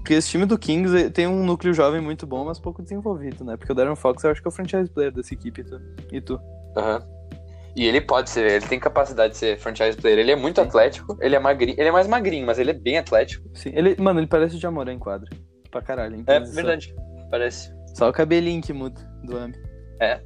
Porque 0.04 0.12
esse 0.12 0.28
time 0.28 0.44
do 0.44 0.58
Kings 0.58 1.08
tem 1.12 1.26
um 1.26 1.42
núcleo 1.42 1.72
jovem 1.72 1.98
muito 1.98 2.26
bom, 2.26 2.44
mas 2.44 2.58
pouco 2.58 2.82
desenvolvido, 2.82 3.42
né? 3.42 3.56
Porque 3.56 3.72
o 3.72 3.74
Darren 3.74 3.96
Fox 3.96 4.22
eu 4.22 4.30
acho 4.30 4.42
que 4.42 4.46
é 4.46 4.50
o 4.50 4.52
franchise 4.52 4.90
player 4.90 5.10
dessa 5.10 5.32
equipe, 5.32 5.64
tu? 5.64 5.80
E 6.12 6.20
tu? 6.20 6.38
Aham. 6.76 6.98
Uhum. 6.98 7.40
E 7.74 7.86
ele 7.86 8.02
pode 8.02 8.28
ser, 8.28 8.44
ele 8.44 8.66
tem 8.66 8.78
capacidade 8.78 9.32
de 9.32 9.38
ser 9.38 9.58
franchise 9.58 9.96
player. 9.96 10.18
Ele 10.18 10.30
é 10.30 10.36
muito 10.36 10.60
Sim. 10.60 10.68
atlético, 10.68 11.16
ele 11.22 11.34
é 11.34 11.38
magrinho, 11.38 11.74
ele 11.78 11.88
é 11.88 11.90
mais 11.90 12.06
magrinho, 12.06 12.44
mas 12.46 12.58
ele 12.58 12.70
é 12.70 12.74
bem 12.74 12.98
atlético. 12.98 13.48
Sim, 13.54 13.72
ele, 13.74 13.96
mano, 13.98 14.20
ele 14.20 14.26
parece 14.26 14.56
o 14.56 14.60
Jamorã 14.60 14.92
em 14.92 14.98
quadra. 14.98 15.26
Pra 15.70 15.80
caralho. 15.80 16.22
É 16.26 16.38
verdade, 16.38 16.94
parece. 17.30 17.72
Só 17.94 18.10
o 18.10 18.12
cabelinho 18.12 18.60
que 18.60 18.74
muda 18.74 19.00
do 19.24 19.38
Ami. 19.38 19.56
É. 20.02 20.20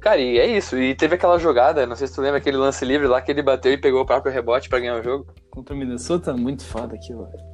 Cara, 0.00 0.20
e 0.20 0.38
é 0.38 0.46
isso. 0.46 0.78
E 0.78 0.94
teve 0.94 1.16
aquela 1.16 1.36
jogada, 1.36 1.84
não 1.84 1.96
sei 1.96 2.06
se 2.06 2.14
tu 2.14 2.22
lembra, 2.22 2.38
aquele 2.38 2.56
lance 2.56 2.84
livre 2.84 3.08
lá 3.08 3.20
que 3.20 3.32
ele 3.32 3.42
bateu 3.42 3.72
e 3.72 3.76
pegou 3.76 4.02
o 4.02 4.06
próprio 4.06 4.32
rebote 4.32 4.68
pra 4.68 4.78
ganhar 4.78 5.00
o 5.00 5.02
jogo. 5.02 5.26
Contra 5.50 5.74
o 5.74 5.78
Minnesota, 5.78 6.32
muito 6.32 6.64
foda 6.64 6.94
aquilo, 6.94 7.26
velho. 7.26 7.44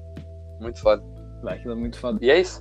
Muito 0.61 0.81
foda. 0.83 1.16
Vai, 1.47 1.59
aquilo 1.59 1.75
é 1.75 1.77
muito 1.77 1.97
foda. 1.97 2.19
E 2.21 2.29
é 2.29 2.41
isso. 2.41 2.61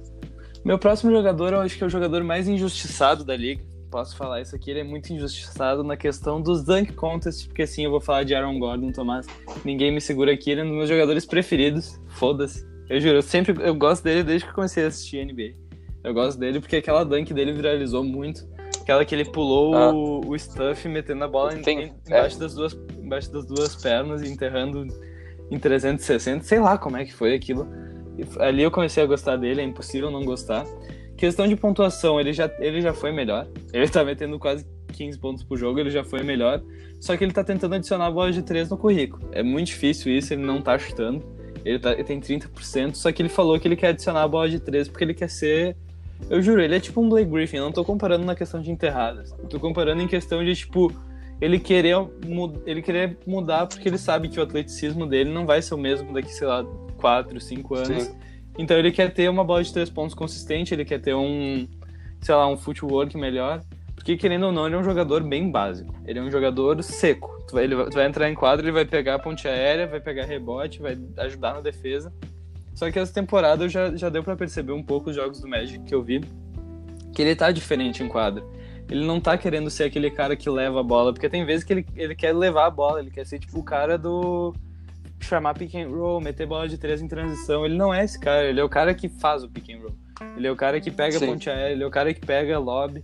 Meu 0.63 0.77
próximo 0.77 1.11
jogador, 1.11 1.53
eu 1.53 1.61
acho 1.61 1.75
que 1.75 1.83
é 1.83 1.87
o 1.87 1.89
jogador 1.89 2.23
mais 2.23 2.47
injustiçado 2.47 3.25
da 3.25 3.35
liga. 3.35 3.63
Posso 3.89 4.15
falar 4.15 4.41
isso 4.41 4.55
aqui, 4.55 4.69
ele 4.69 4.81
é 4.81 4.83
muito 4.83 5.11
injustiçado 5.11 5.83
na 5.83 5.97
questão 5.97 6.39
dos 6.39 6.63
dunk 6.63 6.93
contests, 6.93 7.47
porque 7.47 7.63
assim, 7.63 7.85
eu 7.85 7.89
vou 7.89 7.99
falar 7.99 8.23
de 8.23 8.35
Aaron 8.35 8.59
Gordon, 8.59 8.91
Tomás. 8.91 9.25
Ninguém 9.63 9.91
me 9.91 9.99
segura 9.99 10.33
aqui, 10.33 10.51
ele 10.51 10.61
é 10.61 10.63
um 10.63 10.67
dos 10.67 10.77
meus 10.77 10.89
jogadores 10.89 11.25
preferidos. 11.25 11.99
Foda-se. 12.09 12.63
Eu 12.87 13.01
juro, 13.01 13.15
eu 13.15 13.21
sempre 13.23 13.55
eu 13.59 13.73
gosto 13.73 14.03
dele 14.03 14.23
desde 14.23 14.45
que 14.45 14.53
comecei 14.53 14.83
a 14.83 14.87
assistir 14.87 15.25
NBA. 15.25 15.55
Eu 16.03 16.13
gosto 16.13 16.37
dele 16.37 16.59
porque 16.59 16.75
aquela 16.75 17.03
dunk 17.03 17.33
dele 17.33 17.53
viralizou 17.53 18.03
muito. 18.03 18.47
Aquela 18.81 19.03
que 19.03 19.15
ele 19.15 19.25
pulou 19.25 19.73
ah. 19.73 19.91
o, 19.91 20.29
o 20.29 20.37
stuff 20.37 20.87
metendo 20.87 21.23
a 21.23 21.27
bola 21.27 21.55
em, 21.55 21.61
embaixo, 22.07 22.37
é. 22.37 22.39
das 22.39 22.53
duas, 22.53 22.77
embaixo 22.99 23.31
das 23.31 23.47
duas 23.47 23.75
pernas 23.75 24.21
e 24.21 24.31
enterrando 24.31 24.85
em 25.49 25.57
360. 25.57 26.43
Sei 26.43 26.59
lá 26.59 26.77
como 26.77 26.97
é 26.97 27.05
que 27.05 27.13
foi 27.13 27.33
aquilo. 27.33 27.67
Ali 28.39 28.63
eu 28.63 28.71
comecei 28.71 29.03
a 29.03 29.05
gostar 29.05 29.37
dele, 29.37 29.61
é 29.61 29.63
impossível 29.63 30.11
não 30.11 30.23
gostar. 30.23 30.65
Questão 31.17 31.47
de 31.47 31.55
pontuação, 31.55 32.19
ele 32.19 32.33
já, 32.33 32.49
ele 32.59 32.81
já 32.81 32.93
foi 32.93 33.11
melhor. 33.11 33.47
Ele 33.71 33.87
tá 33.87 34.03
metendo 34.03 34.37
quase 34.37 34.65
15 34.93 35.19
pontos 35.19 35.43
por 35.43 35.57
jogo, 35.57 35.79
ele 35.79 35.89
já 35.89 36.03
foi 36.03 36.23
melhor. 36.23 36.61
Só 36.99 37.15
que 37.15 37.23
ele 37.23 37.31
tá 37.31 37.43
tentando 37.43 37.75
adicionar 37.75 38.11
bola 38.11 38.31
de 38.31 38.41
3 38.41 38.69
no 38.69 38.77
currículo. 38.77 39.27
É 39.31 39.43
muito 39.43 39.67
difícil 39.67 40.15
isso, 40.15 40.33
ele 40.33 40.43
não 40.43 40.61
tá 40.61 40.77
chutando. 40.77 41.23
Ele, 41.63 41.79
tá, 41.79 41.93
ele 41.93 42.03
tem 42.03 42.19
30%, 42.19 42.95
só 42.95 43.11
que 43.11 43.21
ele 43.21 43.29
falou 43.29 43.59
que 43.59 43.67
ele 43.67 43.75
quer 43.75 43.87
adicionar 43.87 44.21
a 44.21 44.27
bola 44.27 44.47
de 44.47 44.59
3 44.59 44.87
porque 44.87 45.03
ele 45.03 45.15
quer 45.15 45.29
ser 45.29 45.75
eu 46.29 46.41
juro, 46.41 46.61
ele 46.61 46.75
é 46.75 46.79
tipo 46.79 47.01
um 47.01 47.09
Blake 47.09 47.29
Griffin. 47.29 47.57
Eu 47.57 47.65
não 47.65 47.71
tô 47.71 47.83
comparando 47.83 48.25
na 48.25 48.35
questão 48.35 48.61
de 48.61 48.71
enterradas. 48.71 49.33
Eu 49.37 49.47
tô 49.47 49.59
comparando 49.59 50.01
em 50.01 50.07
questão 50.07 50.43
de, 50.43 50.55
tipo, 50.55 50.91
ele 51.41 51.59
querer, 51.59 51.95
ele 52.65 52.81
querer 52.81 53.17
mudar 53.25 53.67
porque 53.67 53.87
ele 53.87 53.97
sabe 53.97 54.29
que 54.29 54.39
o 54.39 54.43
atleticismo 54.43 55.05
dele 55.05 55.31
não 55.31 55.45
vai 55.45 55.61
ser 55.61 55.73
o 55.73 55.77
mesmo 55.77 56.13
daqui, 56.13 56.33
sei 56.33 56.47
lá, 56.47 56.65
4, 56.97 57.39
5 57.39 57.75
anos. 57.75 58.03
Sim. 58.03 58.15
Então 58.57 58.77
ele 58.77 58.91
quer 58.91 59.13
ter 59.13 59.29
uma 59.29 59.43
bola 59.43 59.63
de 59.63 59.71
três 59.71 59.89
pontos 59.89 60.15
consistente, 60.15 60.73
ele 60.73 60.85
quer 60.85 60.99
ter 60.99 61.13
um, 61.13 61.67
sei 62.21 62.33
lá, 62.33 62.47
um 62.47 62.57
footwork 62.57 63.17
melhor. 63.17 63.61
Porque, 63.95 64.17
querendo 64.17 64.45
ou 64.45 64.51
não, 64.51 64.67
ele 64.67 64.75
é 64.75 64.77
um 64.77 64.83
jogador 64.83 65.23
bem 65.23 65.49
básico. 65.49 65.93
Ele 66.05 66.19
é 66.19 66.21
um 66.21 66.29
jogador 66.29 66.81
seco. 66.83 67.43
Tu 67.47 67.55
vai, 67.55 67.63
ele 67.63 67.75
tu 67.85 67.95
vai 67.95 68.05
entrar 68.05 68.29
em 68.29 68.35
quadro, 68.35 68.63
ele 68.63 68.71
vai 68.71 68.85
pegar 68.85 69.15
a 69.15 69.19
ponte 69.19 69.47
aérea, 69.47 69.87
vai 69.87 69.99
pegar 69.99 70.25
rebote, 70.25 70.79
vai 70.79 70.97
ajudar 71.17 71.55
na 71.55 71.61
defesa. 71.61 72.13
Só 72.75 72.91
que 72.91 72.99
essa 72.99 73.11
temporada 73.11 73.67
já, 73.67 73.95
já 73.95 74.09
deu 74.09 74.21
para 74.21 74.35
perceber 74.35 74.73
um 74.73 74.83
pouco 74.83 75.09
os 75.09 75.15
jogos 75.15 75.39
do 75.39 75.47
Magic 75.47 75.83
que 75.85 75.95
eu 75.95 76.03
vi, 76.03 76.21
que 77.13 77.21
ele 77.21 77.35
tá 77.35 77.51
diferente 77.51 78.03
em 78.03 78.07
quadra. 78.07 78.43
Ele 78.89 79.05
não 79.05 79.19
tá 79.19 79.37
querendo 79.37 79.69
ser 79.69 79.85
aquele 79.85 80.11
cara 80.11 80.35
que 80.35 80.49
leva 80.49 80.79
a 80.79 80.83
bola, 80.83 81.11
porque 81.11 81.27
tem 81.27 81.45
vezes 81.45 81.63
que 81.63 81.73
ele, 81.73 81.85
ele 81.95 82.15
quer 82.15 82.33
levar 82.33 82.67
a 82.67 82.69
bola, 82.69 82.99
ele 82.99 83.09
quer 83.09 83.25
ser 83.25 83.39
tipo 83.39 83.59
o 83.59 83.63
cara 83.63 83.97
do 83.97 84.53
chamar 85.19 85.55
pick 85.55 85.73
and 85.75 85.89
roll, 85.89 86.21
meter 86.21 86.45
bola 86.45 86.67
de 86.67 86.77
três 86.77 87.01
em 87.01 87.07
transição. 87.07 87.65
Ele 87.65 87.75
não 87.75 87.93
é 87.93 88.03
esse 88.03 88.19
cara, 88.19 88.45
ele 88.45 88.59
é 88.59 88.63
o 88.63 88.69
cara 88.69 88.93
que 88.93 89.09
faz 89.09 89.43
o 89.43 89.49
pick 89.49 89.69
and 89.71 89.81
roll. 89.81 89.95
Ele 90.37 90.47
é 90.47 90.51
o 90.51 90.55
cara 90.55 90.79
que 90.79 90.91
pega 90.91 91.17
Sim. 91.17 91.25
ponte 91.25 91.49
aérea, 91.49 91.73
ele 91.73 91.83
é 91.83 91.87
o 91.87 91.91
cara 91.91 92.13
que 92.13 92.21
pega 92.21 92.59
lobby. 92.59 93.03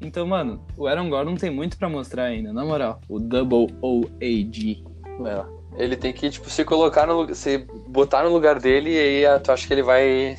Então, 0.00 0.26
mano, 0.26 0.64
o 0.76 0.86
Aaron 0.86 1.08
Gordon 1.08 1.34
tem 1.36 1.50
muito 1.50 1.78
para 1.78 1.88
mostrar 1.88 2.24
ainda, 2.24 2.52
na 2.52 2.64
moral. 2.64 3.00
O 3.08 3.18
Double 3.18 3.68
OAG. 3.80 4.84
Vai 5.18 5.36
lá. 5.36 5.48
Ele 5.76 5.96
tem 5.96 6.12
que, 6.12 6.28
tipo, 6.28 6.50
se 6.50 6.64
colocar 6.64 7.06
no. 7.06 7.34
se 7.34 7.58
botar 7.88 8.24
no 8.24 8.30
lugar 8.30 8.58
dele 8.58 8.90
e 8.90 9.24
aí 9.24 9.40
tu 9.40 9.52
acha 9.52 9.66
que 9.66 9.72
ele 9.72 9.82
vai. 9.82 10.36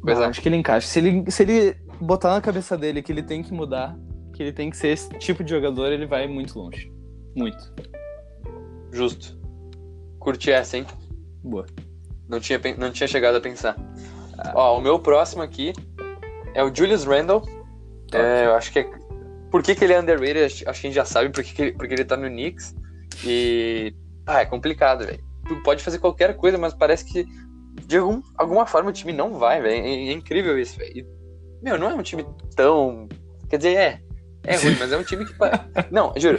Coisa... 0.00 0.22
Não, 0.22 0.28
acho 0.28 0.40
que 0.40 0.48
ele 0.48 0.56
encaixa. 0.56 0.86
Se 0.86 0.98
ele, 1.00 1.30
se 1.30 1.42
ele 1.42 1.76
botar 2.00 2.32
na 2.32 2.40
cabeça 2.40 2.78
dele 2.78 3.02
que 3.02 3.12
ele 3.12 3.22
tem 3.22 3.42
que 3.42 3.52
mudar, 3.52 3.96
que 4.40 4.44
ele 4.44 4.52
tem 4.54 4.70
que 4.70 4.76
ser 4.78 4.88
esse 4.88 5.10
tipo 5.18 5.44
de 5.44 5.50
jogador, 5.50 5.92
ele 5.92 6.06
vai 6.06 6.26
muito 6.26 6.58
longe. 6.58 6.90
Muito. 7.36 7.74
Justo. 8.90 9.38
Curti 10.18 10.50
essa, 10.50 10.78
hein? 10.78 10.86
Boa. 11.44 11.66
Não 12.26 12.40
tinha, 12.40 12.58
não 12.78 12.90
tinha 12.90 13.06
chegado 13.06 13.36
a 13.36 13.40
pensar. 13.40 13.76
Ah. 14.38 14.52
Ó, 14.54 14.78
o 14.78 14.80
meu 14.80 14.98
próximo 14.98 15.42
aqui 15.42 15.74
é 16.54 16.64
o 16.64 16.74
Julius 16.74 17.04
Randle. 17.04 17.42
É, 18.14 18.46
eu 18.46 18.54
acho 18.54 18.72
que 18.72 18.78
é. 18.78 18.90
Por 19.50 19.62
que, 19.62 19.74
que 19.74 19.84
ele 19.84 19.92
é 19.92 20.00
underrated? 20.00 20.44
Acho 20.46 20.64
que 20.64 20.68
a 20.70 20.72
gente 20.72 20.94
já 20.94 21.04
sabe 21.04 21.28
por 21.28 21.44
que, 21.44 21.52
que 21.52 21.60
ele, 21.60 21.72
porque 21.72 21.92
ele 21.92 22.04
tá 22.06 22.16
no 22.16 22.26
Knicks. 22.26 22.74
E 23.22 23.94
ah, 24.24 24.40
é 24.40 24.46
complicado, 24.46 25.04
velho. 25.04 25.22
Tu 25.48 25.62
pode 25.62 25.84
fazer 25.84 25.98
qualquer 25.98 26.34
coisa, 26.34 26.56
mas 26.56 26.72
parece 26.72 27.04
que 27.04 27.26
de 27.86 27.98
algum, 27.98 28.22
alguma 28.38 28.64
forma 28.64 28.88
o 28.88 28.92
time 28.92 29.12
não 29.12 29.34
vai, 29.34 29.60
velho. 29.60 29.84
É, 29.84 30.08
é, 30.08 30.12
incrível 30.12 30.58
isso, 30.58 30.78
velho. 30.78 31.06
Meu, 31.60 31.78
não 31.78 31.90
é 31.90 31.94
um 31.94 32.02
time 32.02 32.24
tão. 32.56 33.06
Quer 33.50 33.58
dizer, 33.58 33.76
é. 33.76 34.09
É 34.50 34.56
ruim, 34.56 34.76
mas 34.78 34.92
é 34.92 34.96
um 34.96 35.04
time 35.04 35.24
que. 35.24 35.34
não, 35.90 36.12
juro. 36.16 36.38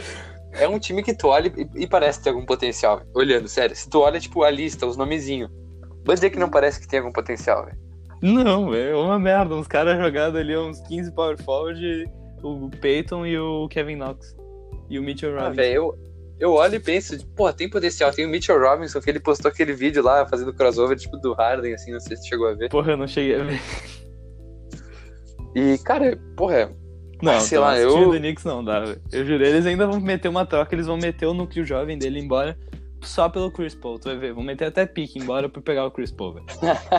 É 0.52 0.68
um 0.68 0.78
time 0.78 1.02
que 1.02 1.14
tu 1.14 1.28
olha 1.28 1.50
e, 1.56 1.82
e 1.82 1.86
parece 1.86 2.22
ter 2.22 2.30
algum 2.30 2.44
potencial, 2.44 2.98
véio. 2.98 3.08
olhando, 3.14 3.48
sério. 3.48 3.74
Se 3.74 3.88
tu 3.88 4.00
olha, 4.00 4.20
tipo, 4.20 4.42
a 4.42 4.50
lista, 4.50 4.86
os 4.86 4.96
nomezinhos, 4.96 5.50
vai 6.04 6.14
dizer 6.14 6.30
que 6.30 6.38
não 6.38 6.50
parece 6.50 6.78
que 6.78 6.86
tem 6.86 6.98
algum 6.98 7.12
potencial, 7.12 7.64
velho. 7.64 7.78
Não, 8.22 8.70
velho, 8.70 8.90
é 8.90 8.96
uma 8.96 9.18
merda. 9.18 9.54
Uns 9.54 9.66
caras 9.66 9.98
jogados 9.98 10.38
ali, 10.38 10.56
uns 10.56 10.80
15 10.82 11.12
power 11.12 11.42
forward, 11.42 12.04
o 12.42 12.70
Peyton 12.80 13.26
e 13.26 13.38
o 13.38 13.66
Kevin 13.68 13.96
Knox. 13.96 14.36
E 14.90 14.98
o 14.98 15.02
Mitchell 15.02 15.30
Robinson. 15.30 15.50
Ah, 15.50 15.54
velho, 15.54 15.74
eu, 15.74 15.98
eu 16.38 16.52
olho 16.52 16.74
e 16.74 16.80
penso, 16.80 17.26
pô, 17.28 17.50
tem 17.52 17.68
potencial. 17.68 18.12
Tem 18.12 18.26
o 18.26 18.28
Mitchell 18.28 18.60
Robinson, 18.60 19.00
que 19.00 19.08
ele 19.08 19.20
postou 19.20 19.50
aquele 19.50 19.72
vídeo 19.72 20.02
lá 20.02 20.26
fazendo 20.26 20.52
crossover, 20.52 20.98
tipo, 20.98 21.16
do 21.16 21.32
Harden, 21.32 21.72
assim, 21.72 21.92
não 21.92 22.00
sei 22.00 22.16
se 22.16 22.28
chegou 22.28 22.48
a 22.48 22.54
ver. 22.54 22.68
Porra, 22.68 22.92
eu 22.92 22.96
não 22.98 23.06
cheguei 23.06 23.40
a 23.40 23.44
ver. 23.44 23.60
E, 25.54 25.78
cara, 25.78 26.18
porra. 26.36 26.74
Não, 27.22 27.40
sei 27.40 27.58
lá, 27.58 27.78
eu. 27.78 28.10
do 28.10 28.18
Knicks 28.18 28.44
não 28.44 28.64
dá, 28.64 28.80
velho. 28.80 29.00
Eu 29.12 29.24
jurei, 29.24 29.50
eles 29.50 29.64
ainda 29.64 29.86
vão 29.86 30.00
meter 30.00 30.28
uma 30.28 30.44
troca, 30.44 30.74
eles 30.74 30.86
vão 30.86 30.96
meter 30.96 31.26
o 31.26 31.32
núcleo 31.32 31.64
jovem 31.64 31.96
dele 31.96 32.18
embora 32.18 32.58
só 33.06 33.28
pelo 33.28 33.50
Chris 33.50 33.74
Paul, 33.74 33.98
tu 33.98 34.08
vai 34.08 34.16
ver. 34.16 34.32
Vão 34.32 34.42
meter 34.42 34.66
até 34.66 34.86
pique 34.86 35.18
embora 35.18 35.48
pra 35.48 35.60
pegar 35.60 35.84
o 35.86 35.90
Chris 35.90 36.10
Paul, 36.10 36.34
velho. 36.34 36.46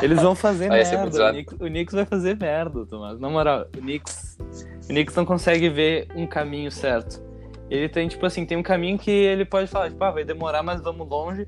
Eles 0.01 0.21
vão 0.21 0.35
fazer 0.35 0.69
merda. 0.69 1.29
O 1.29 1.31
Knicks, 1.31 1.53
o 1.53 1.65
Knicks, 1.65 1.93
vai 1.95 2.05
fazer 2.05 2.37
merda, 2.37 2.85
Tomás. 2.85 3.19
Na 3.19 3.29
moral, 3.29 3.65
o 3.75 3.79
Knicks, 3.79 4.37
o 4.83 4.87
Knicks 4.87 5.15
não 5.15 5.25
consegue 5.25 5.69
ver 5.69 6.07
um 6.15 6.27
caminho 6.27 6.71
certo. 6.71 7.21
Ele 7.69 7.87
tem, 7.89 8.07
tipo 8.07 8.25
assim, 8.25 8.45
tem 8.45 8.57
um 8.57 8.63
caminho 8.63 8.99
que 8.99 9.09
ele 9.09 9.45
pode 9.45 9.67
falar, 9.67 9.89
tipo, 9.89 10.03
ah, 10.03 10.11
vai 10.11 10.23
demorar, 10.23 10.61
mas 10.61 10.81
vamos 10.81 11.07
longe. 11.07 11.47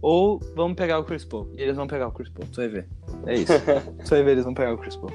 Ou 0.00 0.38
vamos 0.54 0.76
pegar 0.76 0.98
o 0.98 1.04
Chris 1.04 1.24
Paul. 1.24 1.50
E 1.56 1.62
eles 1.62 1.76
vão 1.76 1.86
pegar 1.86 2.08
o 2.08 2.12
Chris 2.12 2.28
Paul, 2.28 2.46
tu 2.52 2.56
vai 2.56 2.68
ver. 2.68 2.86
É 3.26 3.34
isso. 3.34 3.52
tu 4.04 4.10
vai 4.10 4.22
ver, 4.22 4.32
eles 4.32 4.44
vão 4.44 4.52
pegar 4.52 4.74
o 4.74 4.78
Chris 4.78 4.96
Paul. 4.96 5.10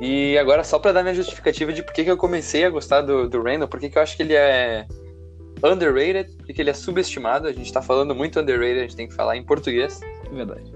E 0.00 0.36
agora, 0.38 0.62
só 0.62 0.78
pra 0.78 0.92
dar 0.92 1.02
minha 1.02 1.14
justificativa 1.14 1.72
de 1.72 1.82
por 1.82 1.92
que, 1.92 2.04
que 2.04 2.10
eu 2.10 2.16
comecei 2.16 2.64
a 2.64 2.70
gostar 2.70 3.00
do, 3.00 3.28
do 3.28 3.42
Randall, 3.42 3.68
por 3.68 3.80
que, 3.80 3.88
que 3.88 3.96
eu 3.96 4.02
acho 4.02 4.16
que 4.16 4.22
ele 4.22 4.34
é 4.34 4.86
underrated, 5.64 6.36
porque 6.44 6.60
ele 6.60 6.70
é 6.70 6.74
subestimado. 6.74 7.48
A 7.48 7.52
gente 7.52 7.72
tá 7.72 7.80
falando 7.80 8.14
muito 8.14 8.38
underrated, 8.38 8.78
a 8.78 8.82
gente 8.82 8.96
tem 8.96 9.08
que 9.08 9.14
falar 9.14 9.36
em 9.36 9.44
português. 9.44 10.00
Verdade. 10.30 10.72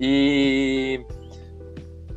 E 0.00 1.04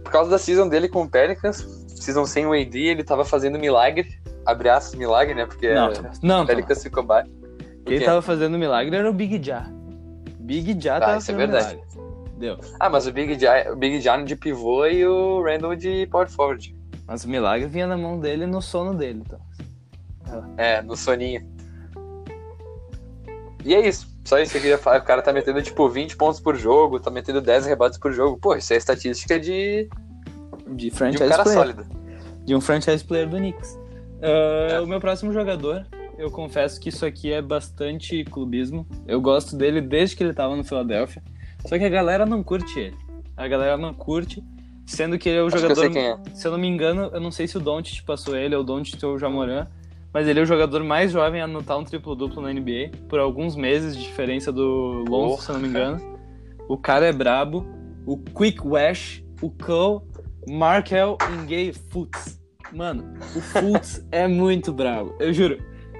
por 0.03 0.11
causa 0.11 0.29
da 0.31 0.37
season 0.37 0.67
dele 0.67 0.87
com 0.87 1.03
o 1.03 1.09
Pelicans, 1.09 1.85
season 1.87 2.25
sem 2.25 2.45
o 2.45 2.53
AD, 2.53 2.77
ele 2.77 3.03
tava 3.03 3.23
fazendo 3.25 3.59
milagre, 3.59 4.07
abre 4.45 4.69
aspas, 4.69 4.95
milagre, 4.95 5.35
né? 5.35 5.45
Porque 5.45 5.73
Não, 5.73 5.91
não, 6.23 6.43
o 6.43 6.47
Pelicans 6.47 6.81
ficou 6.81 7.03
baixo. 7.03 7.29
Quem 7.85 7.99
tava 8.01 8.21
fazendo 8.21 8.57
milagre 8.57 8.95
era 8.95 9.09
o 9.09 9.13
Big 9.13 9.39
Ja. 9.43 9.69
Big 10.39 10.77
Ja 10.81 10.97
Ah, 10.97 10.99
tava 10.99 11.17
isso 11.17 11.31
é 11.31 11.35
verdade. 11.35 11.75
milagre. 11.75 11.88
Ah, 12.79 12.89
mas 12.89 13.07
o 13.07 13.11
Big 13.11 13.37
Ja, 13.39 13.71
o 13.71 13.75
Big 13.75 13.99
de 14.25 14.35
pivô 14.35 14.85
e 14.85 15.05
o 15.05 15.43
Randall 15.43 15.75
de 15.75 16.07
power 16.07 16.29
forward. 16.29 16.75
Mas 17.07 17.23
o 17.23 17.29
milagre 17.29 17.67
vinha 17.67 17.87
na 17.87 17.97
mão 17.97 18.19
dele 18.19 18.45
no 18.45 18.61
sono 18.61 18.93
dele, 18.93 19.23
então. 19.25 19.39
É, 20.57 20.81
no 20.81 20.95
soninho. 20.95 21.43
E 23.65 23.73
é 23.73 23.87
isso. 23.87 24.07
Só 24.23 24.37
isso 24.39 24.51
que 24.51 24.57
eu 24.57 24.61
queria 24.61 24.77
falar. 24.77 24.99
O 24.99 25.03
cara 25.03 25.21
tá 25.21 25.33
metendo, 25.33 25.61
tipo, 25.61 25.89
20 25.89 26.15
pontos 26.15 26.39
por 26.39 26.55
jogo, 26.55 26.99
tá 26.99 27.09
metendo 27.09 27.41
10 27.41 27.65
rebotes 27.65 27.97
por 27.97 28.13
jogo. 28.13 28.37
Pô, 28.37 28.55
isso 28.55 28.71
é 28.73 28.77
estatística 28.77 29.39
de, 29.39 29.89
De 30.67 30.89
de 30.89 30.91
franchise 30.91 31.23
um 31.23 31.29
cara 31.29 31.43
player. 31.43 31.59
sólido. 31.59 31.85
De 32.45 32.55
um 32.55 32.61
franchise 32.61 33.03
player 33.03 33.27
do 33.27 33.37
Knicks. 33.37 33.77
Ah, 34.21 34.81
O 34.81 34.85
meu 34.87 34.99
próximo 34.99 35.33
jogador, 35.33 35.85
eu 36.17 36.29
confesso 36.29 36.79
que 36.79 36.89
isso 36.89 37.05
aqui 37.05 37.31
é 37.33 37.41
bastante 37.41 38.23
clubismo. 38.25 38.85
Eu 39.07 39.19
gosto 39.19 39.55
dele 39.57 39.81
desde 39.81 40.15
que 40.15 40.23
ele 40.23 40.33
tava 40.33 40.55
no 40.55 40.63
Philadelphia. 40.63 41.23
Só 41.65 41.77
que 41.77 41.83
a 41.83 41.89
galera 41.89 42.25
não 42.25 42.43
curte 42.43 42.79
ele. 42.79 42.97
A 43.35 43.47
galera 43.47 43.77
não 43.77 43.93
curte, 43.93 44.43
sendo 44.85 45.17
que 45.17 45.29
ele 45.29 45.37
é 45.39 45.43
o 45.43 45.47
Acho 45.47 45.57
eu 45.57 45.61
jogador. 45.61 45.89
quem 45.91 46.07
é. 46.07 46.17
Se 46.33 46.47
eu 46.47 46.51
não 46.51 46.59
me 46.59 46.67
engano, 46.67 47.09
eu 47.13 47.19
não 47.19 47.31
sei 47.31 47.47
se 47.47 47.57
o 47.57 47.59
Doncic 47.59 48.03
passou 48.05 48.35
ele 48.35 48.55
ou 48.55 48.61
o 48.61 48.63
Doncic 48.65 49.01
ou 49.03 49.13
o 49.13 49.19
Jamoran, 49.19 49.67
mas 50.13 50.27
ele 50.27 50.39
é 50.39 50.43
o 50.43 50.45
jogador 50.45 50.83
mais 50.83 51.11
jovem 51.11 51.41
a 51.41 51.45
anotar 51.45 51.77
um 51.77 51.83
triplo-duplo 51.83 52.41
na 52.41 52.51
NBA, 52.51 52.91
por 53.07 53.19
alguns 53.19 53.55
meses 53.55 53.95
de 53.95 54.03
diferença 54.03 54.51
do 54.51 55.05
Lonzo, 55.07 55.43
se 55.43 55.49
eu 55.49 55.53
não 55.53 55.61
me 55.61 55.67
engano. 55.67 56.17
O 56.67 56.77
cara 56.77 57.05
é 57.05 57.13
brabo. 57.13 57.65
O 58.05 58.17
Quick 58.17 58.65
Wash, 58.65 59.23
o 59.41 59.51
Cole, 59.51 60.01
Markel 60.47 61.17
e 61.33 61.45
Gay 61.45 61.73
Fultz. 61.73 62.39
Mano, 62.73 63.13
o 63.35 63.41
Fultz 63.41 64.05
é 64.11 64.27
muito 64.27 64.73
brabo, 64.73 65.13
eu 65.19 65.31
juro. 65.31 65.59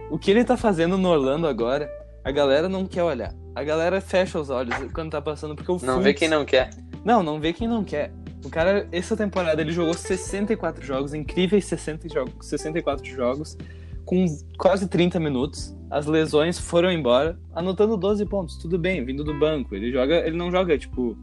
O 0.09 0.17
que 0.17 0.31
ele 0.31 0.43
tá 0.43 0.57
fazendo 0.57 0.97
no 0.97 1.09
Orlando 1.09 1.45
agora, 1.47 1.87
a 2.23 2.31
galera 2.31 2.67
não 2.67 2.85
quer 2.85 3.03
olhar. 3.03 3.31
A 3.59 3.63
galera 3.65 3.99
fecha 3.99 4.39
os 4.39 4.49
olhos 4.49 4.73
quando 4.93 5.11
tá 5.11 5.21
passando, 5.21 5.53
porque 5.53 5.69
o 5.69 5.77
Não 5.85 5.99
vê 5.99 6.13
quem 6.13 6.29
não 6.29 6.45
quer. 6.45 6.69
Não, 7.03 7.21
não 7.21 7.41
vê 7.41 7.51
quem 7.51 7.67
não 7.67 7.83
quer. 7.83 8.09
O 8.45 8.49
cara, 8.49 8.87
essa 8.89 9.17
temporada, 9.17 9.61
ele 9.61 9.73
jogou 9.73 9.93
64 9.93 10.81
jogos, 10.85 11.13
incríveis 11.13 11.65
60 11.65 12.07
jogos, 12.07 12.33
64 12.39 13.05
jogos, 13.05 13.57
com 14.05 14.25
quase 14.57 14.87
30 14.87 15.19
minutos. 15.19 15.75
As 15.91 16.05
lesões 16.05 16.57
foram 16.57 16.89
embora, 16.89 17.37
anotando 17.53 17.97
12 17.97 18.25
pontos. 18.27 18.55
Tudo 18.55 18.79
bem, 18.79 19.03
vindo 19.03 19.25
do 19.25 19.37
banco. 19.37 19.75
Ele 19.75 19.91
joga, 19.91 20.25
ele 20.25 20.37
não 20.37 20.49
joga, 20.49 20.77
tipo, 20.77 21.17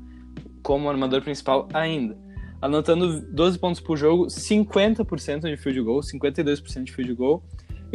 como 0.63 0.91
armador 0.91 1.23
principal 1.23 1.67
ainda. 1.73 2.19
Anotando 2.61 3.23
12 3.33 3.59
pontos 3.59 3.81
por 3.81 3.97
jogo, 3.97 4.27
50% 4.27 5.49
de 5.49 5.57
field 5.57 5.81
goal, 5.81 6.01
52% 6.01 6.85
de 6.85 6.93
field 6.93 7.15
goal. 7.15 7.43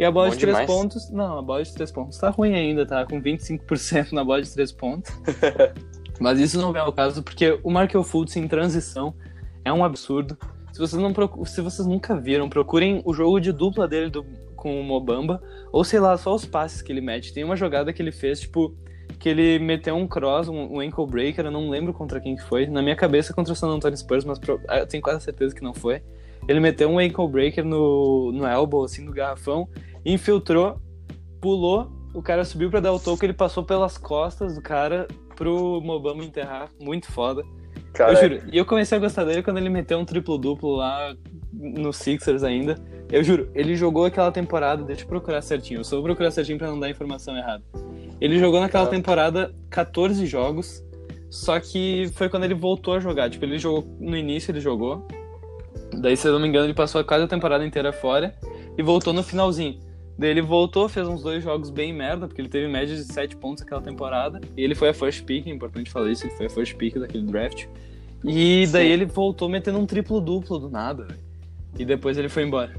E 0.02 0.04
a 0.04 0.10
bola 0.10 0.30
Bom 0.30 0.34
de 0.34 0.40
3 0.40 0.56
demais. 0.58 0.66
pontos. 0.70 1.10
Não, 1.10 1.38
a 1.38 1.42
bola 1.42 1.62
de 1.62 1.72
3 1.72 1.92
pontos 1.92 2.18
tá 2.18 2.28
ruim 2.30 2.54
ainda, 2.54 2.84
tá? 2.84 3.06
Com 3.06 3.22
25% 3.22 4.10
na 4.12 4.24
bola 4.24 4.42
de 4.42 4.50
3 4.52 4.72
pontos. 4.72 5.12
Mas 6.18 6.40
isso 6.40 6.60
não 6.60 6.74
é 6.76 6.82
o 6.82 6.92
caso, 6.92 7.22
porque 7.22 7.58
o 7.62 7.70
Markel 7.70 8.02
Fultz 8.02 8.36
em 8.36 8.48
transição 8.48 9.14
é 9.64 9.72
um 9.72 9.84
absurdo. 9.84 10.36
Se 10.72 10.78
vocês, 10.80 11.00
não 11.00 11.12
se 11.44 11.60
vocês 11.60 11.86
nunca 11.86 12.16
viram, 12.16 12.48
procurem 12.48 13.00
o 13.04 13.12
jogo 13.14 13.40
de 13.40 13.52
dupla 13.52 13.86
dele 13.86 14.10
do- 14.10 14.24
com 14.56 14.80
o 14.80 14.84
Mobamba, 14.84 15.40
ou 15.72 15.84
sei 15.84 16.00
lá, 16.00 16.16
só 16.16 16.34
os 16.34 16.44
passes 16.44 16.82
que 16.82 16.90
ele 16.92 17.00
mete. 17.00 17.32
Tem 17.32 17.44
uma 17.44 17.54
jogada 17.56 17.92
que 17.92 18.00
ele 18.00 18.12
fez, 18.12 18.40
tipo, 18.40 18.74
que 19.18 19.28
ele 19.28 19.58
meteu 19.58 19.94
um 19.96 20.06
cross, 20.08 20.48
um, 20.48 20.74
um 20.76 20.80
ankle 20.80 21.06
breaker, 21.06 21.44
eu 21.44 21.50
não 21.50 21.68
lembro 21.70 21.92
contra 21.92 22.20
quem 22.20 22.34
que 22.36 22.42
foi. 22.42 22.66
Na 22.66 22.82
minha 22.82 22.96
cabeça 22.96 23.32
contra 23.34 23.52
o 23.52 23.56
San 23.56 23.68
Antonio 23.68 23.96
Spurs, 23.96 24.24
mas 24.24 24.38
pro- 24.38 24.60
eu 24.68 24.86
tenho 24.86 25.02
quase 25.02 25.22
certeza 25.24 25.54
que 25.54 25.62
não 25.62 25.74
foi. 25.74 26.02
Ele 26.48 26.58
meteu 26.58 26.88
um 26.88 26.98
ankle 26.98 27.28
breaker 27.28 27.64
no, 27.64 28.32
no 28.32 28.44
elbow, 28.46 28.84
assim, 28.84 29.04
no 29.04 29.12
garrafão, 29.12 29.68
infiltrou, 30.04 30.80
pulou, 31.40 31.90
o 32.14 32.22
cara 32.22 32.44
subiu 32.44 32.70
pra 32.70 32.80
dar 32.80 32.92
o 32.92 33.00
toque, 33.00 33.24
ele 33.24 33.32
passou 33.32 33.64
pelas 33.64 33.96
costas 33.96 34.54
do 34.54 34.62
cara 34.62 35.06
pro 35.34 35.80
Mobamba 35.80 36.24
enterrar, 36.24 36.68
muito 36.80 37.10
foda. 37.10 37.42
Cara, 37.92 38.12
Eu 38.12 38.16
juro. 38.16 38.42
E 38.52 38.56
eu 38.56 38.64
comecei 38.64 38.96
a 38.96 39.00
gostar 39.00 39.24
dele 39.24 39.42
quando 39.42 39.58
ele 39.58 39.68
meteu 39.68 39.98
um 39.98 40.04
triplo-duplo 40.04 40.76
lá 40.76 41.14
no 41.52 41.92
Sixers 41.92 42.42
ainda. 42.42 42.76
Eu 43.10 43.22
juro, 43.22 43.50
ele 43.54 43.76
jogou 43.76 44.04
aquela 44.04 44.32
temporada, 44.32 44.82
deixa 44.82 45.02
eu 45.02 45.08
procurar 45.08 45.42
certinho, 45.42 45.80
eu 45.80 45.84
só 45.84 45.96
vou 45.96 46.04
procurar 46.04 46.30
certinho 46.30 46.58
pra 46.58 46.68
não 46.68 46.80
dar 46.80 46.88
informação 46.88 47.36
errada. 47.36 47.62
Ele 48.20 48.38
jogou 48.38 48.60
naquela 48.60 48.86
temporada 48.86 49.54
14 49.68 50.24
jogos, 50.26 50.82
só 51.28 51.58
que 51.60 52.10
foi 52.14 52.28
quando 52.28 52.44
ele 52.44 52.54
voltou 52.54 52.94
a 52.94 53.00
jogar. 53.00 53.28
Tipo, 53.28 53.44
ele 53.44 53.58
jogou, 53.58 53.84
no 54.00 54.16
início 54.16 54.50
ele 54.50 54.60
jogou, 54.60 55.06
daí 56.00 56.16
se 56.16 56.26
eu 56.26 56.32
não 56.32 56.40
me 56.40 56.48
engano 56.48 56.66
ele 56.66 56.74
passou 56.74 57.02
quase 57.04 57.24
a 57.24 57.28
temporada 57.28 57.66
inteira 57.66 57.92
fora 57.92 58.34
e 58.78 58.82
voltou 58.82 59.12
no 59.12 59.22
finalzinho. 59.22 59.78
Daí 60.18 60.30
ele 60.30 60.42
voltou, 60.42 60.88
fez 60.88 61.08
uns 61.08 61.22
dois 61.22 61.42
jogos 61.42 61.70
bem 61.70 61.92
merda, 61.92 62.26
porque 62.28 62.40
ele 62.40 62.48
teve 62.48 62.68
média 62.68 62.94
de 62.94 63.04
7 63.04 63.36
pontos 63.36 63.62
aquela 63.62 63.80
temporada. 63.80 64.40
E 64.56 64.62
ele 64.62 64.74
foi 64.74 64.90
a 64.90 64.94
first 64.94 65.24
pick, 65.24 65.46
é 65.46 65.50
importante 65.50 65.90
falar 65.90 66.10
isso, 66.10 66.26
ele 66.26 66.34
foi 66.36 66.46
a 66.46 66.50
first 66.50 66.74
pick 66.76 66.98
daquele 66.98 67.24
draft. 67.26 67.66
E 68.24 68.66
daí 68.70 68.86
Sim. 68.86 68.92
ele 68.92 69.04
voltou 69.06 69.48
metendo 69.48 69.78
um 69.78 69.86
triplo 69.86 70.20
duplo 70.20 70.58
do 70.58 70.70
nada, 70.70 71.04
velho. 71.04 71.18
E 71.78 71.84
depois 71.84 72.16
ele 72.18 72.28
foi 72.28 72.44
embora. 72.44 72.72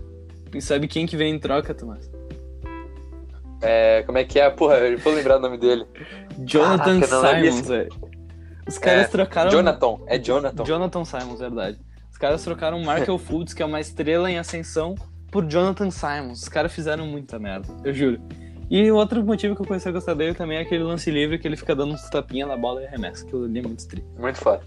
E 0.53 0.61
sabe 0.61 0.87
quem 0.87 1.05
que 1.05 1.17
veio 1.17 1.33
em 1.35 1.39
troca, 1.39 1.73
Tomás? 1.73 2.09
é, 3.61 4.03
como 4.03 4.17
é 4.17 4.23
que 4.23 4.39
é? 4.39 4.49
Porra, 4.49 4.75
eu 4.77 4.97
vou 4.99 5.13
lembrar 5.13 5.37
o 5.37 5.41
nome 5.41 5.57
dele. 5.57 5.85
Jonathan 6.45 6.99
Caraca, 7.01 7.41
Simons, 7.41 7.67
velho. 7.67 7.89
Os 8.67 8.77
caras 8.77 9.05
É, 9.05 9.07
trocaram. 9.07 9.51
Jonathan, 9.51 9.97
é 10.07 10.17
Jonathan. 10.19 10.63
Jonathan 10.63 11.05
Simons, 11.05 11.39
verdade. 11.39 11.79
Os 12.11 12.17
caras 12.17 12.43
trocaram 12.43 12.79
Markel 12.81 13.17
Fultz, 13.19 13.53
que 13.53 13.61
é 13.63 13.65
uma 13.65 13.79
estrela 13.79 14.29
em 14.29 14.37
ascensão, 14.37 14.95
por 15.33 15.47
Jonathan 15.47 15.89
Simons. 15.89 16.43
Os 16.43 16.47
caras 16.47 16.71
fizeram 16.71 17.07
muita 17.07 17.39
merda, 17.39 17.67
eu 17.83 17.91
juro. 17.91 18.21
E 18.69 18.91
outro 18.91 19.23
motivo 19.25 19.55
que 19.55 19.63
eu 19.63 19.65
comecei 19.65 19.89
a 19.89 19.93
gostar 19.93 20.13
dele 20.13 20.35
também 20.35 20.59
é 20.59 20.61
aquele 20.61 20.83
lance 20.83 21.09
livre 21.09 21.39
que 21.39 21.47
ele 21.47 21.57
fica 21.57 21.75
dando 21.75 21.93
uns 21.93 22.07
tapinha 22.07 22.45
na 22.45 22.55
bola 22.55 22.83
e 22.83 22.85
arremessa. 22.85 23.25
Aquilo 23.25 23.45
ali 23.45 23.59
é 23.59 23.61
muito 23.63 23.79
estranho. 23.79 24.05
Muito 24.17 24.37
foda. 24.37 24.61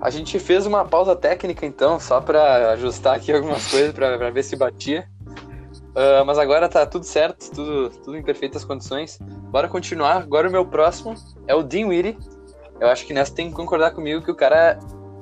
A 0.00 0.10
gente 0.10 0.38
fez 0.38 0.64
uma 0.64 0.84
pausa 0.84 1.14
técnica 1.16 1.66
então, 1.66 1.98
só 1.98 2.20
pra 2.20 2.70
ajustar 2.72 3.16
aqui 3.16 3.32
algumas 3.32 3.68
coisas 3.68 3.92
pra 3.92 4.30
ver 4.30 4.44
se 4.44 4.56
batia. 4.56 5.08
Ah, 5.98 6.22
mas 6.24 6.38
agora 6.38 6.68
tá 6.68 6.86
tudo 6.86 7.04
certo, 7.04 7.50
tudo, 7.50 7.90
tudo 7.90 8.16
em 8.16 8.22
perfeitas 8.22 8.64
condições. 8.64 9.18
Bora 9.50 9.66
continuar. 9.66 10.18
Agora 10.18 10.48
o 10.48 10.52
meu 10.52 10.64
próximo 10.64 11.14
é 11.48 11.54
o 11.56 11.62
Dean 11.62 11.88
Weedy. 11.88 12.16
Eu 12.80 12.86
acho 12.86 13.04
que 13.04 13.12
nessa 13.12 13.34
tem 13.34 13.48
que 13.50 13.56
concordar 13.56 13.90
comigo 13.90 14.22
que 14.22 14.30
o 14.30 14.34
cara 14.34 14.78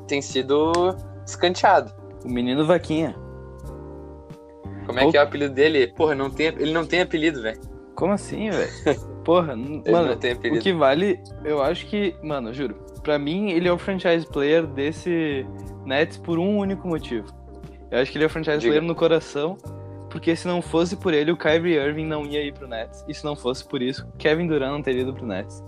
tem 0.07 0.21
sido 0.21 0.95
escanteado. 1.27 1.91
O 2.23 2.29
menino 2.29 2.67
Vaquinha. 2.67 3.17
Como 4.85 5.01
é 5.01 5.11
que 5.11 5.17
é 5.17 5.21
o 5.21 5.23
apelido 5.25 5.55
dele? 5.55 5.87
Porra, 5.89 6.15
não 6.15 6.31
tem, 6.31 6.49
ele 6.49 6.73
não 6.73 6.85
tem 6.85 7.01
apelido, 7.01 7.41
velho. 7.41 7.59
Como 7.95 8.13
assim, 8.13 8.51
velho? 8.51 8.71
Porra, 9.25 9.57
mano, 9.57 9.83
não 10.09 10.17
tem 10.17 10.35
o 10.35 10.37
apelido. 10.37 10.63
que 10.63 10.75
vale, 10.75 11.19
eu 11.43 11.63
acho 11.63 11.87
que, 11.87 12.15
mano, 12.23 12.53
juro, 12.53 12.77
pra 13.03 13.19
mim 13.19 13.51
ele 13.51 13.67
é 13.67 13.73
o 13.73 13.79
franchise 13.79 14.27
player 14.27 14.67
desse 14.67 15.47
Nets 15.87 16.19
por 16.19 16.39
um 16.39 16.59
único 16.59 16.87
motivo. 16.87 17.27
Eu 17.91 17.99
acho 17.99 18.13
que 18.13 18.19
ele 18.19 18.25
é 18.25 18.27
o 18.27 18.31
franchise 18.31 18.59
Diga. 18.59 18.73
player 18.73 18.83
no 18.83 18.95
coração, 18.95 19.57
porque 20.11 20.35
se 20.37 20.47
não 20.47 20.63
fosse 20.63 20.97
por 20.97 21.13
ele, 21.13 21.33
o 21.33 21.37
Kyrie 21.37 21.77
Irving 21.77 22.07
não 22.07 22.25
ia 22.25 22.43
ir 22.43 22.53
pro 22.53 22.69
Nets, 22.69 23.05
e 23.09 23.15
se 23.15 23.25
não 23.25 23.37
fosse 23.37 23.65
por 23.65 23.83
isso, 23.83 24.07
Kevin 24.19 24.47
Durant 24.47 24.73
não 24.73 24.83
teria 24.83 25.03
ido 25.03 25.15
pro 25.15 25.27
Nets. 25.27 25.63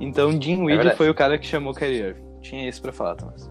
Então, 0.00 0.36
Dean 0.36 0.58
Weedy 0.58 0.76
verdade. 0.76 0.96
foi 0.96 1.08
o 1.08 1.14
cara 1.14 1.38
que 1.38 1.46
chamou 1.46 1.72
o 1.72 1.76
Kyrie 1.76 2.00
Irving. 2.00 2.24
Tinha 2.40 2.68
isso 2.68 2.82
pra 2.82 2.92
falar, 2.92 3.14
Thomas. 3.14 3.50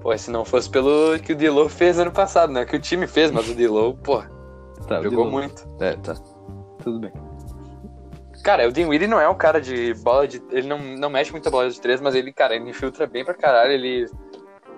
Pô, 0.00 0.16
se 0.18 0.30
não 0.30 0.44
fosse 0.44 0.68
pelo 0.68 1.18
que 1.20 1.32
o 1.32 1.36
D'Lo 1.36 1.68
fez 1.68 1.98
ano 1.98 2.10
passado, 2.10 2.52
né? 2.52 2.64
Que 2.64 2.74
o 2.74 2.80
time 2.80 3.06
fez, 3.06 3.30
mas 3.30 3.48
o 3.48 3.54
D'Lo, 3.54 3.94
porra, 3.94 4.28
Tá, 4.86 5.02
jogou 5.02 5.30
muito. 5.30 5.68
É, 5.80 5.94
tá. 5.94 6.14
Tudo 6.82 6.98
bem. 6.98 7.12
Cara, 8.42 8.68
o 8.68 8.72
Dinwiddie 8.72 9.06
não 9.06 9.20
é 9.20 9.28
um 9.28 9.36
cara 9.36 9.60
de 9.60 9.94
bola 9.94 10.26
de... 10.26 10.42
Ele 10.50 10.66
não, 10.66 10.78
não 10.78 11.08
mexe 11.08 11.30
muita 11.30 11.50
bola 11.50 11.70
de 11.70 11.80
três, 11.80 12.00
mas 12.00 12.14
ele, 12.14 12.32
cara, 12.32 12.56
ele 12.56 12.68
infiltra 12.68 13.06
bem 13.06 13.24
pra 13.24 13.34
caralho. 13.34 13.72
Ele 13.72 14.10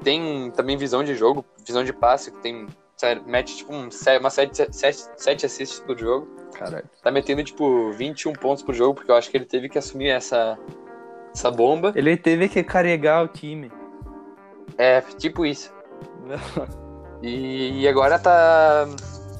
tem 0.03 0.51
também 0.51 0.77
visão 0.77 1.03
de 1.03 1.15
jogo, 1.15 1.45
visão 1.65 1.83
de 1.83 1.93
passe, 1.93 2.31
que 2.31 2.39
tem... 2.43 2.67
sério, 3.05 3.23
Mete, 3.27 3.57
tipo, 3.57 3.73
um, 3.75 3.89
uma 4.21 4.31
sete, 4.31 4.67
sete, 4.71 5.05
sete 5.17 5.47
assists 5.47 5.81
por 5.81 5.99
jogo. 5.99 6.27
Caralho. 6.55 6.85
Tá 7.03 7.11
metendo, 7.11 7.45
tipo, 7.45 7.93
21 7.93 8.33
pontos 8.33 8.63
por 8.63 8.75
jogo, 8.75 8.95
porque 8.95 9.11
eu 9.11 9.17
acho 9.17 9.31
que 9.31 9.37
ele 9.37 9.45
teve 9.45 9.69
que 9.69 9.77
assumir 9.77 10.09
essa, 10.09 10.59
essa 11.35 11.51
bomba. 11.51 11.93
Ele 11.95 12.17
teve 12.17 12.49
que 12.49 12.63
carregar 12.63 13.23
o 13.25 13.29
time. 13.29 13.71
É, 14.79 15.01
tipo 15.19 15.45
isso. 15.45 15.73
E, 17.23 17.83
e 17.83 17.89
agora 17.89 18.19
tá, 18.19 18.87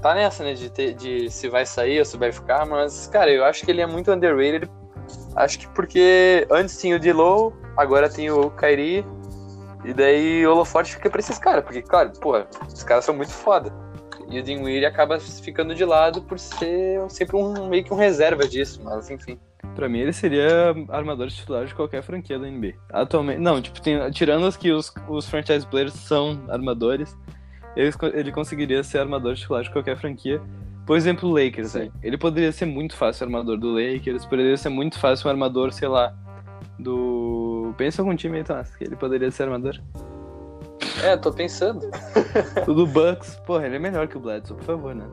tá 0.01 0.15
nessa, 0.15 0.43
né? 0.43 0.55
De, 0.55 0.71
ter- 0.71 0.95
de 0.95 1.31
se 1.31 1.49
vai 1.49 1.67
sair 1.67 1.99
ou 1.99 2.05
se 2.05 2.17
vai 2.17 2.33
ficar, 2.33 2.65
mas, 2.67 3.07
cara, 3.09 3.31
eu 3.31 3.45
acho 3.45 3.65
que 3.65 3.71
ele 3.71 3.81
é 3.81 3.87
muito 3.87 4.11
underrated. 4.11 4.71
Acho 5.37 5.59
que 5.59 5.69
porque 5.69 6.47
antes 6.51 6.79
tinha 6.79 6.97
o 6.97 6.99
D'Lo, 6.99 7.53
agora 7.77 8.09
tem 8.09 8.31
o 8.31 8.51
Kyrie. 8.51 9.05
E 9.85 9.93
daí 9.93 10.47
o 10.47 10.53
holofote 10.53 10.95
fica 10.95 11.11
pra 11.11 11.21
esses 11.21 11.39
caras, 11.39 11.65
porque, 11.65 11.83
claro, 11.83 12.13
pô, 12.21 12.43
os 12.67 12.83
caras 12.83 13.05
são 13.05 13.15
muito 13.15 13.33
foda. 13.33 13.73
E 14.29 14.39
o 14.39 14.43
Dinwiddie 14.43 14.87
acaba 14.87 15.21
ficando 15.21 15.75
de 15.75 15.85
lado 15.85 16.23
por 16.23 16.39
ser 16.39 17.01
sempre 17.11 17.37
um 17.37 17.69
meio 17.69 17.85
que 17.85 17.93
um 17.93 17.97
reserva 17.97 18.49
disso, 18.49 18.81
mas 18.83 19.11
enfim. 19.11 19.39
Pra 19.75 19.89
mim, 19.89 19.99
ele 19.99 20.13
seria 20.13 20.75
armador 20.89 21.29
titular 21.29 21.67
de 21.67 21.75
qualquer 21.75 22.03
franquia 22.03 22.39
da 22.39 22.47
NBA. 22.47 22.75
Atualmente. 22.91 23.41
Não, 23.41 23.61
tipo, 23.61 23.81
tem, 23.81 24.11
tirando 24.11 24.47
as 24.47 24.57
que 24.57 24.73
os, 24.73 24.93
os 25.09 25.29
franchise 25.29 25.67
players 25.67 25.95
são 25.95 26.43
armadores, 26.49 27.17
ele, 27.77 27.91
ele 28.15 28.33
conseguiria 28.33 28.83
ser 28.83 28.99
armador 28.99 29.35
titular 29.35 29.63
de 29.63 29.71
qualquer 29.71 29.97
franquia. 29.97 30.41
Por 30.87 30.97
exemplo, 30.97 31.29
o 31.29 31.33
Lakers, 31.33 31.75
né? 31.75 31.91
Ele 32.03 32.17
poderia 32.17 32.53
ser 32.53 32.67
muito 32.67 32.95
fácil 32.95 33.25
armador 33.25 33.59
do 33.59 33.73
Lakers, 33.73 34.27
poderia 34.27 34.57
ser 34.57 34.69
muito 34.69 34.99
fácil 34.99 35.29
um 35.29 35.31
armador, 35.31 35.73
sei 35.73 35.89
lá, 35.89 36.15
do. 36.79 37.54
Pensa 37.73 38.03
algum 38.03 38.15
time 38.15 38.39
aí, 38.39 38.45
Tomás, 38.45 38.75
que 38.77 38.85
ele 38.85 38.97
poderia 38.97 39.31
ser 39.31 39.45
armador. 39.45 39.81
É, 41.03 41.17
tô 41.17 41.33
pensando. 41.33 41.91
o 42.67 42.75
do 42.75 42.87
Bucks, 42.87 43.37
porra, 43.47 43.67
ele 43.67 43.77
é 43.77 43.79
melhor 43.79 44.07
que 44.09 44.17
o 44.17 44.21
Bledsoe, 44.21 44.57
por 44.57 44.65
favor, 44.65 44.95
né? 44.95 45.07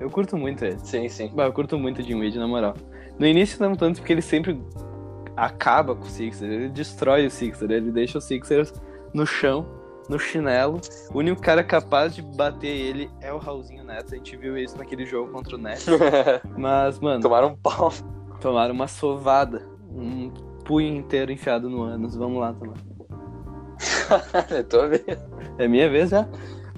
Eu 0.00 0.10
curto 0.10 0.36
muito 0.36 0.64
ele. 0.64 0.78
Sim, 0.80 1.08
sim. 1.08 1.30
Bah, 1.34 1.46
eu 1.46 1.52
curto 1.52 1.78
muito 1.78 2.00
o 2.00 2.02
Jim 2.02 2.18
Wade, 2.22 2.38
na 2.38 2.46
moral. 2.46 2.74
No 3.18 3.26
início 3.26 3.60
não 3.60 3.74
tanto, 3.74 4.00
porque 4.00 4.12
ele 4.12 4.22
sempre 4.22 4.60
acaba 5.36 5.94
com 5.94 6.02
o 6.02 6.08
Sixers, 6.08 6.50
ele 6.50 6.68
destrói 6.68 7.26
o 7.26 7.30
Sixers, 7.30 7.70
ele 7.70 7.90
deixa 7.90 8.18
o 8.18 8.20
Sixers 8.20 8.72
no 9.14 9.26
chão, 9.26 9.66
no 10.08 10.18
chinelo. 10.18 10.80
O 11.12 11.18
único 11.18 11.40
cara 11.40 11.62
capaz 11.62 12.14
de 12.14 12.22
bater 12.22 12.68
ele 12.68 13.10
é 13.20 13.32
o 13.32 13.38
Raulzinho 13.38 13.84
Neto, 13.84 14.14
a 14.14 14.16
gente 14.16 14.36
viu 14.36 14.56
isso 14.56 14.76
naquele 14.76 15.04
jogo 15.04 15.32
contra 15.32 15.56
o 15.56 15.58
Nets. 15.58 15.86
Mas, 16.56 16.98
mano... 16.98 17.20
Tomaram 17.20 17.48
um 17.48 17.56
pau. 17.56 17.92
Tomaram 18.40 18.74
uma 18.74 18.86
sovada, 18.86 19.66
um 19.90 20.30
punho 20.68 20.94
inteiro 20.94 21.32
enfiado 21.32 21.70
no 21.70 21.82
ânus. 21.82 22.14
Vamos 22.14 22.38
lá, 22.38 22.52
tomar. 22.52 22.76
é 24.54 24.62
tua 24.62 24.86
vez. 24.86 25.04
É 25.56 25.66
minha 25.66 25.88
vez 25.88 26.10
já? 26.10 26.28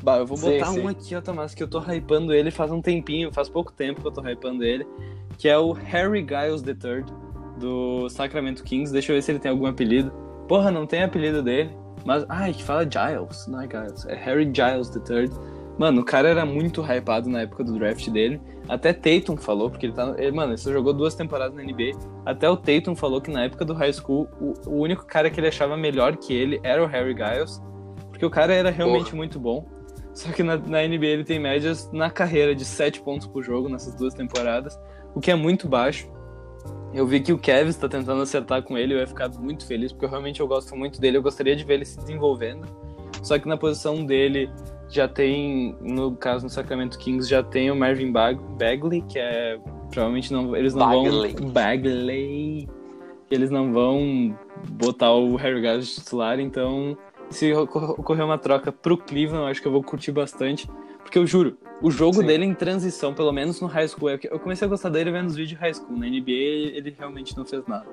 Bah, 0.02 0.18
eu 0.18 0.26
vou 0.26 0.38
botar 0.38 0.66
Sim, 0.66 0.74
sim. 0.74 0.80
um 0.80 0.88
aqui, 0.88 1.14
ó, 1.14 1.20
Tomás, 1.20 1.54
que 1.54 1.62
eu 1.62 1.68
tô 1.68 1.78
hypando 1.80 2.32
ele 2.32 2.50
faz 2.50 2.70
um 2.70 2.80
tempinho, 2.80 3.30
faz 3.32 3.50
pouco 3.50 3.70
tempo 3.72 4.00
que 4.00 4.06
eu 4.06 4.12
tô 4.12 4.22
hypando 4.22 4.64
ele, 4.64 4.86
que 5.36 5.46
é 5.46 5.58
o 5.58 5.72
Harry 5.72 6.20
Giles 6.26 6.62
III, 6.62 7.04
do 7.58 8.08
Sacramento 8.08 8.62
Kings. 8.62 8.92
Deixa 8.92 9.12
eu 9.12 9.16
ver 9.16 9.22
se 9.22 9.32
ele 9.32 9.38
tem 9.38 9.50
algum 9.50 9.66
apelido. 9.66 10.10
Porra, 10.48 10.70
não 10.70 10.86
tem 10.86 11.02
apelido 11.02 11.42
dele. 11.42 11.76
Mas, 12.04 12.24
ai, 12.30 12.54
que 12.54 12.62
fala 12.62 12.84
Giles, 12.84 13.46
não 13.46 13.60
é 13.60 13.68
Giles, 13.68 14.06
é 14.06 14.14
Harry 14.14 14.44
Giles 14.44 14.90
III. 14.94 15.30
Mano, 15.78 16.00
o 16.00 16.04
cara 16.04 16.28
era 16.28 16.46
muito 16.46 16.80
hypado 16.80 17.28
na 17.28 17.42
época 17.42 17.64
do 17.64 17.78
draft 17.78 18.08
dele. 18.08 18.40
Até 18.70 18.92
Tatum 18.92 19.36
falou, 19.36 19.68
porque 19.68 19.86
ele 19.86 19.92
tá. 19.92 20.14
Ele, 20.16 20.30
mano, 20.30 20.52
ele 20.52 20.58
só 20.58 20.70
jogou 20.70 20.92
duas 20.92 21.16
temporadas 21.16 21.56
na 21.56 21.62
NBA. 21.64 21.90
Até 22.24 22.48
o 22.48 22.56
Tatum 22.56 22.94
falou 22.94 23.20
que 23.20 23.28
na 23.28 23.42
época 23.42 23.64
do 23.64 23.74
high 23.74 23.92
school, 23.92 24.28
o, 24.40 24.54
o 24.70 24.80
único 24.80 25.04
cara 25.04 25.28
que 25.28 25.40
ele 25.40 25.48
achava 25.48 25.76
melhor 25.76 26.16
que 26.16 26.32
ele 26.32 26.60
era 26.62 26.80
o 26.80 26.86
Harry 26.86 27.12
Giles. 27.16 27.60
Porque 28.10 28.24
o 28.24 28.30
cara 28.30 28.54
era 28.54 28.70
realmente 28.70 29.06
Porra. 29.06 29.16
muito 29.16 29.40
bom. 29.40 29.66
Só 30.14 30.30
que 30.30 30.44
na, 30.44 30.56
na 30.56 30.86
NBA 30.86 31.06
ele 31.06 31.24
tem 31.24 31.40
médias 31.40 31.90
na 31.92 32.10
carreira 32.10 32.54
de 32.54 32.64
7 32.64 33.00
pontos 33.00 33.26
por 33.26 33.42
jogo 33.42 33.68
nessas 33.68 33.94
duas 33.96 34.14
temporadas, 34.14 34.78
o 35.14 35.20
que 35.20 35.32
é 35.32 35.34
muito 35.34 35.68
baixo. 35.68 36.08
Eu 36.92 37.06
vi 37.06 37.20
que 37.20 37.32
o 37.32 37.38
Kevin 37.38 37.70
está 37.70 37.88
tentando 37.88 38.22
acertar 38.22 38.62
com 38.62 38.78
ele, 38.78 38.94
eu 38.94 38.98
ia 38.98 39.06
ficar 39.06 39.28
muito 39.30 39.66
feliz, 39.66 39.92
porque 39.92 40.04
eu 40.04 40.10
realmente 40.10 40.40
eu 40.40 40.46
gosto 40.46 40.76
muito 40.76 41.00
dele, 41.00 41.16
eu 41.16 41.22
gostaria 41.22 41.56
de 41.56 41.64
ver 41.64 41.74
ele 41.74 41.84
se 41.84 41.96
desenvolvendo. 41.98 42.66
Só 43.22 43.38
que 43.38 43.48
na 43.48 43.56
posição 43.56 44.04
dele 44.04 44.50
já 44.90 45.06
tem, 45.08 45.76
no 45.80 46.14
caso 46.16 46.44
no 46.44 46.50
Sacramento 46.50 46.98
Kings, 46.98 47.28
já 47.28 47.42
tem 47.42 47.70
o 47.70 47.76
Marvin 47.76 48.10
Bag 48.12 48.40
Bagley, 48.58 49.02
que 49.02 49.18
é 49.18 49.58
provavelmente 49.90 50.32
não 50.32 50.54
eles 50.56 50.74
não 50.74 50.86
Bagley. 51.04 51.34
vão 51.34 51.50
Bagley. 51.50 52.68
Eles 53.30 53.50
não 53.50 53.72
vão 53.72 54.36
botar 54.70 55.12
o 55.12 55.36
Harry 55.36 55.60
Giles 55.60 55.94
titular, 55.94 56.40
então 56.40 56.96
se 57.30 57.52
ocor- 57.52 57.92
ocorrer 58.00 58.24
uma 58.24 58.36
troca 58.38 58.72
pro 58.72 58.96
Cleveland, 58.96 59.44
eu 59.44 59.46
acho 59.46 59.62
que 59.62 59.68
eu 59.68 59.72
vou 59.72 59.82
curtir 59.82 60.10
bastante. 60.10 60.68
Porque 61.02 61.16
eu 61.18 61.26
juro, 61.26 61.56
o 61.82 61.90
jogo 61.90 62.20
Sim. 62.20 62.26
dele 62.26 62.44
em 62.44 62.54
transição, 62.54 63.14
pelo 63.14 63.32
menos 63.32 63.60
no 63.60 63.66
high 63.66 63.86
school, 63.88 64.10
é 64.10 64.18
eu 64.30 64.38
comecei 64.38 64.66
a 64.66 64.68
gostar 64.68 64.90
dele 64.90 65.10
vendo 65.10 65.26
os 65.28 65.34
vídeos 65.34 65.50
de 65.50 65.54
high 65.56 65.72
school. 65.74 65.96
Na 65.96 66.06
NBA 66.06 66.30
ele 66.76 66.94
realmente 66.96 67.36
não 67.36 67.44
fez 67.44 67.64
nada. 67.66 67.86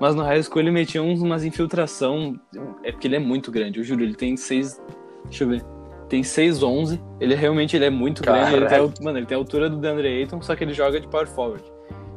Mas 0.00 0.14
no 0.14 0.22
high 0.22 0.42
school 0.42 0.60
ele 0.60 0.70
metia 0.70 1.02
uns, 1.02 1.20
umas 1.22 1.44
infiltração. 1.44 2.38
É 2.82 2.90
porque 2.90 3.06
ele 3.06 3.16
é 3.16 3.20
muito 3.20 3.50
grande, 3.50 3.78
eu 3.78 3.84
juro, 3.84 4.02
ele 4.02 4.14
tem 4.14 4.36
6. 4.36 4.82
Deixa 5.24 5.44
eu 5.44 5.48
ver. 5.48 5.64
Tem 6.08 6.22
6'11. 6.22 7.00
Ele 7.20 7.34
é, 7.34 7.36
realmente 7.36 7.76
ele 7.76 7.84
é 7.84 7.90
muito 7.90 8.22
grande. 8.22 8.54
Ele 8.54 8.66
tem, 8.66 8.92
mano, 9.02 9.18
ele 9.18 9.26
tem 9.26 9.36
a 9.36 9.38
altura 9.38 9.68
do 9.68 9.76
DeAndre 9.76 10.08
Ayton, 10.08 10.40
só 10.40 10.56
que 10.56 10.64
ele 10.64 10.72
joga 10.72 11.00
de 11.00 11.06
power 11.08 11.26
forward. 11.26 11.62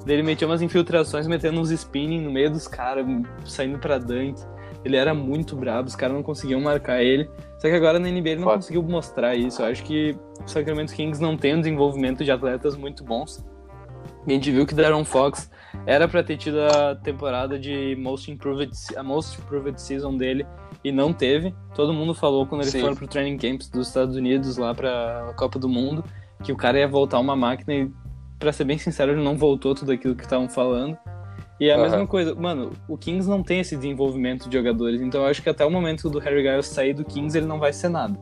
Daí 0.06 0.16
ele 0.16 0.24
metia 0.24 0.48
umas 0.48 0.62
infiltrações, 0.62 1.28
metendo 1.28 1.60
uns 1.60 1.70
spinning 1.70 2.22
no 2.22 2.32
meio 2.32 2.50
dos 2.50 2.68
caras, 2.68 3.06
saindo 3.46 3.78
pra 3.78 3.98
dunk. 3.98 4.42
Ele 4.84 4.96
era 4.96 5.14
muito 5.14 5.56
brabo, 5.56 5.88
os 5.88 5.96
caras 5.96 6.16
não 6.16 6.24
conseguiam 6.24 6.60
marcar 6.60 7.04
ele. 7.04 7.30
Só 7.60 7.68
que 7.70 7.76
agora 7.76 8.00
na 8.00 8.10
NBA 8.10 8.30
ele 8.30 8.36
não 8.38 8.46
Foda. 8.46 8.56
conseguiu 8.56 8.82
mostrar 8.82 9.36
isso. 9.36 9.62
Eu 9.62 9.68
acho 9.68 9.84
que 9.84 10.16
o 10.44 10.48
Sacramento 10.50 10.94
Kings 10.94 11.22
não 11.22 11.38
tem 11.38 11.56
um 11.56 11.60
desenvolvimento 11.60 12.24
de 12.24 12.32
atletas 12.32 12.76
muito 12.76 13.04
bons. 13.04 13.46
A 14.26 14.30
gente 14.30 14.52
viu 14.52 14.66
que 14.66 14.76
Darren 14.76 15.04
Fox 15.04 15.50
era 15.86 16.08
pra 16.08 16.24
ter 16.24 16.38
tido 16.38 16.60
a 16.62 16.96
temporada 16.96 17.58
de 17.58 17.96
Most 18.00 18.32
Improved, 18.32 18.72
a 18.96 19.02
Most 19.02 19.40
Improved 19.42 19.82
Season 19.82 20.16
dele 20.16 20.46
e 20.84 20.92
não 20.92 21.12
teve. 21.12 21.56
Todo 21.74 21.92
mundo 21.94 22.14
falou 22.14 22.46
quando 22.46 22.62
ele 22.62 22.72
Sim. 22.72 22.82
foi 22.82 22.96
pro 22.96 23.08
training 23.08 23.38
camps 23.38 23.70
dos 23.70 23.88
Estados 23.88 24.16
Unidos 24.16 24.58
lá 24.58 24.76
pra 24.76 25.34
Copa 25.38 25.58
do 25.58 25.68
Mundo 25.68 26.04
que 26.44 26.52
o 26.52 26.58
cara 26.58 26.80
ia 26.80 26.88
voltar 26.88 27.20
uma 27.20 27.36
máquina 27.36 27.74
e, 27.74 27.92
pra 28.40 28.52
ser 28.52 28.64
bem 28.64 28.78
sincero, 28.78 29.12
ele 29.12 29.24
não 29.24 29.38
voltou 29.38 29.76
tudo 29.76 29.92
aquilo 29.92 30.16
que 30.16 30.24
estavam 30.24 30.50
falando. 30.50 30.98
E 31.60 31.70
é 31.70 31.74
a 31.74 31.76
Aham. 31.76 31.84
mesma 31.84 32.08
coisa, 32.08 32.34
mano, 32.34 32.72
o 32.88 32.98
Kings 32.98 33.30
não 33.30 33.44
tem 33.44 33.60
esse 33.60 33.76
desenvolvimento 33.76 34.50
de 34.50 34.58
jogadores, 34.58 35.00
então 35.00 35.22
eu 35.22 35.28
acho 35.28 35.44
que 35.44 35.50
até 35.50 35.64
o 35.64 35.70
momento 35.70 36.10
do 36.10 36.18
Harry 36.18 36.42
Giles 36.42 36.66
sair 36.66 36.94
do 36.94 37.06
Kings 37.06 37.38
ele 37.38 37.46
não 37.46 37.60
vai 37.60 37.72
ser 37.72 37.90
nada. 37.90 38.18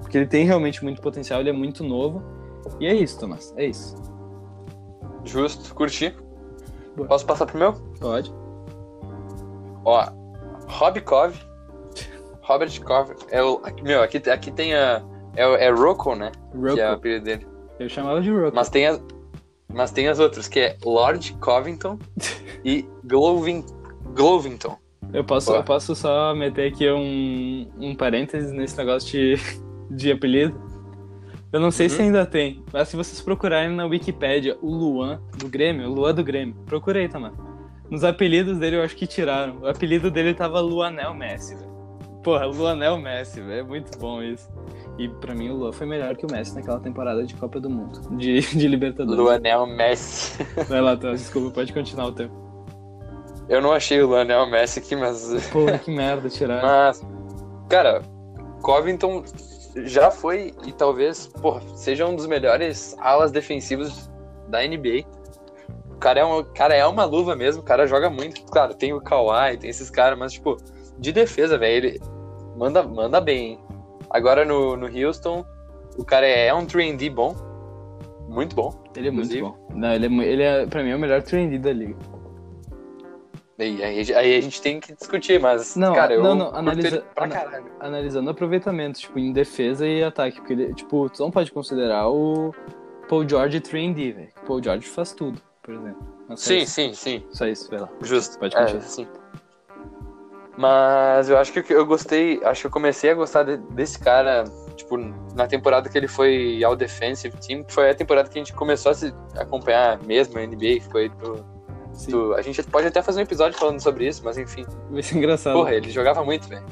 Porque 0.00 0.18
ele 0.18 0.26
tem 0.26 0.44
realmente 0.44 0.82
muito 0.82 1.00
potencial, 1.00 1.38
ele 1.38 1.50
é 1.50 1.52
muito 1.52 1.84
novo. 1.84 2.20
E 2.80 2.86
é 2.86 2.94
isso, 2.94 3.20
Thomas, 3.20 3.54
é 3.56 3.66
isso. 3.66 3.94
Justo, 5.24 5.74
curti. 5.74 6.14
Boa. 6.96 7.08
Posso 7.08 7.26
passar 7.26 7.46
pro 7.46 7.58
meu? 7.58 7.72
Pode. 8.00 8.32
Ó, 9.84 10.06
Rob 10.66 11.00
Cove. 11.00 11.38
Robert 12.42 12.82
Cove. 12.82 13.14
É 13.30 13.42
o, 13.42 13.60
meu, 13.82 14.02
aqui, 14.02 14.18
aqui 14.30 14.50
tem 14.50 14.74
a. 14.74 15.02
É, 15.36 15.66
é 15.66 15.70
Rocco, 15.70 16.14
né? 16.14 16.32
Rocco. 16.54 16.74
Que 16.74 16.80
é 16.80 16.90
o 16.90 16.94
apelido 16.94 17.24
dele. 17.24 17.46
Eu 17.78 17.88
chamava 17.88 18.20
de 18.20 18.30
Rocco. 18.30 18.54
Mas 18.54 18.68
tem 18.68 18.86
as, 18.86 19.00
mas 19.72 19.90
tem 19.92 20.08
as 20.08 20.18
outras, 20.18 20.48
que 20.48 20.58
é 20.60 20.76
Lord 20.84 21.32
Covington 21.34 21.98
e 22.64 22.86
Glovin, 23.04 23.64
Glovington. 24.14 24.76
Eu 25.12 25.24
posso, 25.24 25.52
eu 25.52 25.64
posso 25.64 25.94
só 25.94 26.34
meter 26.34 26.72
aqui 26.72 26.88
um, 26.90 27.68
um 27.78 27.94
parênteses 27.96 28.52
nesse 28.52 28.76
negócio 28.76 29.10
de, 29.10 29.34
de 29.90 30.12
apelido. 30.12 30.69
Eu 31.52 31.58
não 31.60 31.70
sei 31.70 31.86
Uhum. 31.86 31.92
se 31.92 32.02
ainda 32.02 32.24
tem, 32.26 32.62
mas 32.72 32.88
se 32.88 32.96
vocês 32.96 33.20
procurarem 33.20 33.74
na 33.74 33.84
Wikipédia 33.86 34.56
o 34.62 34.72
Luan 34.72 35.20
do 35.36 35.48
Grêmio, 35.48 35.88
o 35.88 35.92
Luan 35.92 36.14
do 36.14 36.22
Grêmio, 36.22 36.54
procurei, 36.66 37.08
Tamar. 37.08 37.32
Nos 37.90 38.04
apelidos 38.04 38.56
dele 38.58 38.76
eu 38.76 38.82
acho 38.84 38.94
que 38.94 39.04
tiraram. 39.06 39.58
O 39.62 39.66
apelido 39.68 40.10
dele 40.12 40.32
tava 40.32 40.60
Luanel 40.60 41.12
Messi, 41.12 41.56
velho. 41.56 41.70
Porra, 42.22 42.46
Luanel 42.46 42.98
Messi, 42.98 43.40
velho. 43.40 43.52
É 43.60 43.62
muito 43.64 43.98
bom 43.98 44.22
isso. 44.22 44.48
E 44.96 45.08
pra 45.08 45.34
mim 45.34 45.48
o 45.50 45.56
Luan 45.56 45.72
foi 45.72 45.86
melhor 45.88 46.14
que 46.14 46.24
o 46.24 46.30
Messi 46.30 46.54
naquela 46.54 46.78
temporada 46.78 47.24
de 47.26 47.34
Copa 47.34 47.58
do 47.58 47.68
Mundo, 47.68 48.16
de, 48.16 48.40
de 48.56 48.68
Libertadores. 48.68 49.18
Luanel 49.18 49.66
Messi. 49.66 50.40
Vai 50.68 50.80
lá, 50.80 50.96
Thomas, 50.96 51.20
desculpa, 51.20 51.50
pode 51.50 51.72
continuar 51.72 52.06
o 52.06 52.12
tempo. 52.12 52.32
Eu 53.48 53.60
não 53.60 53.72
achei 53.72 54.00
o 54.00 54.06
Luanel 54.06 54.46
Messi 54.48 54.78
aqui, 54.78 54.94
mas. 54.94 55.48
Porra, 55.50 55.76
que 55.78 55.90
merda, 55.90 56.28
tiraram. 56.28 56.62
Mas. 56.68 57.04
Cara, 57.68 58.02
Covington 58.62 59.24
já 59.76 60.10
foi 60.10 60.54
e 60.66 60.72
talvez, 60.72 61.26
porra, 61.26 61.60
seja 61.76 62.06
um 62.06 62.14
dos 62.16 62.26
melhores 62.26 62.96
alas 62.98 63.30
defensivos 63.30 64.10
da 64.48 64.66
NBA. 64.66 65.04
O 65.90 65.96
cara 66.00 66.20
é, 66.20 66.24
um, 66.24 66.42
cara 66.42 66.74
é 66.74 66.86
uma 66.86 67.04
luva 67.04 67.36
mesmo, 67.36 67.62
o 67.62 67.64
cara 67.64 67.86
joga 67.86 68.08
muito. 68.08 68.42
Claro, 68.46 68.74
tem 68.74 68.92
o 68.92 69.00
Kawhi, 69.00 69.58
tem 69.58 69.68
esses 69.70 69.90
caras, 69.90 70.18
mas, 70.18 70.32
tipo, 70.32 70.56
de 70.98 71.12
defesa, 71.12 71.58
velho, 71.58 71.86
ele 71.88 72.00
manda, 72.56 72.82
manda 72.82 73.20
bem. 73.20 73.52
hein? 73.52 73.60
Agora 74.10 74.44
no, 74.44 74.76
no 74.76 74.86
Houston, 74.86 75.44
o 75.96 76.04
cara 76.04 76.26
é, 76.26 76.46
é 76.46 76.54
um 76.54 76.66
3D 76.66 77.12
bom. 77.12 77.34
Muito 78.28 78.54
bom. 78.56 78.72
Ele 78.96 79.08
é 79.08 79.10
muito 79.10 79.32
Inclusive. 79.34 79.42
bom. 79.42 79.74
Não, 79.74 79.92
ele 79.92 80.06
é, 80.06 80.24
ele 80.24 80.42
é, 80.42 80.66
pra 80.66 80.82
mim, 80.82 80.90
é 80.90 80.96
o 80.96 80.98
melhor 80.98 81.22
trendy 81.22 81.58
da 81.58 81.72
liga. 81.72 81.96
E 83.62 83.82
aí, 83.82 84.14
aí 84.14 84.36
a 84.36 84.40
gente 84.40 84.60
tem 84.62 84.80
que 84.80 84.94
discutir, 84.94 85.38
mas, 85.38 85.76
Não, 85.76 85.94
cara, 85.94 86.14
eu 86.14 86.22
não, 86.22 86.34
não, 86.34 86.44
curto 86.46 86.58
analisa- 86.58 87.04
ana-. 87.16 87.62
Analisando 87.78 88.30
aproveitamento, 88.30 88.98
tipo, 89.00 89.18
em 89.18 89.32
defesa 89.32 89.86
e 89.86 90.02
ataque. 90.02 90.38
Porque, 90.38 90.52
ele, 90.54 90.74
tipo, 90.74 91.08
tu 91.10 91.22
não 91.22 91.30
pode 91.30 91.52
considerar 91.52 92.08
o 92.08 92.54
Paul 93.08 93.28
George 93.28 93.60
trendy, 93.60 94.12
velho. 94.12 94.28
O 94.42 94.46
Paul 94.46 94.62
George 94.62 94.86
faz 94.88 95.12
tudo, 95.12 95.40
por 95.62 95.74
exemplo. 95.74 96.02
Não, 96.28 96.36
Sim, 96.36 96.58
isso. 96.58 96.72
sim, 96.72 96.92
sim. 96.94 97.24
Só 97.32 97.46
isso, 97.46 97.68
vai 97.70 97.80
lá. 97.80 97.88
Justo. 98.02 98.38
Pode 98.38 98.56
é, 98.56 98.60
continuar. 98.60 98.82
sim. 98.82 99.06
Mas 100.56 101.28
eu 101.30 101.38
acho 101.38 101.52
que 101.52 101.72
eu 101.72 101.86
gostei, 101.86 102.40
acho 102.44 102.62
que 102.62 102.66
eu 102.66 102.70
comecei 102.70 103.10
a 103.10 103.14
gostar 103.14 103.44
de- 103.44 103.56
desse 103.56 103.98
cara, 103.98 104.44
tipo, 104.76 104.96
na 105.34 105.46
temporada 105.46 105.88
que 105.88 105.96
ele 105.96 106.08
foi 106.08 106.62
ao 106.62 106.76
defensive 106.76 107.34
team, 107.38 107.62
que 107.64 107.72
foi 107.72 107.90
a 107.90 107.94
temporada 107.94 108.28
que 108.28 108.38
a 108.38 108.42
gente 108.42 108.52
começou 108.52 108.92
a 108.92 108.94
se 108.94 109.14
acompanhar 109.38 109.98
mesmo 110.04 110.38
a 110.38 110.42
NBA, 110.42 110.80
que 110.80 110.88
foi 110.90 111.08
do, 111.08 111.44
Sim. 111.92 112.10
do- 112.12 112.34
a 112.34 112.42
gente 112.42 112.62
pode 112.64 112.86
até 112.86 113.02
fazer 113.02 113.20
um 113.20 113.22
episódio 113.22 113.58
falando 113.58 113.80
sobre 113.80 114.06
isso, 114.08 114.22
mas 114.24 114.38
enfim. 114.38 114.64
Vai 114.90 115.02
ser 115.02 115.16
engraçado. 115.18 115.54
Porra, 115.54 115.74
ele 115.74 115.90
jogava 115.90 116.24
muito, 116.24 116.48
velho. 116.48 116.64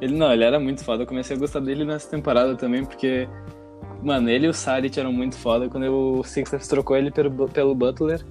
Ele 0.00 0.16
não, 0.16 0.32
ele 0.32 0.44
era 0.44 0.58
muito 0.58 0.82
foda. 0.84 1.02
Eu 1.02 1.06
comecei 1.06 1.36
a 1.36 1.38
gostar 1.38 1.60
dele 1.60 1.84
nessa 1.84 2.08
temporada 2.08 2.56
também, 2.56 2.84
porque, 2.84 3.28
mano, 4.02 4.30
ele 4.30 4.46
e 4.46 4.48
o 4.48 4.54
Saric 4.54 4.98
eram 4.98 5.12
muito 5.12 5.36
foda. 5.36 5.68
Quando 5.68 5.84
o 6.18 6.22
Sixers 6.24 6.66
trocou 6.66 6.96
ele 6.96 7.10
pelo, 7.10 7.48
pelo 7.48 7.74
Butler, 7.74 8.24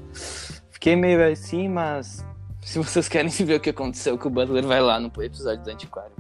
fiquei 0.72 0.96
meio 0.96 1.24
assim, 1.32 1.68
mas 1.70 2.26
se 2.62 2.80
vocês 2.80 3.08
querem 3.08 3.30
ver 3.46 3.56
o 3.56 3.60
que 3.60 3.70
aconteceu 3.70 4.18
com 4.18 4.30
o 4.30 4.32
Butler, 4.32 4.66
vai 4.66 4.82
lá 4.82 5.00
no 5.00 5.12
episódio 5.22 5.64
do 5.64 5.70
Antiquário. 5.70 6.12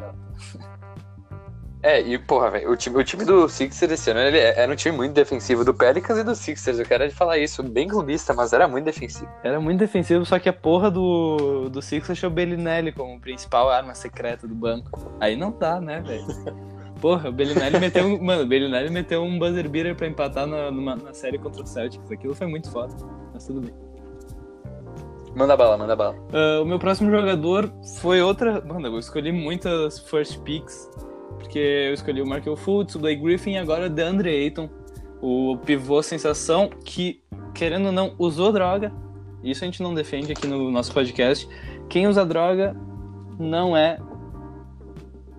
É, 1.82 2.02
e 2.02 2.18
porra, 2.18 2.52
velho, 2.52 2.72
o 2.72 2.76
time, 2.76 2.98
o 2.98 3.04
time 3.04 3.24
do 3.24 3.48
Sixers 3.48 3.92
esse 3.94 4.12
ano 4.12 4.20
ele 4.20 4.38
é, 4.38 4.60
era 4.60 4.72
um 4.72 4.76
time 4.76 4.98
muito 4.98 5.14
defensivo 5.14 5.64
do 5.64 5.74
Pelicans 5.74 6.20
e 6.20 6.24
do 6.24 6.36
Sixers. 6.36 6.78
Eu 6.78 6.86
quero 6.86 7.10
falar 7.12 7.38
isso, 7.38 7.64
bem 7.64 7.88
clubista, 7.88 8.34
mas 8.34 8.52
era 8.52 8.68
muito 8.68 8.84
defensivo. 8.84 9.30
Era 9.44 9.62
muito 9.62 9.80
defensivo, 9.80 10.26
só 10.26 10.38
que 10.40 10.50
a 10.50 10.54
porra 10.54 10.92
do, 10.92 11.70
do 11.70 11.82
Sixers 11.82 12.18
achou 12.18 12.30
o 12.30 12.34
Bellinelli 12.34 12.92
como 12.92 13.18
principal 13.22 13.70
arma 13.70 13.96
secreta 13.96 14.46
do 14.46 14.54
banco. 14.54 14.90
Aí 15.22 15.38
não 15.38 15.52
dá, 15.58 15.80
né, 15.80 16.02
velho? 16.02 16.26
Porra, 17.00 17.30
o 17.30 17.32
Bellinelli 17.32 17.80
meteu 17.80 18.06
um. 18.06 18.22
Mano, 18.22 18.44
o 18.44 18.46
Bellinelli 18.46 18.90
meteu 18.90 19.24
um 19.24 19.40
buzzer 19.40 19.70
beater 19.70 19.96
pra 19.96 20.06
empatar 20.06 20.46
na, 20.46 20.70
numa, 20.70 20.98
na 20.98 21.14
série 21.14 21.38
contra 21.38 21.64
o 21.64 21.66
Celtics. 21.66 22.12
Aquilo 22.12 22.36
foi 22.36 22.46
muito 22.46 22.70
foda, 22.70 22.94
mas 23.34 23.48
tudo 23.48 23.62
bem. 23.62 23.74
Manda 25.34 25.56
bala, 25.56 25.78
manda 25.78 25.96
bala. 25.96 26.16
Uh, 26.34 26.62
o 26.62 26.66
meu 26.66 26.78
próximo 26.78 27.10
jogador 27.10 27.72
foi 28.02 28.22
outra. 28.22 28.60
Mano, 28.60 28.88
eu 28.88 29.00
escolhi 29.00 29.32
muitas 29.32 30.00
first 30.00 30.42
picks 30.42 30.90
porque 31.38 31.60
eu 31.60 31.94
escolhi 31.94 32.22
o 32.22 32.28
Markel 32.28 32.56
Fultz, 32.56 32.96
o 32.96 33.00
Blake 33.00 33.22
Griffin 33.22 33.52
e 33.52 33.58
agora 33.58 33.90
DeAndre 33.90 34.30
Ayton, 34.30 34.70
o 35.22 35.58
pivô 35.66 36.02
sensação 36.02 36.70
que, 36.84 37.22
querendo 37.54 37.88
ou 37.88 37.92
não, 37.92 38.14
usou 38.18 38.52
droga. 38.52 38.92
Isso 39.44 39.64
a 39.64 39.68
gente 39.68 39.82
não 39.82 39.94
defende 39.94 40.32
aqui 40.32 40.48
no 40.48 40.70
nosso 40.70 40.94
podcast. 40.94 41.48
Quem 41.88 42.08
usa 42.08 42.26
droga 42.26 42.76
não 43.40 43.76
é 43.76 43.98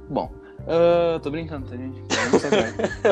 bom. 0.09 0.33
Uh, 0.61 1.19
tô 1.21 1.31
brincando, 1.31 1.67
tá, 1.67 1.77
gente? 1.77 2.01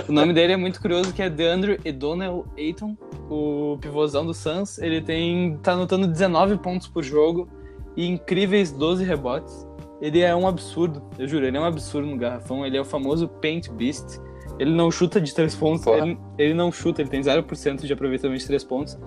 o 0.09 0.12
nome 0.12 0.33
dele 0.33 0.53
é 0.53 0.57
muito 0.57 0.81
curioso, 0.81 1.12
que 1.12 1.22
é 1.22 1.31
DeAndre 1.31 1.81
Edonel 1.85 2.47
Ayton, 2.57 2.97
o 3.29 3.79
pivôzão 3.81 4.24
do 4.24 4.35
Suns. 4.35 4.79
Ele 4.79 5.01
tem 5.01 5.59
tá 5.62 5.72
anotando 5.72 6.07
19 6.07 6.59
pontos 6.59 6.87
por 6.87 7.03
jogo 7.03 7.49
e 7.97 8.07
incríveis 8.07 8.70
12 8.70 9.05
rebotes. 9.05 9.67
Ele 10.01 10.20
é 10.20 10.34
um 10.34 10.46
absurdo, 10.46 11.03
eu 11.18 11.26
juro, 11.26 11.44
ele 11.44 11.57
é 11.57 11.61
um 11.61 11.64
absurdo 11.64 12.07
no 12.07 12.16
garrafão. 12.16 12.64
Ele 12.64 12.76
é 12.76 12.80
o 12.80 12.84
famoso 12.84 13.28
Paint 13.28 13.68
Beast. 13.70 14.20
Ele 14.59 14.72
não 14.72 14.90
chuta 14.90 15.20
de 15.20 15.32
três 15.32 15.55
pontos, 15.55 15.86
ele, 15.86 16.18
ele, 16.36 16.55
não 16.55 16.72
chuta, 16.72 17.01
ele 17.01 17.09
tem 17.09 17.20
0% 17.20 17.86
de 17.86 17.92
aproveitamento 17.92 18.40
de 18.40 18.46
três 18.46 18.64
pontos. 18.64 18.99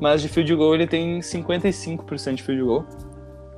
Mas 0.00 0.22
de 0.22 0.28
field 0.28 0.54
goal 0.54 0.74
ele 0.74 0.86
tem 0.86 1.18
55% 1.20 2.34
de 2.34 2.42
field 2.42 2.62
goal. 2.62 2.84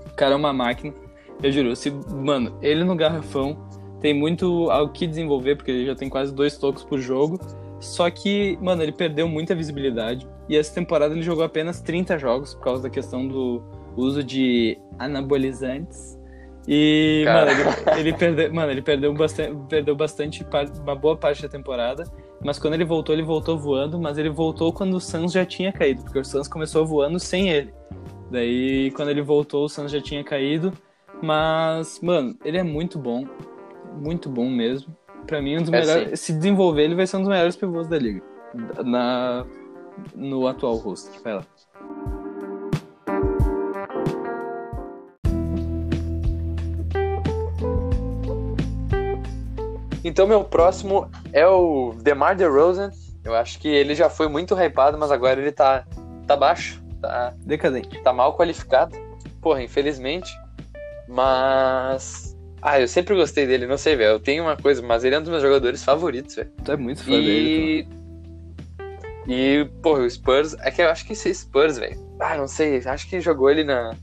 O 0.06 0.14
cara 0.14 0.32
é 0.32 0.36
uma 0.36 0.52
máquina. 0.52 0.94
Eu 1.42 1.50
juro, 1.52 1.74
se, 1.76 1.90
mano, 1.90 2.56
ele 2.62 2.84
no 2.84 2.94
garrafão 2.94 3.56
tem 4.00 4.12
muito 4.12 4.70
ao 4.70 4.88
que 4.88 5.06
desenvolver, 5.06 5.56
porque 5.56 5.70
ele 5.70 5.86
já 5.86 5.94
tem 5.94 6.08
quase 6.08 6.34
dois 6.34 6.56
tocos 6.56 6.84
por 6.84 6.98
jogo. 6.98 7.38
Só 7.80 8.08
que, 8.10 8.58
mano, 8.60 8.82
ele 8.82 8.92
perdeu 8.92 9.28
muita 9.28 9.54
visibilidade. 9.54 10.26
E 10.48 10.56
essa 10.56 10.74
temporada 10.74 11.14
ele 11.14 11.22
jogou 11.22 11.44
apenas 11.44 11.80
30 11.80 12.18
jogos 12.18 12.54
por 12.54 12.62
causa 12.62 12.82
da 12.82 12.90
questão 12.90 13.26
do 13.26 13.62
uso 13.96 14.22
de 14.22 14.78
anabolizantes. 14.98 16.18
E, 16.66 17.24
mano 17.26 17.50
ele, 17.50 18.00
ele, 18.00 18.12
perdeu, 18.12 18.54
mano, 18.54 18.70
ele 18.70 18.82
perdeu 18.82 19.12
bastante, 19.12 19.56
perdeu 19.68 19.96
bastante, 19.96 20.46
uma 20.82 20.94
boa 20.94 21.16
parte 21.16 21.42
da 21.42 21.48
temporada. 21.48 22.04
Mas 22.44 22.58
quando 22.58 22.74
ele 22.74 22.84
voltou, 22.84 23.14
ele 23.14 23.22
voltou 23.22 23.58
voando, 23.58 24.00
mas 24.00 24.18
ele 24.18 24.30
voltou 24.30 24.72
quando 24.72 24.94
o 24.94 25.00
Suns 25.00 25.32
já 25.32 25.44
tinha 25.44 25.72
caído, 25.72 26.02
porque 26.02 26.18
o 26.18 26.24
Suns 26.24 26.48
começou 26.48 26.86
voando 26.86 27.18
sem 27.18 27.50
ele. 27.50 27.72
Daí, 28.30 28.90
quando 28.92 29.10
ele 29.10 29.22
voltou, 29.22 29.64
o 29.64 29.68
Suns 29.68 29.90
já 29.92 30.00
tinha 30.00 30.24
caído. 30.24 30.72
Mas, 31.22 32.00
mano, 32.00 32.36
ele 32.44 32.58
é 32.58 32.62
muito 32.62 32.98
bom. 32.98 33.24
Muito 34.00 34.28
bom 34.28 34.48
mesmo. 34.48 34.96
Pra 35.26 35.40
mim, 35.40 35.58
um 35.58 35.60
dos 35.60 35.72
é 35.72 35.80
melhores. 35.80 36.08
Sim. 36.08 36.16
Se 36.16 36.32
desenvolver, 36.32 36.82
ele 36.82 36.94
vai 36.94 37.06
ser 37.06 37.16
um 37.18 37.20
dos 37.20 37.28
melhores 37.28 37.54
pivôs 37.54 37.86
da 37.86 37.98
liga. 37.98 38.22
Na, 38.84 39.46
no 40.14 40.46
atual 40.48 40.76
roster. 40.76 41.22
Vai 41.22 41.34
lá. 41.34 41.46
Então, 50.04 50.26
meu 50.26 50.42
próximo 50.44 51.10
é 51.32 51.46
o 51.46 51.94
DeMar 52.02 52.36
DeRozan. 52.36 52.90
Eu 53.24 53.34
acho 53.34 53.58
que 53.58 53.68
ele 53.68 53.94
já 53.94 54.10
foi 54.10 54.28
muito 54.28 54.54
hypado, 54.54 54.98
mas 54.98 55.12
agora 55.12 55.40
ele 55.40 55.52
tá, 55.52 55.84
tá 56.26 56.36
baixo. 56.36 56.82
Tá 57.00 57.34
decadente. 57.38 58.00
Tá 58.02 58.12
mal 58.12 58.36
qualificado. 58.36 58.96
Porra, 59.40 59.62
infelizmente. 59.62 60.30
Mas. 61.08 62.36
Ah, 62.60 62.80
eu 62.80 62.86
sempre 62.86 63.14
gostei 63.14 63.46
dele, 63.46 63.66
não 63.66 63.76
sei, 63.76 63.96
velho. 63.96 64.12
Eu 64.12 64.20
tenho 64.20 64.44
uma 64.44 64.56
coisa, 64.56 64.80
mas 64.82 65.04
ele 65.04 65.14
é 65.14 65.18
um 65.18 65.22
dos 65.22 65.30
meus 65.30 65.42
jogadores 65.42 65.82
favoritos, 65.84 66.36
velho. 66.36 66.50
Tu 66.64 66.72
é 66.72 66.76
muito 66.76 67.02
fã 67.02 67.12
e... 67.12 67.24
dele. 67.24 67.88
E, 69.26 69.64
porra, 69.82 70.00
o 70.00 70.10
Spurs. 70.10 70.54
É 70.60 70.70
que 70.70 70.82
eu 70.82 70.88
acho 70.88 71.04
que 71.04 71.12
esse 71.12 71.32
Spurs, 71.34 71.78
velho. 71.78 72.00
Ah, 72.20 72.36
não 72.36 72.48
sei. 72.48 72.78
Acho 72.84 73.08
que 73.08 73.20
jogou 73.20 73.50
ele 73.50 73.64
na. 73.64 73.96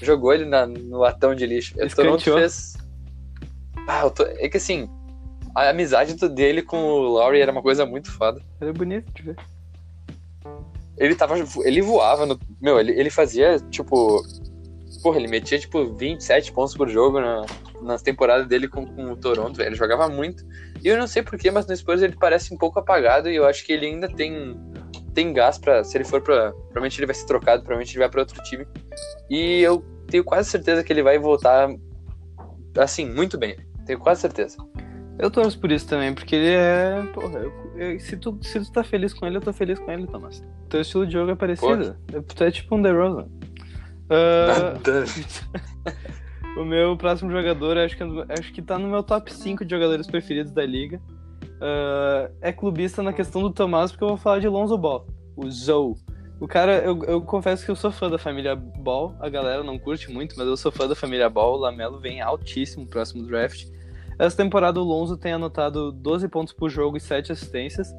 jogou 0.00 0.32
ele 0.32 0.44
na, 0.44 0.66
no 0.66 0.98
latão 0.98 1.34
de 1.34 1.46
lixo. 1.46 1.74
O 1.82 1.94
Toronto 1.94 2.22
fez. 2.22 2.76
Ah, 3.86 4.08
tô... 4.10 4.24
é 4.24 4.48
que 4.48 4.58
assim, 4.58 4.88
a 5.54 5.68
amizade 5.68 6.14
dele 6.28 6.62
com 6.62 6.82
o 6.82 7.12
Laurie 7.14 7.40
era 7.40 7.52
uma 7.52 7.62
coisa 7.62 7.84
muito 7.84 8.10
foda. 8.10 8.42
Era 8.60 8.72
bonito 8.72 9.12
de 9.12 9.22
ver. 9.22 9.36
Ele 10.96 11.14
tava. 11.14 11.34
Ele 11.64 11.82
voava 11.82 12.26
no. 12.26 12.38
Meu, 12.60 12.78
ele, 12.78 12.92
ele 12.92 13.10
fazia, 13.10 13.58
tipo. 13.70 14.22
Porra, 15.02 15.18
ele 15.18 15.26
metia, 15.26 15.58
tipo, 15.58 15.92
27 15.94 16.52
pontos 16.52 16.76
por 16.76 16.88
jogo 16.88 17.20
na, 17.20 17.44
nas 17.82 18.02
temporadas 18.02 18.46
dele 18.46 18.68
com, 18.68 18.86
com 18.86 19.10
o 19.10 19.16
Toronto, 19.16 19.56
velho. 19.56 19.68
Ele 19.68 19.74
jogava 19.74 20.08
muito. 20.08 20.46
E 20.82 20.88
eu 20.88 20.96
não 20.96 21.08
sei 21.08 21.22
porquê, 21.22 21.50
mas 21.50 21.66
no 21.66 21.76
Spurs 21.76 22.02
ele 22.02 22.14
parece 22.14 22.54
um 22.54 22.56
pouco 22.56 22.78
apagado 22.78 23.28
e 23.28 23.34
eu 23.34 23.44
acho 23.44 23.64
que 23.64 23.72
ele 23.72 23.86
ainda 23.86 24.08
tem, 24.08 24.56
tem 25.12 25.32
gás 25.32 25.58
para 25.58 25.82
Se 25.82 25.96
ele 25.96 26.04
for 26.04 26.20
pra. 26.20 26.52
Provavelmente 26.52 27.00
ele 27.00 27.06
vai 27.06 27.14
ser 27.14 27.26
trocado, 27.26 27.62
provavelmente 27.62 27.92
ele 27.92 27.98
vai 27.98 28.08
para 28.08 28.20
outro 28.20 28.40
time. 28.44 28.64
E 29.28 29.60
eu 29.60 29.84
tenho 30.06 30.22
quase 30.22 30.50
certeza 30.50 30.84
que 30.84 30.92
ele 30.92 31.02
vai 31.02 31.18
voltar, 31.18 31.68
assim, 32.78 33.04
muito 33.04 33.36
bem. 33.36 33.56
Tenho 33.86 33.98
quase 33.98 34.20
certeza. 34.20 34.56
Eu 35.18 35.30
torço 35.30 35.58
por 35.58 35.70
isso 35.70 35.86
também, 35.86 36.14
porque 36.14 36.34
ele 36.34 36.48
é. 36.48 37.02
Porra, 37.12 37.38
eu, 37.38 37.52
eu, 37.76 38.00
se, 38.00 38.16
tu, 38.16 38.38
se 38.42 38.60
tu 38.60 38.72
tá 38.72 38.82
feliz 38.82 39.12
com 39.12 39.26
ele, 39.26 39.36
eu 39.36 39.40
tô 39.40 39.52
feliz 39.52 39.78
com 39.78 39.90
ele, 39.90 40.06
Thomas. 40.06 40.42
Teu 40.68 40.80
estilo 40.80 41.06
de 41.06 41.12
jogo 41.12 41.30
é 41.30 41.34
parecido. 41.34 41.96
Tu 42.34 42.44
é 42.44 42.50
tipo 42.50 42.74
um 42.76 42.82
The 42.82 42.92
Uh, 44.12 44.76
o 46.60 46.64
meu 46.64 46.96
próximo 46.96 47.30
jogador, 47.30 47.78
acho 47.78 47.96
que, 47.96 48.02
acho 48.28 48.52
que 48.52 48.60
tá 48.60 48.78
no 48.78 48.88
meu 48.88 49.02
top 49.02 49.32
5 49.32 49.64
de 49.64 49.70
jogadores 49.70 50.06
preferidos 50.06 50.52
da 50.52 50.66
liga. 50.66 51.00
Uh, 51.62 52.32
é 52.40 52.52
clubista 52.52 53.02
na 53.02 53.12
questão 53.12 53.40
do 53.40 53.50
Tomás, 53.50 53.92
porque 53.92 54.04
eu 54.04 54.08
vou 54.08 54.16
falar 54.16 54.40
de 54.40 54.48
Lonzo 54.48 54.76
Ball, 54.76 55.06
o 55.36 55.48
Zou. 55.50 55.96
O 56.40 56.48
cara, 56.48 56.78
eu, 56.78 57.02
eu 57.04 57.22
confesso 57.22 57.64
que 57.64 57.70
eu 57.70 57.76
sou 57.76 57.92
fã 57.92 58.10
da 58.10 58.18
família 58.18 58.56
Ball, 58.56 59.14
a 59.20 59.28
galera 59.28 59.62
não 59.62 59.78
curte 59.78 60.10
muito, 60.10 60.34
mas 60.36 60.46
eu 60.46 60.56
sou 60.56 60.72
fã 60.72 60.88
da 60.88 60.94
família 60.94 61.30
Ball. 61.30 61.54
O 61.54 61.60
Lamelo 61.60 62.00
vem 62.00 62.20
altíssimo 62.20 62.82
no 62.82 62.90
próximo 62.90 63.24
draft. 63.24 63.64
Essa 64.22 64.36
temporada 64.36 64.78
o 64.78 64.84
Lonzo 64.84 65.16
tem 65.16 65.32
anotado 65.32 65.90
12 65.90 66.28
pontos 66.28 66.52
por 66.52 66.70
jogo 66.70 66.96
e 66.96 67.00
7 67.00 67.32
assistências. 67.32 67.92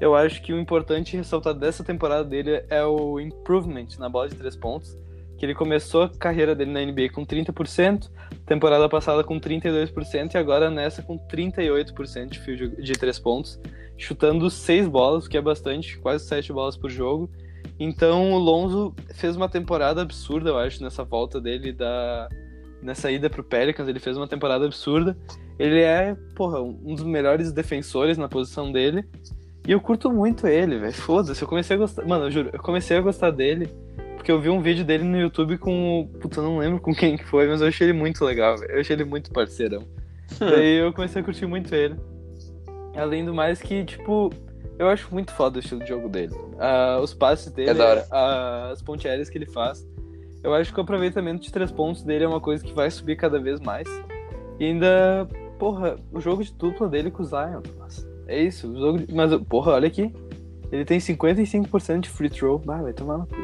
Eu 0.00 0.12
acho 0.12 0.42
que 0.42 0.52
o 0.52 0.58
importante 0.58 1.16
ressaltar 1.16 1.54
dessa 1.54 1.84
temporada 1.84 2.24
dele 2.24 2.64
é 2.68 2.84
o 2.84 3.20
improvement 3.20 3.86
na 3.96 4.08
bola 4.08 4.28
de 4.28 4.34
3 4.34 4.56
pontos, 4.56 4.96
que 5.38 5.46
ele 5.46 5.54
começou 5.54 6.02
a 6.02 6.08
carreira 6.08 6.52
dele 6.52 6.72
na 6.72 6.80
NBA 6.84 7.10
com 7.10 7.24
30%, 7.24 8.10
temporada 8.44 8.88
passada 8.88 9.22
com 9.22 9.38
32% 9.38 10.34
e 10.34 10.36
agora 10.36 10.68
nessa 10.68 11.00
com 11.00 11.16
38% 11.16 12.26
de 12.26 12.40
field 12.40 12.82
de 12.82 12.92
3 12.94 13.16
pontos, 13.20 13.60
chutando 13.96 14.50
6 14.50 14.88
bolas, 14.88 15.28
que 15.28 15.36
é 15.36 15.40
bastante, 15.40 15.96
quase 15.98 16.26
7 16.26 16.52
bolas 16.52 16.76
por 16.76 16.90
jogo. 16.90 17.30
Então 17.78 18.32
o 18.32 18.38
Lonzo 18.38 18.92
fez 19.14 19.36
uma 19.36 19.48
temporada 19.48 20.02
absurda, 20.02 20.50
eu 20.50 20.58
acho, 20.58 20.82
nessa 20.82 21.04
volta 21.04 21.40
dele 21.40 21.72
da 21.72 22.28
nessa 22.82 23.10
ida 23.10 23.28
pro 23.28 23.44
Pelicans, 23.44 23.88
ele 23.88 24.00
fez 24.00 24.16
uma 24.16 24.28
temporada 24.28 24.64
absurda. 24.64 25.16
Ele 25.58 25.80
é, 25.80 26.16
porra, 26.34 26.60
um 26.62 26.94
dos 26.94 27.04
melhores 27.04 27.52
defensores 27.52 28.16
na 28.16 28.28
posição 28.28 28.70
dele. 28.70 29.04
E 29.66 29.72
eu 29.72 29.80
curto 29.80 30.10
muito 30.10 30.46
ele, 30.46 30.78
velho. 30.78 30.92
Foda-se, 30.92 31.42
eu 31.42 31.48
comecei 31.48 31.76
a 31.76 31.78
gostar. 31.78 32.06
Mano, 32.06 32.26
eu 32.26 32.30
juro, 32.30 32.50
eu 32.52 32.60
comecei 32.60 32.96
a 32.96 33.00
gostar 33.00 33.30
dele 33.30 33.68
porque 34.28 34.32
eu 34.32 34.40
vi 34.40 34.50
um 34.50 34.60
vídeo 34.60 34.84
dele 34.84 35.04
no 35.04 35.18
YouTube 35.18 35.56
com. 35.56 36.06
Puta, 36.20 36.40
eu 36.40 36.44
não 36.44 36.58
lembro 36.58 36.80
com 36.80 36.94
quem 36.94 37.16
que 37.16 37.24
foi, 37.24 37.48
mas 37.48 37.62
eu 37.62 37.68
achei 37.68 37.88
ele 37.88 37.98
muito 37.98 38.22
legal, 38.24 38.58
velho. 38.58 38.72
Eu 38.72 38.80
achei 38.80 38.94
ele 38.94 39.04
muito 39.04 39.30
parceirão. 39.30 39.86
Daí 40.38 40.76
eu 40.76 40.92
comecei 40.92 41.22
a 41.22 41.24
curtir 41.24 41.46
muito 41.46 41.74
ele. 41.74 41.96
Além 42.94 43.24
do 43.24 43.32
mais 43.32 43.62
que, 43.62 43.84
tipo, 43.84 44.30
eu 44.78 44.88
acho 44.88 45.08
muito 45.14 45.32
foda 45.32 45.56
o 45.56 45.60
estilo 45.60 45.80
de 45.80 45.88
jogo 45.88 46.08
dele. 46.08 46.34
Uh, 46.34 47.00
os 47.00 47.14
passes 47.14 47.50
dele, 47.52 47.70
é 47.70 47.72
uh, 47.72 48.72
as 48.72 48.82
ponte 48.82 49.08
aéreas 49.08 49.30
que 49.30 49.38
ele 49.38 49.46
faz. 49.46 49.86
Eu 50.42 50.54
acho 50.54 50.72
que 50.72 50.78
o 50.78 50.82
aproveitamento 50.82 51.42
de 51.42 51.52
três 51.52 51.70
pontos 51.70 52.02
dele 52.02 52.24
é 52.24 52.28
uma 52.28 52.40
coisa 52.40 52.64
que 52.64 52.72
vai 52.72 52.90
subir 52.90 53.16
cada 53.16 53.40
vez 53.40 53.60
mais. 53.60 53.88
E 54.58 54.64
ainda 54.64 55.28
Porra, 55.58 55.96
o 56.12 56.20
jogo 56.20 56.42
de 56.42 56.52
dupla 56.52 56.88
dele 56.88 57.10
com 57.10 57.22
o 57.22 57.26
Zion, 57.26 57.60
nossa. 57.78 58.08
É 58.28 58.40
isso, 58.40 58.70
o 58.70 58.78
jogo 58.78 58.98
de... 58.98 59.12
Mas, 59.12 59.34
porra, 59.48 59.72
olha 59.72 59.88
aqui. 59.88 60.14
Ele 60.70 60.84
tem 60.84 60.98
55% 60.98 62.00
de 62.00 62.08
free 62.08 62.30
throw. 62.30 62.58
Bah, 62.58 62.80
vai 62.80 62.92
tomar 62.92 63.18
no 63.18 63.26
cu. 63.26 63.36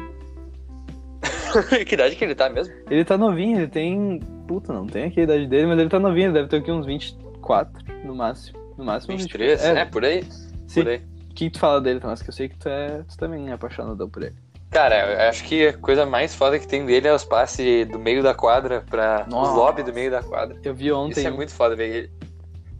que 1.85 1.95
idade 1.95 2.15
que 2.15 2.23
ele 2.23 2.35
tá 2.35 2.49
mesmo? 2.49 2.73
Ele 2.89 3.03
tá 3.03 3.17
novinho, 3.17 3.59
ele 3.59 3.67
tem. 3.67 4.19
Puta, 4.47 4.71
não 4.71 4.85
tem 4.85 5.05
aqui 5.05 5.21
a 5.21 5.23
idade 5.23 5.47
dele, 5.47 5.67
mas 5.67 5.79
ele 5.79 5.89
tá 5.89 5.99
novinho, 5.99 6.27
ele 6.27 6.33
deve 6.33 6.47
ter 6.47 6.57
aqui 6.57 6.71
uns 6.71 6.85
20, 6.85 7.17
24, 7.17 7.83
no 8.05 8.15
máximo. 8.15 8.59
No 8.77 8.85
máximo 8.85 9.17
23? 9.17 9.63
É, 9.63 9.79
É, 9.79 9.85
por 9.85 10.05
aí? 10.05 10.23
sim. 10.67 10.83
Por 10.83 10.89
aí. 10.89 11.01
O 11.29 11.33
que 11.35 11.49
tu 11.49 11.59
fala 11.59 11.81
dele, 11.81 11.99
Tomás? 11.99 12.21
Que 12.21 12.29
eu 12.29 12.33
sei 12.33 12.47
que 12.47 12.57
tu, 12.57 12.69
é, 12.69 13.03
tu 13.03 13.17
também 13.17 13.49
é 13.49 13.53
apaixonadão 13.53 14.07
por 14.07 14.23
ele. 14.23 14.35
Cara, 14.75 15.13
eu 15.23 15.29
acho 15.29 15.45
que 15.45 15.67
a 15.69 15.73
coisa 15.73 16.05
mais 16.05 16.35
foda 16.35 16.59
que 16.59 16.67
tem 16.67 16.85
dele 16.85 17.07
é 17.07 17.13
os 17.13 17.23
passes 17.23 17.87
do 17.87 17.97
meio 17.97 18.21
da 18.21 18.33
quadra 18.33 18.83
pra 18.89 19.25
Nossa. 19.25 19.51
os 19.51 19.57
lobby 19.57 19.83
do 19.83 19.93
meio 19.93 20.11
da 20.11 20.21
quadra. 20.21 20.57
Eu 20.61 20.75
vi 20.75 20.91
ontem. 20.91 21.19
Isso 21.21 21.27
é 21.29 21.31
muito 21.31 21.53
foda, 21.53 21.77
velho. 21.77 21.93
Ele, 21.93 22.11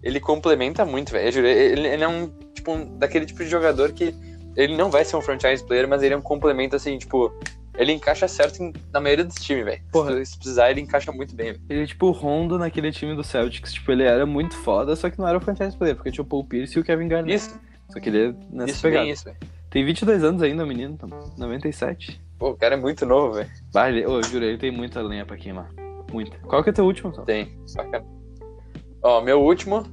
ele 0.04 0.20
complementa 0.20 0.84
muito, 0.84 1.14
velho. 1.14 1.28
Eu 1.28 1.32
juro, 1.32 1.48
Ele, 1.48 1.88
ele 1.88 2.04
é 2.04 2.08
um, 2.08 2.28
tipo, 2.54 2.74
um, 2.74 2.98
daquele 2.98 3.26
tipo 3.26 3.42
de 3.42 3.50
jogador 3.50 3.94
que 3.94 4.14
ele 4.58 4.76
não 4.76 4.92
vai 4.92 5.06
ser 5.06 5.16
um 5.16 5.22
franchise 5.22 5.64
player, 5.66 5.88
mas 5.88 6.04
ele 6.04 6.14
é 6.14 6.18
um 6.18 6.22
complemento, 6.22 6.76
assim, 6.76 6.98
tipo... 6.98 7.34
Ele 7.78 7.94
encaixa 7.94 8.28
certo 8.28 8.62
em- 8.62 8.74
na 8.92 9.00
maioria 9.00 9.24
dos 9.24 9.36
times, 9.36 9.64
velho. 9.64 9.82
Se- 10.20 10.26
Se 10.32 10.38
precisar, 10.38 10.72
ele 10.72 10.82
encaixa 10.82 11.14
muito 11.14 11.34
bem, 11.34 11.54
velho. 11.54 11.62
Ele 11.70 11.84
é 11.84 11.86
tipo 11.86 12.08
o 12.08 12.12
Rondo 12.12 12.58
naquele 12.60 12.92
time 12.92 13.16
do 13.16 13.24
Celtics. 13.24 13.72
Tipo, 13.74 13.94
ele 13.94 14.04
era 14.04 14.26
muito 14.26 14.56
foda, 14.58 14.98
só 14.98 15.10
que 15.10 15.18
não 15.18 15.28
era 15.28 15.38
o 15.38 15.42
franchise 15.42 15.78
player, 15.78 15.96
porque 15.96 16.12
tinha 16.12 16.24
o 16.24 16.28
Paul 16.28 16.44
Pierce 16.44 16.78
e 16.78 16.82
o 16.82 16.84
Kevin 16.84 17.08
Garnett. 17.08 17.36
Isso, 17.36 17.58
Só 17.90 18.00
que 18.02 18.10
ele 18.10 18.28
é 18.30 18.34
nessa 18.50 18.72
isso, 18.72 18.82
pegada. 18.82 19.04
bem 19.04 19.12
isso, 19.14 19.24
velho. 19.26 19.38
Tem 19.76 19.84
22 19.84 20.24
anos 20.24 20.42
ainda, 20.42 20.64
o 20.64 20.68
menino, 20.68 20.96
tá? 20.96 21.06
97. 21.38 22.22
Pô, 22.40 22.52
o 22.52 22.56
cara 22.56 22.76
é 22.76 22.78
muito 22.78 23.06
novo, 23.06 23.34
velho. 23.34 23.50
Ô, 24.10 24.20
eu 24.20 24.24
juro, 24.24 24.46
ele 24.46 24.58
tem 24.58 24.72
muita 24.72 25.02
lenha 25.02 25.26
pra 25.26 25.36
queimar. 25.36 25.70
Muita. 26.14 26.38
Qual 26.48 26.64
que 26.64 26.70
é 26.70 26.72
teu 26.72 26.86
último, 26.86 27.12
Tom? 27.12 27.26
Tem, 27.26 27.60
bacana. 27.76 28.06
Ó, 29.04 29.20
meu 29.20 29.42
último, 29.42 29.84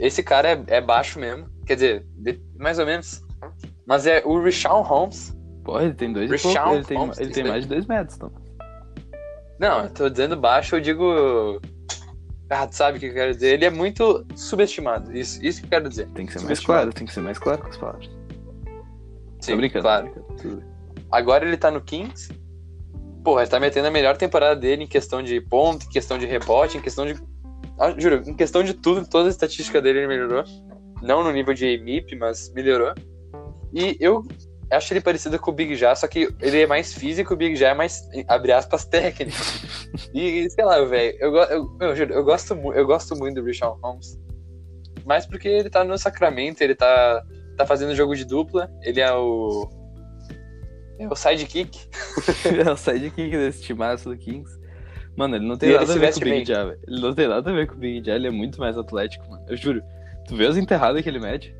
esse 0.00 0.20
cara 0.20 0.48
é, 0.50 0.64
é 0.66 0.80
baixo 0.80 1.20
mesmo, 1.20 1.46
quer 1.64 1.74
dizer, 1.74 2.06
de- 2.16 2.40
mais 2.58 2.80
ou 2.80 2.86
menos. 2.86 3.24
Mas 3.86 4.04
é 4.04 4.20
o 4.24 4.42
Richard 4.42 4.82
Holmes. 4.88 5.32
Porra, 5.62 5.84
ele 5.84 5.94
tem 5.94 6.12
dois 6.12 6.28
Richard 6.28 6.58
pouco. 6.58 6.74
Ele 6.74 6.84
tem, 6.84 6.98
Holmes, 6.98 7.20
ele 7.20 7.30
tem 7.30 7.44
mais 7.44 7.62
de 7.62 7.68
dois 7.68 7.86
metros, 7.86 8.18
Tom. 8.18 8.32
Não, 9.60 9.84
eu 9.84 9.90
tô 9.90 10.10
dizendo 10.10 10.36
baixo, 10.36 10.74
eu 10.74 10.80
digo. 10.80 11.60
Ah, 12.50 12.66
tu 12.66 12.74
sabe 12.74 12.96
o 12.96 13.00
que 13.00 13.06
eu 13.06 13.14
quero 13.14 13.32
dizer? 13.32 13.54
Ele 13.54 13.64
é 13.64 13.70
muito 13.70 14.26
subestimado. 14.34 15.16
Isso, 15.16 15.38
isso 15.46 15.60
que 15.60 15.66
eu 15.66 15.70
quero 15.70 15.88
dizer. 15.88 16.08
Tem 16.08 16.26
que 16.26 16.32
ser 16.32 16.44
mais 16.44 16.58
claro, 16.58 16.92
tem 16.92 17.06
que 17.06 17.12
ser 17.12 17.20
mais 17.20 17.38
claro 17.38 17.62
com 17.62 17.68
as 17.68 17.76
palavras. 17.76 18.19
Sim, 19.40 19.56
brincando. 19.56 19.82
claro. 19.82 20.10
brincando. 20.10 20.64
Agora 21.10 21.44
ele 21.44 21.56
tá 21.56 21.70
no 21.70 21.80
Kings. 21.80 22.28
Porra, 23.24 23.42
ele 23.42 23.50
tá 23.50 23.60
metendo 23.60 23.88
a 23.88 23.90
melhor 23.90 24.16
temporada 24.16 24.58
dele 24.58 24.84
em 24.84 24.86
questão 24.86 25.22
de 25.22 25.40
ponto, 25.40 25.84
em 25.84 25.90
questão 25.90 26.18
de 26.18 26.26
rebote, 26.26 26.78
em 26.78 26.80
questão 26.80 27.04
de. 27.04 27.14
Ah, 27.78 27.94
juro, 27.96 28.22
em 28.26 28.34
questão 28.34 28.62
de 28.62 28.74
tudo, 28.74 29.08
toda 29.08 29.28
a 29.28 29.30
estatística 29.30 29.80
dele 29.80 30.00
ele 30.00 30.08
melhorou. 30.08 30.44
Não 31.02 31.24
no 31.24 31.32
nível 31.32 31.54
de 31.54 31.78
MIP, 31.78 32.16
mas 32.16 32.52
melhorou. 32.52 32.94
E 33.72 33.96
eu 34.00 34.22
acho 34.70 34.92
ele 34.92 35.00
parecido 35.00 35.38
com 35.38 35.50
o 35.50 35.54
Big 35.54 35.74
Ja, 35.74 35.94
só 35.94 36.06
que 36.06 36.28
ele 36.40 36.62
é 36.62 36.66
mais 36.66 36.92
físico, 36.92 37.34
o 37.34 37.36
Big 37.36 37.56
Ja 37.56 37.70
é 37.70 37.74
mais, 37.74 38.08
abre 38.28 38.52
aspas, 38.52 38.84
técnico. 38.84 39.36
E, 40.14 40.48
sei 40.50 40.64
lá, 40.64 40.80
velho, 40.84 41.16
eu, 41.20 41.36
eu, 41.36 41.76
eu, 41.80 41.96
juro, 41.96 42.14
eu, 42.14 42.24
gosto, 42.24 42.54
eu 42.54 42.86
gosto 42.86 43.16
muito 43.16 43.40
do 43.40 43.46
Richard 43.46 43.76
Holmes. 43.82 44.18
Mas 45.04 45.26
porque 45.26 45.48
ele 45.48 45.68
tá 45.68 45.82
no 45.82 45.98
Sacramento, 45.98 46.62
ele 46.62 46.74
tá, 46.74 47.24
tá 47.60 47.66
fazendo 47.66 47.94
jogo 47.94 48.14
de 48.14 48.24
dupla, 48.24 48.70
ele 48.82 49.00
é 49.00 49.12
o. 49.12 49.68
É 50.98 51.08
o 51.08 51.14
sidekick. 51.14 51.78
é 52.66 52.70
o 52.70 52.76
sidekick 52.76 53.30
desse 53.30 53.62
timaço 53.62 54.08
do 54.10 54.16
Kings. 54.16 54.58
Mano, 55.16 55.36
ele 55.36 55.46
não 55.46 55.56
tem 55.56 55.70
E 55.70 55.72
nada 55.72 55.92
a 55.92 55.96
ver 55.96 56.12
com 56.12 56.18
o 56.18 56.20
Big 56.20 56.30
bem. 56.30 56.44
Ja, 56.44 56.64
velho. 56.64 56.78
Ele 56.86 57.00
não 57.00 57.14
tem 57.14 57.28
nada 57.28 57.50
a 57.50 57.52
ver 57.52 57.66
com 57.66 57.74
o 57.74 57.78
Big 57.78 58.06
Ja, 58.06 58.14
ele 58.14 58.26
é 58.26 58.30
muito 58.30 58.60
mais 58.60 58.76
atlético, 58.76 59.28
mano. 59.28 59.44
Eu 59.48 59.56
juro. 59.56 59.82
Tu 60.26 60.36
vê 60.36 60.46
as 60.46 60.56
enterradas 60.56 61.02
que 61.02 61.08
ele 61.08 61.18
mete? 61.18 61.54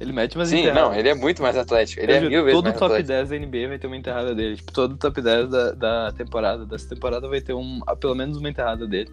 Ele 0.00 0.12
mete 0.12 0.36
umas 0.36 0.48
Sim, 0.48 0.60
enterradas. 0.60 0.82
não, 0.82 0.94
ele 0.94 1.08
é 1.08 1.14
muito 1.14 1.42
mais 1.42 1.56
atlético. 1.56 2.00
Ele 2.00 2.12
Eu 2.12 2.16
é 2.16 2.20
juro, 2.20 2.30
mil 2.30 2.44
vezes 2.44 2.56
todo 2.60 2.72
top 2.72 2.84
atlético. 2.84 3.08
10 3.08 3.28
da 3.28 3.38
NBA 3.38 3.68
vai 3.68 3.78
ter 3.78 3.86
uma 3.88 3.96
enterrada 3.96 4.34
dele. 4.34 4.56
Tipo, 4.56 4.72
todo 4.72 4.96
top 4.96 5.20
10 5.20 5.48
da, 5.48 5.72
da 5.72 6.12
temporada. 6.12 6.64
Dessa 6.64 6.88
temporada 6.88 7.28
vai 7.28 7.40
ter 7.40 7.52
um, 7.52 7.80
pelo 8.00 8.14
menos 8.14 8.36
uma 8.36 8.48
enterrada 8.48 8.86
dele. 8.86 9.10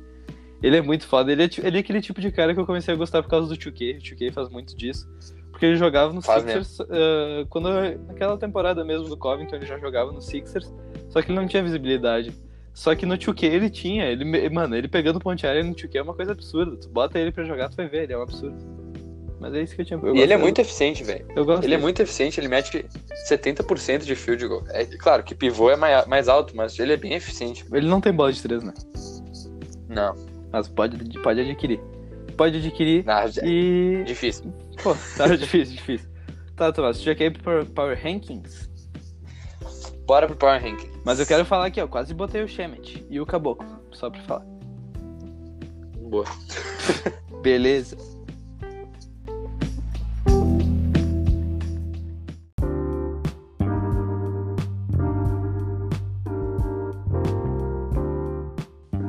Ele 0.62 0.78
é 0.78 0.82
muito 0.82 1.08
foda. 1.08 1.32
Ele 1.32 1.44
é, 1.44 1.50
ele 1.64 1.78
é 1.78 1.80
aquele 1.80 2.02
tipo 2.02 2.22
de 2.22 2.32
cara 2.32 2.54
que 2.54 2.60
eu 2.60 2.66
comecei 2.66 2.94
a 2.94 2.98
gostar 2.98 3.22
por 3.24 3.30
causa 3.30 3.48
do 3.48 3.56
2K. 3.56 3.98
O 3.98 4.00
2K 4.00 4.32
faz 4.32 4.50
muito 4.50 4.76
disso. 4.76 5.08
Porque 5.56 5.66
ele 5.68 5.78
jogava 5.78 6.12
no 6.12 6.22
Faz 6.22 6.44
Sixers. 6.44 6.82
ah, 6.82 7.46
quando, 7.50 7.70
naquela 8.10 8.38
temporada 8.38 8.84
mesmo 8.84 9.08
do 9.08 9.16
Covington, 9.16 9.56
ele 9.56 9.66
já 9.66 9.80
jogava 9.80 10.12
no 10.12 10.22
Sixers. 10.22 10.70
Só 11.08 11.22
que 11.22 11.32
ele 11.32 11.40
não 11.40 11.48
tinha 11.48 11.64
visibilidade. 11.64 12.34
Só 12.74 12.94
que 12.94 13.06
no 13.06 13.18
2K 13.18 13.44
ele 13.46 13.70
tinha. 13.70 14.04
Ele, 14.06 14.50
mano, 14.50 14.76
ele 14.76 14.90
pegando 14.90 15.18
ponte 15.18 15.48
aérea 15.48 15.64
no 15.64 15.74
2K 15.74 15.96
é 15.96 16.02
uma 16.02 16.14
coisa 16.14 16.34
absurda. 16.34 16.76
Tu 16.76 16.90
bota 16.90 17.18
ele 17.18 17.32
pra 17.32 17.46
jogar, 17.46 17.70
tu 17.70 17.78
vai 17.78 17.88
ver. 17.88 18.04
Ele 18.04 18.12
é 18.12 18.18
um 18.18 18.22
absurdo. 18.24 18.58
Mas 19.40 19.54
é 19.54 19.62
isso 19.62 19.74
que 19.76 19.82
eu 19.82 19.86
tinha. 19.86 19.98
eu 20.04 20.14
E 20.14 20.20
ele 20.20 20.34
é 20.34 20.38
muito 20.38 20.60
eficiente, 20.60 21.02
velho. 21.06 21.26
Eu 21.34 21.46
gosto 21.46 21.60
Ele 21.64 21.68
é 21.68 21.78
dele. 21.78 21.84
muito 21.84 22.02
eficiente, 22.02 22.38
ele 22.38 22.50
mete 22.50 22.86
70% 23.30 24.00
de 24.04 24.14
field 24.14 24.46
goal. 24.46 24.64
É 24.72 24.84
claro 24.86 25.24
que 25.24 25.34
pivô 25.34 25.70
é 25.72 25.78
mai- 25.78 26.06
mais 26.06 26.28
alto, 26.28 26.54
mas 26.56 26.78
ele 26.80 26.92
é 26.92 26.98
bem 26.98 27.14
eficiente. 27.14 27.64
Ele 27.72 27.88
não 27.88 28.02
tem 28.02 28.12
bola 28.12 28.34
de 28.34 28.42
três, 28.42 28.62
né? 28.62 28.74
Não, 29.88 30.14
Mas 30.52 30.68
pode, 30.68 30.98
pode 31.22 31.40
adquirir. 31.40 31.80
Pode 32.36 32.58
adquirir 32.58 33.06
não 33.06 33.14
é 33.14 33.30
e. 33.46 34.04
difícil. 34.06 34.52
Pô, 34.82 34.96
tá 35.18 35.28
difícil, 35.36 35.76
difícil. 35.76 36.10
Tá, 36.56 36.72
Tomás, 36.72 37.02
já 37.02 37.14
quer 37.14 37.26
ir 37.26 37.42
pro 37.42 37.66
Power 37.66 38.00
Rankings? 38.02 38.70
Bora 40.06 40.28
pro 40.28 40.36
Power 40.36 40.62
Ranking. 40.62 40.92
Mas 41.04 41.20
eu 41.20 41.26
quero 41.26 41.44
falar 41.44 41.66
aqui, 41.66 41.82
ó. 41.82 41.88
Quase 41.88 42.14
botei 42.14 42.44
o 42.44 42.48
Shemet 42.48 43.06
e 43.10 43.20
o 43.20 43.26
Caboclo, 43.26 43.68
só 43.92 44.10
pra 44.10 44.22
falar. 44.22 44.46
Boa. 46.00 46.26
Beleza. 47.42 47.98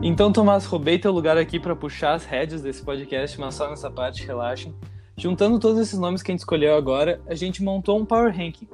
Então, 0.03 0.33
Tomás, 0.33 0.65
roubei 0.65 0.99
teu 0.99 1.13
lugar 1.13 1.37
aqui 1.37 1.59
pra 1.59 1.75
puxar 1.77 2.15
as 2.15 2.25
rédeas 2.25 2.63
desse 2.63 2.83
podcast, 2.83 3.39
mas 3.39 3.55
só 3.55 3.69
nessa 3.69 3.91
parte, 3.91 4.25
relaxem. 4.25 4.75
Juntando 5.19 5.59
todos 5.59 5.81
esses 5.81 5.99
nomes 5.99 6.23
que 6.23 6.31
a 6.31 6.35
gente 6.35 6.41
escolheu 6.41 6.77
agora, 6.77 7.23
a 7.27 7.35
gente 7.35 7.63
montou 7.63 7.99
um 7.99 8.05
Power 8.05 8.31
Ranking. 8.37 8.69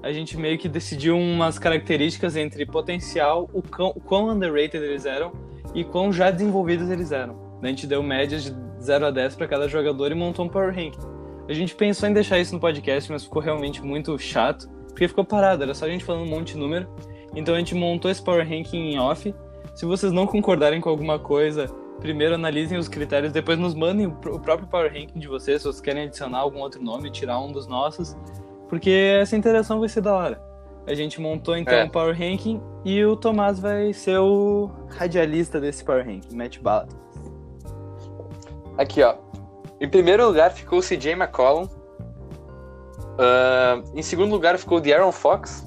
A 0.00 0.12
gente 0.12 0.36
meio 0.36 0.56
que 0.56 0.68
decidiu 0.68 1.18
umas 1.18 1.58
características 1.58 2.36
entre 2.36 2.64
potencial, 2.64 3.50
o 3.52 3.60
quão, 3.60 3.88
o 3.88 4.00
quão 4.00 4.28
underrated 4.28 4.76
eles 4.76 5.04
eram 5.04 5.32
e 5.74 5.82
quão 5.82 6.12
já 6.12 6.30
desenvolvidos 6.30 6.88
eles 6.88 7.10
eram. 7.10 7.36
A 7.60 7.66
gente 7.66 7.84
deu 7.84 8.00
médias 8.00 8.44
de 8.44 8.54
0 8.80 9.06
a 9.06 9.10
10 9.10 9.34
para 9.34 9.48
cada 9.48 9.66
jogador 9.66 10.12
e 10.12 10.14
montou 10.14 10.44
um 10.44 10.48
Power 10.48 10.72
Ranking. 10.72 11.00
A 11.48 11.52
gente 11.52 11.74
pensou 11.74 12.08
em 12.08 12.12
deixar 12.12 12.38
isso 12.38 12.54
no 12.54 12.60
podcast, 12.60 13.10
mas 13.10 13.24
ficou 13.24 13.42
realmente 13.42 13.82
muito 13.82 14.16
chato, 14.20 14.68
porque 14.86 15.08
ficou 15.08 15.24
parado, 15.24 15.64
era 15.64 15.74
só 15.74 15.86
a 15.86 15.88
gente 15.88 16.04
falando 16.04 16.28
um 16.28 16.30
monte 16.30 16.52
de 16.52 16.58
número. 16.58 16.88
Então 17.34 17.56
a 17.56 17.58
gente 17.58 17.74
montou 17.74 18.08
esse 18.08 18.22
Power 18.22 18.48
Ranking 18.48 18.92
em 18.92 19.00
off. 19.00 19.34
Se 19.74 19.84
vocês 19.84 20.12
não 20.12 20.28
concordarem 20.28 20.80
com 20.80 20.88
alguma 20.88 21.18
coisa, 21.18 21.66
primeiro 22.00 22.34
analisem 22.34 22.78
os 22.78 22.88
critérios, 22.88 23.32
depois 23.32 23.58
nos 23.58 23.74
mandem 23.74 24.06
o 24.06 24.12
pr- 24.12 24.30
o 24.30 24.40
próprio 24.40 24.68
Power 24.68 24.92
Ranking 24.92 25.18
de 25.18 25.26
vocês, 25.28 25.62
se 25.62 25.68
vocês 25.68 25.80
querem 25.80 26.04
adicionar 26.04 26.38
algum 26.38 26.60
outro 26.60 26.82
nome, 26.82 27.10
tirar 27.10 27.40
um 27.40 27.50
dos 27.52 27.66
nossos, 27.66 28.16
porque 28.68 28.90
essa 29.20 29.36
interação 29.36 29.80
vai 29.80 29.88
ser 29.88 30.00
da 30.00 30.14
hora. 30.14 30.40
A 30.86 30.94
gente 30.94 31.20
montou 31.20 31.56
então 31.56 31.74
É. 31.74 31.84
o 31.84 31.90
Power 31.90 32.16
Ranking 32.16 32.62
e 32.84 33.04
o 33.04 33.14
Tomás 33.16 33.58
vai 33.60 33.92
ser 33.92 34.18
o 34.18 34.70
radialista 34.88 35.60
desse 35.60 35.84
Power 35.84 36.04
Ranking, 36.06 36.34
Matt 36.36 36.58
Ballard. 36.60 36.94
Aqui, 38.78 39.02
ó. 39.02 39.16
Em 39.80 39.88
primeiro 39.88 40.26
lugar 40.26 40.50
ficou 40.52 40.78
o 40.78 40.82
CJ 40.82 41.12
McCollum. 41.12 41.68
Ah, 43.18 43.82
em 43.94 44.02
segundo 44.02 44.30
lugar 44.30 44.56
ficou 44.58 44.78
o 44.78 44.80
De'Aaron 44.80 45.12
Fox. 45.12 45.66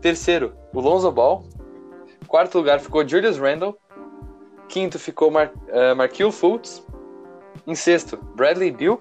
Terceiro, 0.00 0.52
o 0.74 0.80
Lonzo 0.80 1.10
Ball. 1.10 1.44
Quarto 2.26 2.58
lugar 2.58 2.80
ficou 2.80 3.02
o 3.04 3.08
Julius 3.08 3.38
Randle. 3.38 3.76
Quinto 4.72 4.98
ficou 4.98 5.30
Mar 5.30 5.52
uh, 5.68 5.94
Marquil 5.94 6.32
Fultz. 6.32 6.82
Em 7.66 7.74
sexto, 7.74 8.16
Bradley 8.34 8.70
Beal. 8.70 8.98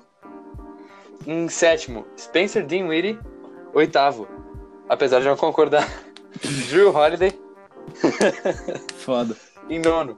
Em 1.26 1.48
sétimo, 1.48 2.06
Spencer 2.20 2.66
Dinwiddie. 2.66 3.18
Oitavo, 3.74 4.28
apesar 4.90 5.22
de 5.22 5.28
não 5.28 5.38
concordar, 5.38 5.88
Drew 6.68 6.94
Holiday. 6.94 7.32
Foda. 9.00 9.34
Em 9.70 9.80
nono, 9.80 10.18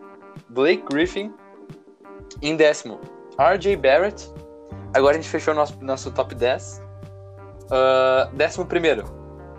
Blake 0.50 0.84
Griffin. 0.90 1.32
Em 2.42 2.56
décimo, 2.56 3.00
RJ 3.38 3.76
Barrett. 3.76 4.34
Agora 4.92 5.18
a 5.18 5.22
gente 5.22 5.30
fechou 5.30 5.54
nosso, 5.54 5.78
nosso 5.84 6.10
top 6.10 6.34
10. 6.34 6.82
Ah, 7.70 8.28
décimo 8.34 8.66
primeiro. 8.66 9.04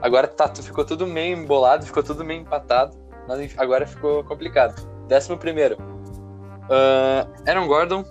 Agora 0.02 0.26
tá, 0.26 0.52
ficou 0.56 0.84
tudo 0.84 1.06
meio 1.06 1.38
embolado, 1.38 1.86
ficou 1.86 2.02
tudo 2.02 2.24
meio 2.24 2.40
empatado. 2.40 2.96
Mas 3.28 3.56
agora 3.56 3.86
ficou 3.86 4.24
complicado. 4.24 4.93
Décimo 5.08 5.36
primeiro. 5.38 5.76
ah, 6.70 7.26
Aaron 7.46 7.66
Gordon. 7.66 8.04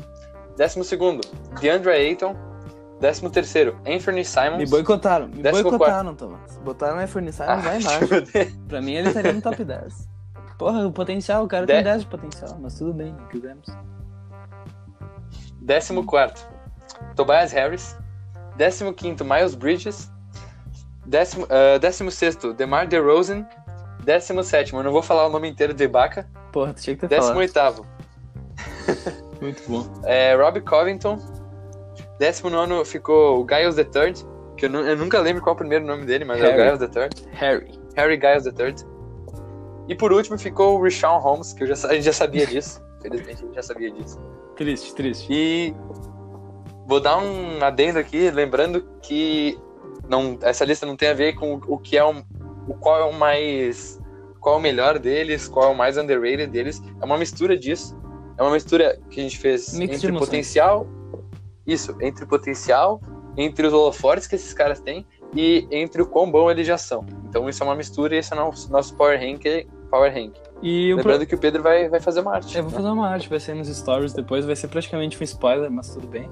Décimo 0.57 0.83
segundo, 0.83 1.21
DeAndre 1.59 1.91
Ayton. 1.93 2.35
Décimo 2.99 3.29
terceiro, 3.29 3.75
Anthony 3.85 4.23
Simons. 4.23 4.57
Me 4.59 4.65
boicotaram, 4.67 5.27
me 5.27 5.41
Décimo 5.41 5.71
boicotaram, 5.71 6.15
Tomás. 6.15 6.57
Botaram 6.63 6.95
na 6.95 7.07
Furniçar 7.07 7.49
Ah, 7.49 7.55
vai 7.57 7.79
embaixo. 7.79 8.07
Pra 8.69 8.81
mim 8.81 8.93
ele 8.93 9.07
estaria 9.09 9.33
no 9.33 9.41
top 9.41 9.61
10. 9.65 10.07
Porra, 10.57 10.85
o 10.87 10.91
potencial, 10.91 11.43
o 11.43 11.47
cara 11.47 11.65
De- 11.65 11.73
tem 11.73 11.83
10 11.83 12.01
de 12.03 12.07
potencial, 12.07 12.57
mas 12.61 12.77
tudo 12.77 12.93
bem, 12.93 13.11
não 13.11 13.27
quisemos. 13.27 13.65
Décimo 15.61 16.05
quarto, 16.05 16.47
Tobias 17.15 17.51
Harris. 17.51 17.97
Décimo 18.55 18.93
quinto, 18.93 19.25
Miles 19.25 19.55
Bridges. 19.55 20.11
Décimo, 21.05 21.47
ah, 21.49 21.77
décimo 21.79 22.11
sexto, 22.11 22.53
DeMar 22.53 22.87
DeRozan. 22.87 23.45
Décimo 24.03 24.43
sétimo, 24.43 24.79
eu 24.79 24.83
não 24.83 24.91
vou 24.91 25.01
falar 25.01 25.25
o 25.27 25.29
nome 25.29 25.49
inteiro 25.49 25.73
de 25.73 25.83
Ibaka. 25.83 26.27
Porra, 26.53 26.73
tinha 26.73 26.95
que 26.95 27.01
ter 27.01 27.07
Décimo 27.09 27.23
falado. 27.33 27.39
oitavo. 27.39 27.85
Muito 29.41 29.61
bom. 29.67 29.85
É, 30.05 30.33
Rob 30.35 30.61
Covington. 30.61 31.19
Décimo 32.19 32.49
nono 32.49 32.85
ficou 32.85 33.43
o 33.43 33.47
Giles 33.49 33.75
the 33.75 33.83
Third, 33.83 34.25
que 34.55 34.67
eu, 34.67 34.69
nu- 34.69 34.81
eu 34.87 34.95
nunca 34.95 35.19
lembro 35.19 35.41
qual 35.41 35.53
é 35.53 35.55
o 35.55 35.57
primeiro 35.57 35.85
nome 35.85 36.05
dele, 36.05 36.23
mas 36.23 36.39
é 36.41 36.43
Harry. 36.43 36.61
o 36.61 36.63
Giles 36.63 36.79
the 36.79 36.87
Third. 36.87 37.27
Harry. 37.33 37.71
Harry 37.95 38.19
Giles 38.19 38.43
the 38.45 38.51
Third. 38.51 38.85
E 39.89 39.95
por 39.95 40.13
último 40.13 40.37
ficou 40.37 40.79
o 40.79 40.83
Rashawn 40.83 41.19
Holmes, 41.19 41.51
que 41.51 41.63
eu 41.63 41.67
já, 41.67 41.73
a 41.89 41.93
gente 41.93 42.03
já 42.03 42.13
sabia 42.13 42.45
disso. 42.47 42.81
Felizmente 43.01 43.43
a 43.43 43.45
gente 43.47 43.55
já 43.55 43.63
sabia 43.63 43.91
disso. 43.91 44.17
Triste, 44.55 44.95
triste. 44.95 45.27
E 45.29 45.75
vou 46.87 47.01
dar 47.01 47.17
um 47.17 47.61
adendo 47.61 47.99
aqui, 47.99 48.29
lembrando 48.31 48.81
que 49.01 49.59
não, 50.07 50.37
essa 50.41 50.63
lista 50.63 50.85
não 50.85 50.95
tem 50.95 51.09
a 51.09 51.13
ver 51.13 51.33
com 51.33 51.59
o 51.67 51.77
que 51.77 51.97
é 51.97 52.05
um, 52.05 52.23
o 52.67 52.75
qual 52.75 52.99
é 52.99 53.03
o 53.03 53.11
mais 53.13 53.99
qual 54.43 54.55
é 54.55 54.59
o 54.59 54.61
melhor 54.61 54.99
deles, 54.99 55.47
qual 55.47 55.69
é 55.69 55.73
o 55.73 55.75
mais 55.75 55.97
underrated 55.97 56.47
deles. 56.47 56.83
É 57.01 57.05
uma 57.05 57.17
mistura 57.17 57.57
disso. 57.57 57.97
É 58.37 58.43
uma 58.43 58.51
mistura 58.51 58.99
que 59.09 59.21
a 59.21 59.23
gente 59.23 59.37
fez 59.37 59.73
Mix 59.73 59.95
entre 59.95 60.11
potencial, 60.11 60.85
isso, 61.65 61.95
entre 62.01 62.25
potencial, 62.25 62.99
entre 63.37 63.65
os 63.65 63.71
holofotes 63.71 64.27
que 64.27 64.35
esses 64.35 64.53
caras 64.53 64.81
têm 64.81 65.05
e 65.33 65.65
entre 65.71 66.01
o 66.01 66.05
quão 66.05 66.29
bom 66.29 66.51
eles 66.51 66.67
já 66.67 66.77
são. 66.77 67.05
Então 67.29 67.47
isso 67.47 67.63
é 67.63 67.65
uma 67.65 67.75
mistura 67.75 68.15
e 68.15 68.17
esse 68.17 68.33
é 68.33 68.35
o 68.35 68.39
nosso, 68.39 68.69
nosso 68.69 68.95
Power 68.95 69.17
Rank, 69.17 69.43
Power 69.89 70.13
Rank. 70.13 70.33
E 70.61 70.91
o 70.93 70.97
pro- 70.97 71.11
Lembrando 71.11 71.27
que 71.27 71.35
o 71.35 71.37
Pedro 71.37 71.63
vai, 71.63 71.87
vai 71.87 72.01
fazer 72.01 72.19
uma 72.19 72.35
arte. 72.35 72.57
Eu 72.57 72.63
vou 72.63 72.71
né? 72.71 72.77
fazer 72.77 72.89
uma 72.89 73.07
arte, 73.07 73.29
vai 73.29 73.39
ser 73.39 73.53
nos 73.53 73.69
stories 73.69 74.11
depois, 74.11 74.45
vai 74.45 74.55
ser 74.57 74.67
praticamente 74.67 75.17
um 75.19 75.23
spoiler, 75.23 75.71
mas 75.71 75.93
tudo 75.93 76.07
bem. 76.07 76.29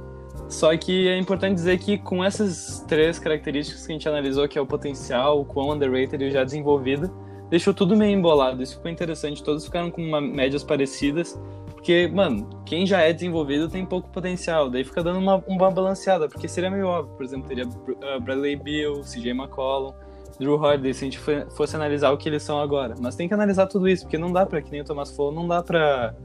Só 0.49 0.75
que 0.75 1.07
é 1.07 1.17
importante 1.17 1.53
dizer 1.55 1.77
que 1.77 1.97
com 1.97 2.21
essas 2.23 2.83
três 2.87 3.19
características 3.19 3.85
que 3.85 3.91
a 3.91 3.93
gente 3.93 4.09
analisou, 4.09 4.47
que 4.49 4.57
é 4.57 4.61
o 4.61 4.65
potencial, 4.65 5.39
o 5.39 5.45
quão 5.45 5.69
underrated 5.69 6.21
e 6.21 6.27
o 6.27 6.31
já 6.31 6.43
desenvolvido, 6.43 7.09
deixou 7.51 7.71
tudo 7.73 7.95
meio 7.95 8.17
embolado. 8.17 8.63
Isso 8.63 8.77
ficou 8.77 8.89
interessante, 8.89 9.43
todos 9.43 9.63
ficaram 9.65 9.91
com 9.91 10.01
uma- 10.01 10.19
médias 10.19 10.63
parecidas, 10.63 11.39
porque, 11.73 12.07
mano, 12.11 12.49
quem 12.65 12.85
já 12.87 13.01
é 13.01 13.13
desenvolvido 13.13 13.69
tem 13.69 13.85
pouco 13.85 14.09
potencial, 14.09 14.69
daí 14.69 14.83
fica 14.83 15.03
dando 15.03 15.19
uma, 15.19 15.35
uma 15.47 15.69
balanceada, 15.69 16.27
porque 16.27 16.47
seria 16.47 16.71
meio 16.71 16.87
óbvio, 16.87 17.13
por 17.15 17.23
exemplo, 17.23 17.47
teria 17.47 17.67
uh, 17.67 18.19
Bradley 18.21 18.55
Beal, 18.55 19.01
CJ 19.01 19.31
McCollum, 19.31 19.93
Drew 20.39 20.55
Holiday, 20.59 20.93
se 20.93 21.03
a 21.03 21.05
gente 21.05 21.19
fo- 21.19 21.51
fosse 21.55 21.75
analisar 21.75 22.11
o 22.11 22.17
que 22.17 22.27
eles 22.29 22.41
são 22.41 22.59
agora. 22.59 22.95
Mas 22.99 23.15
tem 23.15 23.27
que 23.27 23.33
analisar 23.33 23.67
tudo 23.67 23.87
isso, 23.87 24.05
porque 24.05 24.17
não 24.17 24.31
dá 24.31 24.45
pra, 24.45 24.59
que 24.61 24.71
nem 24.71 24.81
o 24.81 24.83
Thomas 24.85 25.15
falou, 25.15 25.31
não 25.31 25.47
dá 25.47 25.61
pra 25.61 26.15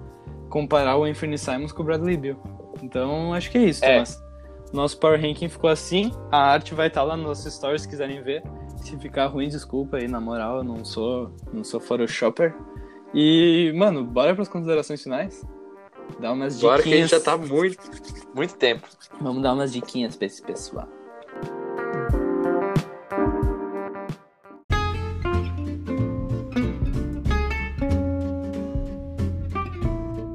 comparar 0.48 0.96
o 0.96 1.04
Anthony 1.04 1.36
Simons 1.36 1.72
com 1.72 1.82
o 1.82 1.84
Bradley 1.84 2.16
Beal. 2.16 2.36
Então, 2.82 3.34
acho 3.34 3.50
que 3.50 3.58
é 3.58 3.64
isso, 3.64 3.84
É. 3.84 3.94
Thomas. 3.94 4.24
Nosso 4.72 4.98
Power 4.98 5.20
Ranking 5.20 5.48
ficou 5.48 5.70
assim, 5.70 6.10
a 6.30 6.38
arte 6.38 6.74
vai 6.74 6.88
estar 6.88 7.02
lá 7.02 7.16
nos 7.16 7.26
nossos 7.26 7.54
stories 7.54 7.82
se 7.82 7.88
quiserem 7.88 8.20
ver. 8.22 8.42
Se 8.86 8.96
ficar 8.98 9.26
ruim, 9.26 9.48
desculpa 9.48 9.96
aí, 9.96 10.06
na 10.06 10.20
moral, 10.20 10.58
eu 10.58 10.62
não 10.62 10.84
sou, 10.84 11.32
não 11.52 11.64
sou 11.64 11.80
photoshopper. 11.80 12.54
E, 13.12 13.72
mano, 13.74 14.04
bora 14.04 14.32
pras 14.32 14.46
considerações 14.46 15.02
finais? 15.02 15.44
Dá 16.20 16.30
umas 16.30 16.56
Agora 16.60 16.84
que 16.84 16.94
a 16.94 16.96
gente 16.96 17.10
já 17.10 17.20
tá 17.20 17.36
muito, 17.36 17.82
muito 18.32 18.54
tempo. 18.54 18.86
Vamos 19.20 19.42
dar 19.42 19.54
umas 19.54 19.72
diquinhas 19.72 20.14
pra 20.14 20.26
esse 20.26 20.40
pessoal. 20.40 20.88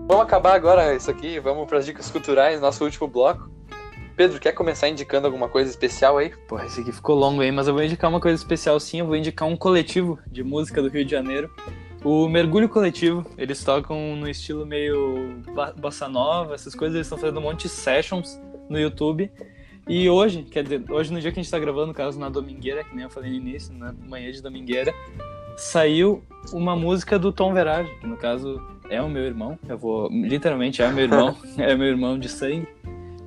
Vamos 0.10 0.24
acabar 0.24 0.56
agora 0.56 0.94
isso 0.94 1.10
aqui, 1.10 1.40
vamos 1.40 1.70
para 1.70 1.78
as 1.78 1.86
dicas 1.86 2.12
culturais, 2.12 2.60
nosso 2.60 2.84
último 2.84 3.08
bloco. 3.08 3.50
Pedro, 4.16 4.40
quer 4.40 4.52
começar 4.52 4.90
indicando 4.90 5.28
alguma 5.28 5.48
coisa 5.48 5.70
especial 5.70 6.18
aí? 6.18 6.32
Porra, 6.48 6.66
esse 6.66 6.82
aqui 6.82 6.92
ficou 6.92 7.16
longo 7.16 7.42
aí, 7.42 7.52
mas 7.52 7.68
eu 7.68 7.74
vou 7.74 7.84
indicar 7.84 8.10
uma 8.10 8.20
coisa 8.20 8.42
especial 8.42 8.80
sim, 8.80 9.00
eu 9.00 9.06
vou 9.06 9.16
indicar 9.16 9.48
um 9.48 9.56
coletivo 9.56 10.20
de 10.28 10.44
música 10.44 10.82
do 10.82 10.90
Rio 10.90 11.06
de 11.06 11.12
Janeiro. 11.12 11.50
O 12.04 12.28
Mergulho 12.28 12.68
Coletivo, 12.68 13.26
eles 13.38 13.64
tocam 13.64 14.16
no 14.16 14.28
estilo 14.28 14.66
meio 14.66 15.42
bossa 15.78 16.08
nova, 16.08 16.56
essas 16.56 16.74
coisas, 16.74 16.96
eles 16.96 17.06
estão 17.06 17.18
fazendo 17.18 17.40
um 17.40 17.44
monte 17.44 17.64
de 17.64 17.70
sessions 17.70 18.40
no 18.70 18.80
YouTube. 18.80 19.32
E 19.88 20.10
hoje, 20.10 20.44
quer 20.44 20.64
dizer, 20.64 20.84
hoje 20.90 21.12
no 21.14 21.20
dia 21.20 21.32
que 21.32 21.40
a 21.40 21.44
gente 21.44 21.52
tá 21.52 21.60
gravando, 21.60 21.88
no 21.88 21.94
caso 21.94 22.20
na 22.20 22.30
domingueira, 22.30 22.84
que 22.84 22.96
nem 22.96 23.04
eu 23.04 23.10
falei 23.10 23.30
no 23.30 23.36
início, 23.36 23.74
na 23.74 23.94
manhã 23.94 24.32
de 24.32 24.42
domingueira, 24.42 24.94
saiu 25.58 26.24
uma 26.52 26.76
música 26.76 27.20
do 27.20 27.32
Tom 27.32 27.54
Verage, 27.54 27.94
que 28.00 28.08
no 28.08 28.18
caso 28.18 28.62
é 28.90 29.02
o 29.02 29.10
meu 29.10 29.24
irmão, 29.24 29.58
eu 29.68 29.78
vou, 29.78 30.10
literalmente 30.10 30.82
é 30.82 30.88
o 30.88 30.94
meu 30.94 31.04
irmão, 31.04 31.38
é 31.58 31.76
meu 31.76 31.88
irmão 31.88 32.18
de 32.18 32.30
sangue. 32.30 32.68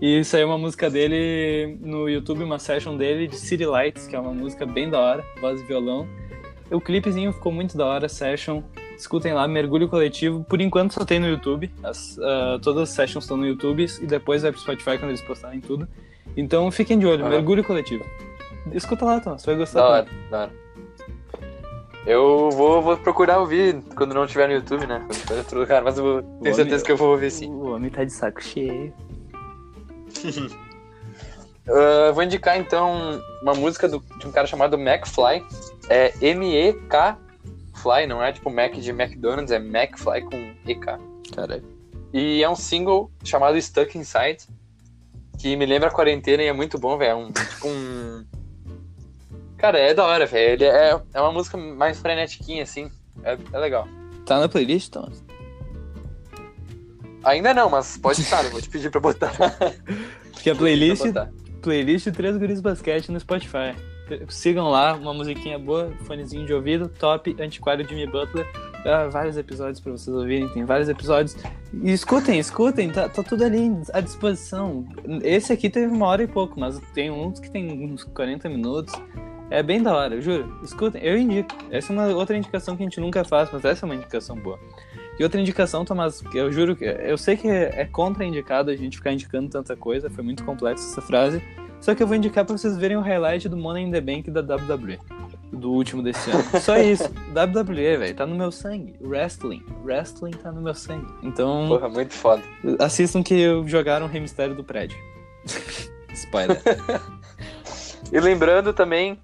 E 0.06 0.22
saiu 0.22 0.48
uma 0.48 0.58
música 0.58 0.90
dele 0.90 1.78
no 1.80 2.06
YouTube, 2.10 2.44
uma 2.44 2.58
session 2.58 2.94
dele 2.94 3.26
de 3.26 3.36
City 3.36 3.64
Lights, 3.64 4.06
que 4.06 4.14
é 4.14 4.20
uma 4.20 4.34
música 4.34 4.66
bem 4.66 4.90
da 4.90 5.00
hora, 5.00 5.24
voz 5.40 5.62
e 5.62 5.64
violão. 5.64 6.06
O 6.70 6.78
clipezinho 6.78 7.32
ficou 7.32 7.50
muito 7.50 7.74
da 7.74 7.86
hora, 7.86 8.06
session. 8.06 8.62
Escutem 8.98 9.32
lá, 9.32 9.48
Mergulho 9.48 9.88
Coletivo. 9.88 10.44
Por 10.44 10.60
enquanto 10.60 10.92
só 10.92 11.06
tem 11.06 11.18
no 11.18 11.26
YouTube. 11.26 11.70
As, 11.82 12.18
ah, 12.18 12.58
todas 12.60 12.82
as 12.82 12.88
sessions 12.90 13.24
estão 13.24 13.38
no 13.38 13.46
YouTube 13.46 13.86
e 14.02 14.06
depois 14.06 14.42
vai 14.42 14.52
pro 14.52 14.60
Spotify 14.60 14.98
quando 14.98 15.08
eles 15.08 15.22
postarem 15.22 15.62
tudo. 15.62 15.88
Então 16.36 16.70
fiquem 16.70 16.98
de 16.98 17.06
olho, 17.06 17.22
Aham. 17.22 17.30
Mergulho 17.30 17.64
Coletivo. 17.64 18.04
Escuta 18.72 19.06
lá, 19.06 19.20
Tom, 19.20 19.38
você 19.38 19.46
vai 19.46 19.56
gostar. 19.56 19.80
Da 19.80 19.88
hora, 19.88 20.06
da 20.30 20.38
hora. 20.42 20.52
Eu 22.06 22.50
vou, 22.52 22.82
vou 22.82 22.96
procurar 22.98 23.38
ouvir 23.40 23.82
quando 23.96 24.12
não 24.12 24.26
tiver 24.26 24.48
no 24.48 24.54
YouTube, 24.54 24.86
né? 24.86 24.98
Quando 25.06 25.18
tiver 25.18 25.38
outro 25.38 25.60
lugar, 25.60 25.82
mas 25.82 25.96
eu 25.96 26.20
tenho 26.22 26.40
homem- 26.40 26.54
certeza 26.54 26.84
que 26.84 26.92
eu 26.92 26.96
vou 26.98 27.12
ouvir 27.12 27.30
sim. 27.30 27.50
O 27.50 27.74
homem 27.74 27.90
tá 27.90 28.04
de 28.04 28.12
saco 28.12 28.42
cheio. 28.42 28.92
Ah, 31.66 32.12
vou 32.12 32.22
indicar 32.22 32.58
então 32.58 33.22
uma 33.40 33.54
música 33.54 33.88
do- 33.88 34.04
de 34.18 34.26
um 34.26 34.30
cara 34.30 34.46
chamado 34.46 34.76
McFly. 34.78 35.42
É 35.88 36.12
M-E-K 36.20 37.18
Fly, 37.74 38.06
não 38.06 38.22
é 38.22 38.32
tipo 38.32 38.50
Mac 38.50 38.72
de 38.74 38.90
McDonald's, 38.90 39.50
é 39.50 39.56
McFly 39.56 40.22
com 40.22 40.54
E-K. 40.66 40.98
Caralho. 41.34 41.64
E 42.12 42.42
é 42.42 42.48
um 42.48 42.54
single 42.54 43.10
chamado 43.24 43.60
Stuck 43.60 43.96
Inside, 43.98 44.38
que 45.38 45.56
me 45.56 45.66
lembra 45.66 45.88
a 45.88 45.92
quarentena 45.92 46.42
e 46.42 46.46
é 46.46 46.52
muito 46.52 46.78
bom, 46.78 46.96
velho. 46.96 47.10
É 47.10 47.14
um, 47.14 47.32
tipo 47.32 47.66
um... 47.68 48.24
Cara, 49.58 49.78
é 49.78 49.94
da 49.94 50.04
hora, 50.04 50.26
velho. 50.26 50.64
É, 50.64 51.00
é 51.14 51.20
uma 51.20 51.32
música 51.32 51.56
mais 51.56 51.98
frenetiquinha, 51.98 52.62
assim. 52.62 52.90
É, 53.22 53.36
é 53.52 53.58
legal. 53.58 53.88
Tá 54.26 54.38
na 54.38 54.48
playlist, 54.48 54.90
Tom? 54.92 55.10
Ainda 57.24 57.54
não, 57.54 57.70
mas 57.70 57.96
pode 57.96 58.20
estar, 58.20 58.44
eu 58.44 58.50
vou 58.50 58.60
te 58.60 58.68
pedir 58.68 58.90
pra 58.90 59.00
botar. 59.00 59.32
Porque 60.32 60.50
a 60.50 60.54
playlist, 60.54 61.04
playlist 61.62 62.10
Três 62.10 62.36
Guris 62.36 62.60
Basquete 62.60 63.10
no 63.10 63.18
Spotify. 63.18 63.74
Sigam 64.28 64.68
lá, 64.68 64.94
uma 64.94 65.14
musiquinha 65.14 65.58
boa, 65.58 65.90
fonezinho 66.04 66.44
de 66.44 66.52
ouvido, 66.52 66.88
top, 66.88 67.34
antiquário 67.40 67.88
Jimmy 67.88 68.06
Butler. 68.06 68.46
Ah, 68.84 69.08
vários 69.08 69.38
episódios 69.38 69.80
pra 69.80 69.92
vocês 69.92 70.14
ouvirem, 70.14 70.46
tem 70.50 70.66
vários 70.66 70.90
episódios. 70.90 71.34
E 71.72 71.90
escutem, 71.90 72.38
escutem, 72.38 72.90
tá, 72.90 73.08
tá 73.08 73.22
tudo 73.22 73.42
ali 73.42 73.70
à 73.94 74.00
disposição. 74.00 74.86
Esse 75.22 75.54
aqui 75.54 75.70
teve 75.70 75.86
uma 75.86 76.06
hora 76.06 76.22
e 76.22 76.26
pouco, 76.26 76.60
mas 76.60 76.78
tem 76.92 77.10
uns 77.10 77.40
que 77.40 77.50
tem 77.50 77.72
uns 77.90 78.04
40 78.04 78.46
minutos. 78.50 78.94
É 79.50 79.62
bem 79.62 79.82
da 79.82 79.94
hora, 79.96 80.16
eu 80.16 80.20
juro. 80.20 80.60
Escutem, 80.62 81.02
eu 81.02 81.16
indico. 81.16 81.48
Essa 81.70 81.92
é 81.92 81.96
uma 81.96 82.06
outra 82.08 82.36
indicação 82.36 82.76
que 82.76 82.82
a 82.82 82.86
gente 82.86 83.00
nunca 83.00 83.24
faz, 83.24 83.48
mas 83.50 83.64
essa 83.64 83.84
é 83.84 83.86
uma 83.86 83.94
indicação 83.94 84.36
boa. 84.36 84.58
E 85.18 85.22
outra 85.22 85.40
indicação, 85.40 85.84
Tomás, 85.84 86.20
que 86.20 86.36
eu 86.36 86.50
juro 86.50 86.74
que 86.74 86.84
eu 86.84 87.16
sei 87.16 87.36
que 87.36 87.48
é 87.48 87.84
contraindicado 87.84 88.70
a 88.70 88.76
gente 88.76 88.96
ficar 88.96 89.12
indicando 89.12 89.48
tanta 89.48 89.76
coisa, 89.76 90.10
foi 90.10 90.24
muito 90.24 90.44
complexa 90.44 90.84
essa 90.84 91.00
frase. 91.00 91.42
Só 91.80 91.94
que 91.94 92.02
eu 92.02 92.06
vou 92.06 92.16
indicar 92.16 92.44
pra 92.44 92.56
vocês 92.56 92.76
verem 92.76 92.96
o 92.96 93.00
highlight 93.00 93.48
do 93.48 93.56
Money 93.56 93.84
in 93.84 93.90
the 93.90 94.00
Bank 94.00 94.30
da 94.30 94.40
WWE, 94.40 94.98
do 95.52 95.70
último 95.70 96.02
desse 96.02 96.30
ano. 96.30 96.42
Só 96.58 96.78
isso. 96.78 97.04
WWE, 97.32 97.98
velho, 97.98 98.14
tá 98.14 98.26
no 98.26 98.34
meu 98.34 98.50
sangue. 98.50 98.96
Wrestling. 99.02 99.62
Wrestling 99.84 100.32
tá 100.32 100.50
no 100.50 100.62
meu 100.62 100.74
sangue. 100.74 101.06
Então, 101.22 101.66
Porra, 101.68 101.88
muito 101.88 102.14
foda. 102.14 102.42
assistam 102.78 103.22
que 103.22 103.46
jogaram 103.66 104.06
o 104.06 104.08
Rei 104.08 104.20
Mistério 104.20 104.54
do 104.54 104.64
prédio. 104.64 104.98
Spoiler. 106.14 106.60
E 108.12 108.20
lembrando 108.20 108.72
também 108.72 109.18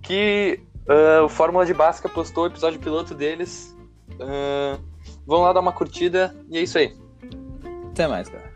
que 0.00 0.58
ah, 0.88 1.22
o 1.22 1.28
Fórmula 1.28 1.64
de 1.64 1.74
Basca 1.74 2.08
postou 2.08 2.44
o 2.44 2.46
episódio 2.46 2.80
piloto 2.80 3.14
deles. 3.14 3.76
Ah, 4.18 4.78
vão 5.26 5.42
lá 5.42 5.52
dar 5.52 5.60
uma 5.60 5.72
curtida 5.72 6.34
e 6.48 6.58
é 6.58 6.62
isso 6.62 6.78
aí. 6.78 6.96
Até 7.90 8.06
mais, 8.06 8.28
cara. 8.28 8.51